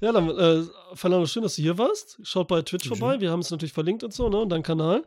[0.00, 0.64] Ja, dann, äh,
[0.94, 2.18] Fernando, schön, dass du hier warst.
[2.22, 3.14] Schaut bei Twitch Bitte vorbei.
[3.14, 3.20] schön.
[3.22, 4.38] Wir haben es natürlich verlinkt und so, ne?
[4.38, 5.04] Und deinen Kanal.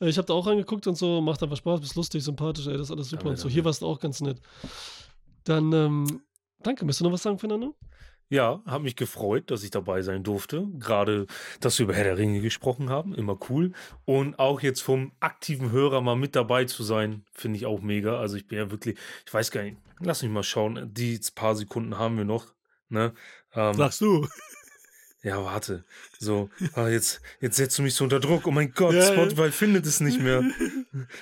[0.00, 1.20] Äh, ich habe da auch reingeguckt und so.
[1.20, 2.72] Macht einfach Spaß, bist lustig, sympathisch, ey.
[2.76, 3.42] Das ist alles super Danke, und so.
[3.44, 3.54] danke.
[3.54, 4.40] Hier warst du auch ganz nett.
[5.44, 6.22] Dann, ähm,
[6.62, 6.84] danke.
[6.84, 7.74] Möchtest du noch was sagen, Fernando?
[8.28, 10.66] Ja, habe mich gefreut, dass ich dabei sein durfte.
[10.80, 11.26] Gerade,
[11.60, 13.70] dass wir über Herr der Ringe gesprochen haben, immer cool.
[14.04, 18.18] Und auch jetzt vom aktiven Hörer mal mit dabei zu sein, finde ich auch mega.
[18.18, 20.90] Also ich bin ja wirklich, ich weiß gar nicht, lass mich mal schauen.
[20.92, 22.46] Die paar Sekunden haben wir noch.
[22.88, 23.14] Ne?
[23.56, 24.28] Ähm, Sagst du.
[25.22, 25.84] ja, warte.
[26.18, 28.46] So, ah, jetzt, jetzt setzt du mich so unter Druck.
[28.46, 29.12] Oh mein Gott, Ja, ja.
[29.12, 30.44] Spotify findet es nicht mehr.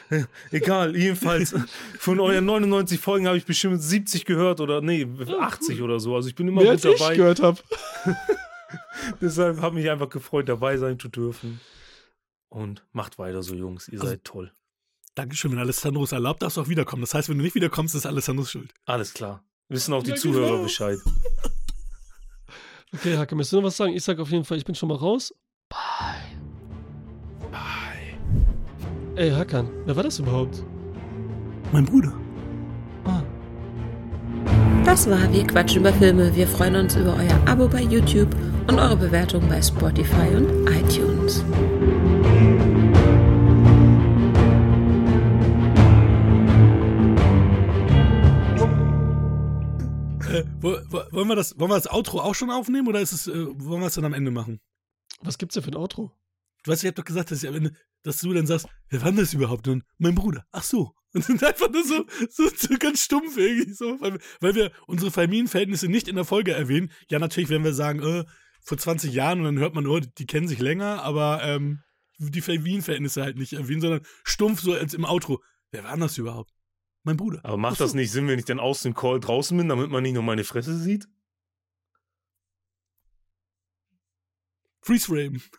[0.50, 1.54] Egal, jedenfalls,
[1.98, 5.06] von euren 99 Folgen habe ich bestimmt 70 gehört oder nee,
[5.40, 6.14] 80 oder so.
[6.14, 7.16] Also ich bin immer Mehr gut als ich dabei.
[7.16, 7.60] gehört habe.
[9.20, 11.60] Deshalb habe mich einfach gefreut, dabei sein zu dürfen.
[12.48, 13.88] Und macht weiter so, Jungs.
[13.88, 14.52] Ihr Also- seid toll.
[15.16, 17.02] Dankeschön, wenn Alessandro es erlaubt, darfst du auch wiederkommen.
[17.02, 18.74] Das heißt, wenn du nicht wiederkommst, ist Alessandros Schuld.
[18.84, 19.44] Alles klar.
[19.68, 20.62] Wissen auch die Ja, Zuhörer genau.
[20.64, 20.98] Bescheid.
[22.94, 23.92] Okay, Hacke, möchtest du noch was sagen?
[23.92, 25.34] Ich sag auf jeden Fall, ich bin schon mal raus.
[25.68, 26.34] Bye.
[29.16, 30.62] Ey, Hakan, wer war das überhaupt?
[31.72, 32.12] Mein Bruder.
[33.04, 33.22] Ah.
[34.84, 36.34] Das war Wir quatschen über Filme.
[36.36, 38.34] Wir freuen uns über euer Abo bei YouTube
[38.68, 41.13] und eure Bewertung bei Spotify und iTunes.
[50.34, 53.12] Äh, wo, wo, wollen, wir das, wollen wir das Outro auch schon aufnehmen oder ist
[53.12, 54.60] es, äh, wollen wir es dann am Ende machen?
[55.20, 56.10] Was gibt's denn für ein Outro?
[56.64, 59.00] Du weißt, ich hab doch gesagt, dass ich am Ende, dass du dann sagst, wer
[59.02, 59.68] war denn das überhaupt?
[59.68, 60.44] Und mein Bruder.
[60.50, 60.92] Ach so.
[61.12, 64.72] Und dann einfach nur so, so, so ganz stumpf irgendwie so, weil, wir- weil wir
[64.88, 66.90] unsere Familienverhältnisse nicht in der Folge erwähnen.
[67.08, 68.24] Ja, natürlich werden wir sagen, äh,
[68.62, 71.82] vor 20 Jahren und dann hört man, oh, die kennen sich länger, aber ähm,
[72.18, 75.40] die Familienverhältnisse halt nicht erwähnen, sondern stumpf so als im Outro.
[75.70, 76.50] Wer war denn das überhaupt?
[77.04, 77.40] Mein Bruder.
[77.42, 80.02] Aber macht das nicht Sinn, wenn ich dann aus dem Call draußen bin, damit man
[80.02, 81.06] nicht nur meine Fresse sieht?
[84.82, 85.40] Freeze Frame.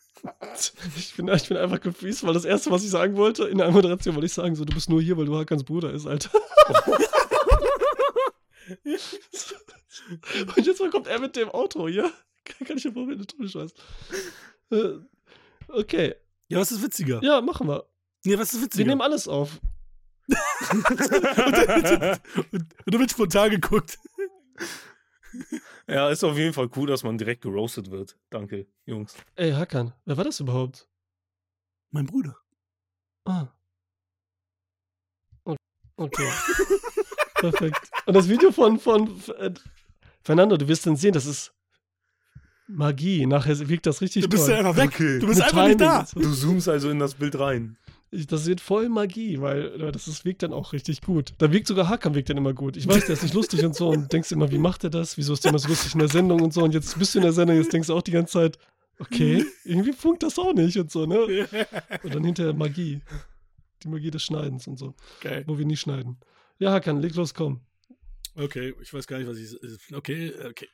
[0.98, 3.70] Ich bin, ich bin einfach gefreezed, weil das erste, was ich sagen wollte in der
[3.70, 6.32] Moderation, wollte ich sagen, so, du bist nur hier, weil du Hakans Bruder ist, Alter.
[10.58, 12.10] Und jetzt mal kommt er mit dem Outro, ja?
[12.66, 13.74] Kann ich ja mal mit der Tunnelscheiß.
[14.72, 14.94] Äh,
[15.68, 16.16] okay.
[16.48, 17.22] Ja, was ist witziger?
[17.24, 17.86] Ja, machen wir.
[18.24, 18.88] Nee, was ist Wir witziger?
[18.88, 19.60] nehmen alles auf.
[22.52, 23.98] Und, und da wird spontan geguckt.
[25.88, 28.18] Ja, ist auf jeden Fall cool, dass man direkt geroastet wird.
[28.30, 29.16] Danke, Jungs.
[29.36, 30.88] Ey, Hakan, wer war das überhaupt?
[31.92, 32.38] Mein Bruder.
[33.26, 33.48] Ah.
[35.98, 36.28] Okay.
[37.36, 37.90] perfekt.
[38.06, 39.52] Und das Video von, von äh,
[40.24, 41.54] Fernando, du wirst dann sehen, das ist
[42.68, 43.26] Magie.
[43.26, 44.54] Nachher wirkt das richtig Du bist toll.
[44.54, 44.90] ja einfach weg.
[44.94, 45.20] Okay.
[45.20, 46.00] Du bist Mit einfach nicht Timing da.
[46.00, 46.20] und so.
[46.20, 47.78] Du zoomst also in das Bild rein.
[48.11, 51.34] Das wird voll Magie, weil äh, das ist, wirkt dann auch richtig gut.
[51.38, 52.77] Da wirkt sogar Hakan wirkt dann immer gut.
[52.77, 55.18] Ich weiß, der ist nicht lustig und so und denkst immer, wie macht er das?
[55.18, 56.64] Wieso ist der immer so lustig in der Sendung und so?
[56.64, 58.60] Und jetzt bist du in der Sendung, jetzt denkst du auch die ganze Zeit,
[58.99, 61.48] okay, irgendwie funkt das auch nicht und so, ne?
[62.03, 63.02] Und dann hinterher Magie.
[63.84, 65.44] Die Magie des Schneidens und so, Geil.
[65.48, 66.18] wo wir nie schneiden.
[66.60, 67.60] Ja, Hakan, leg los, komm.
[68.36, 69.94] Okay, ich weiß gar nicht, was ich.
[69.94, 70.68] Okay, okay.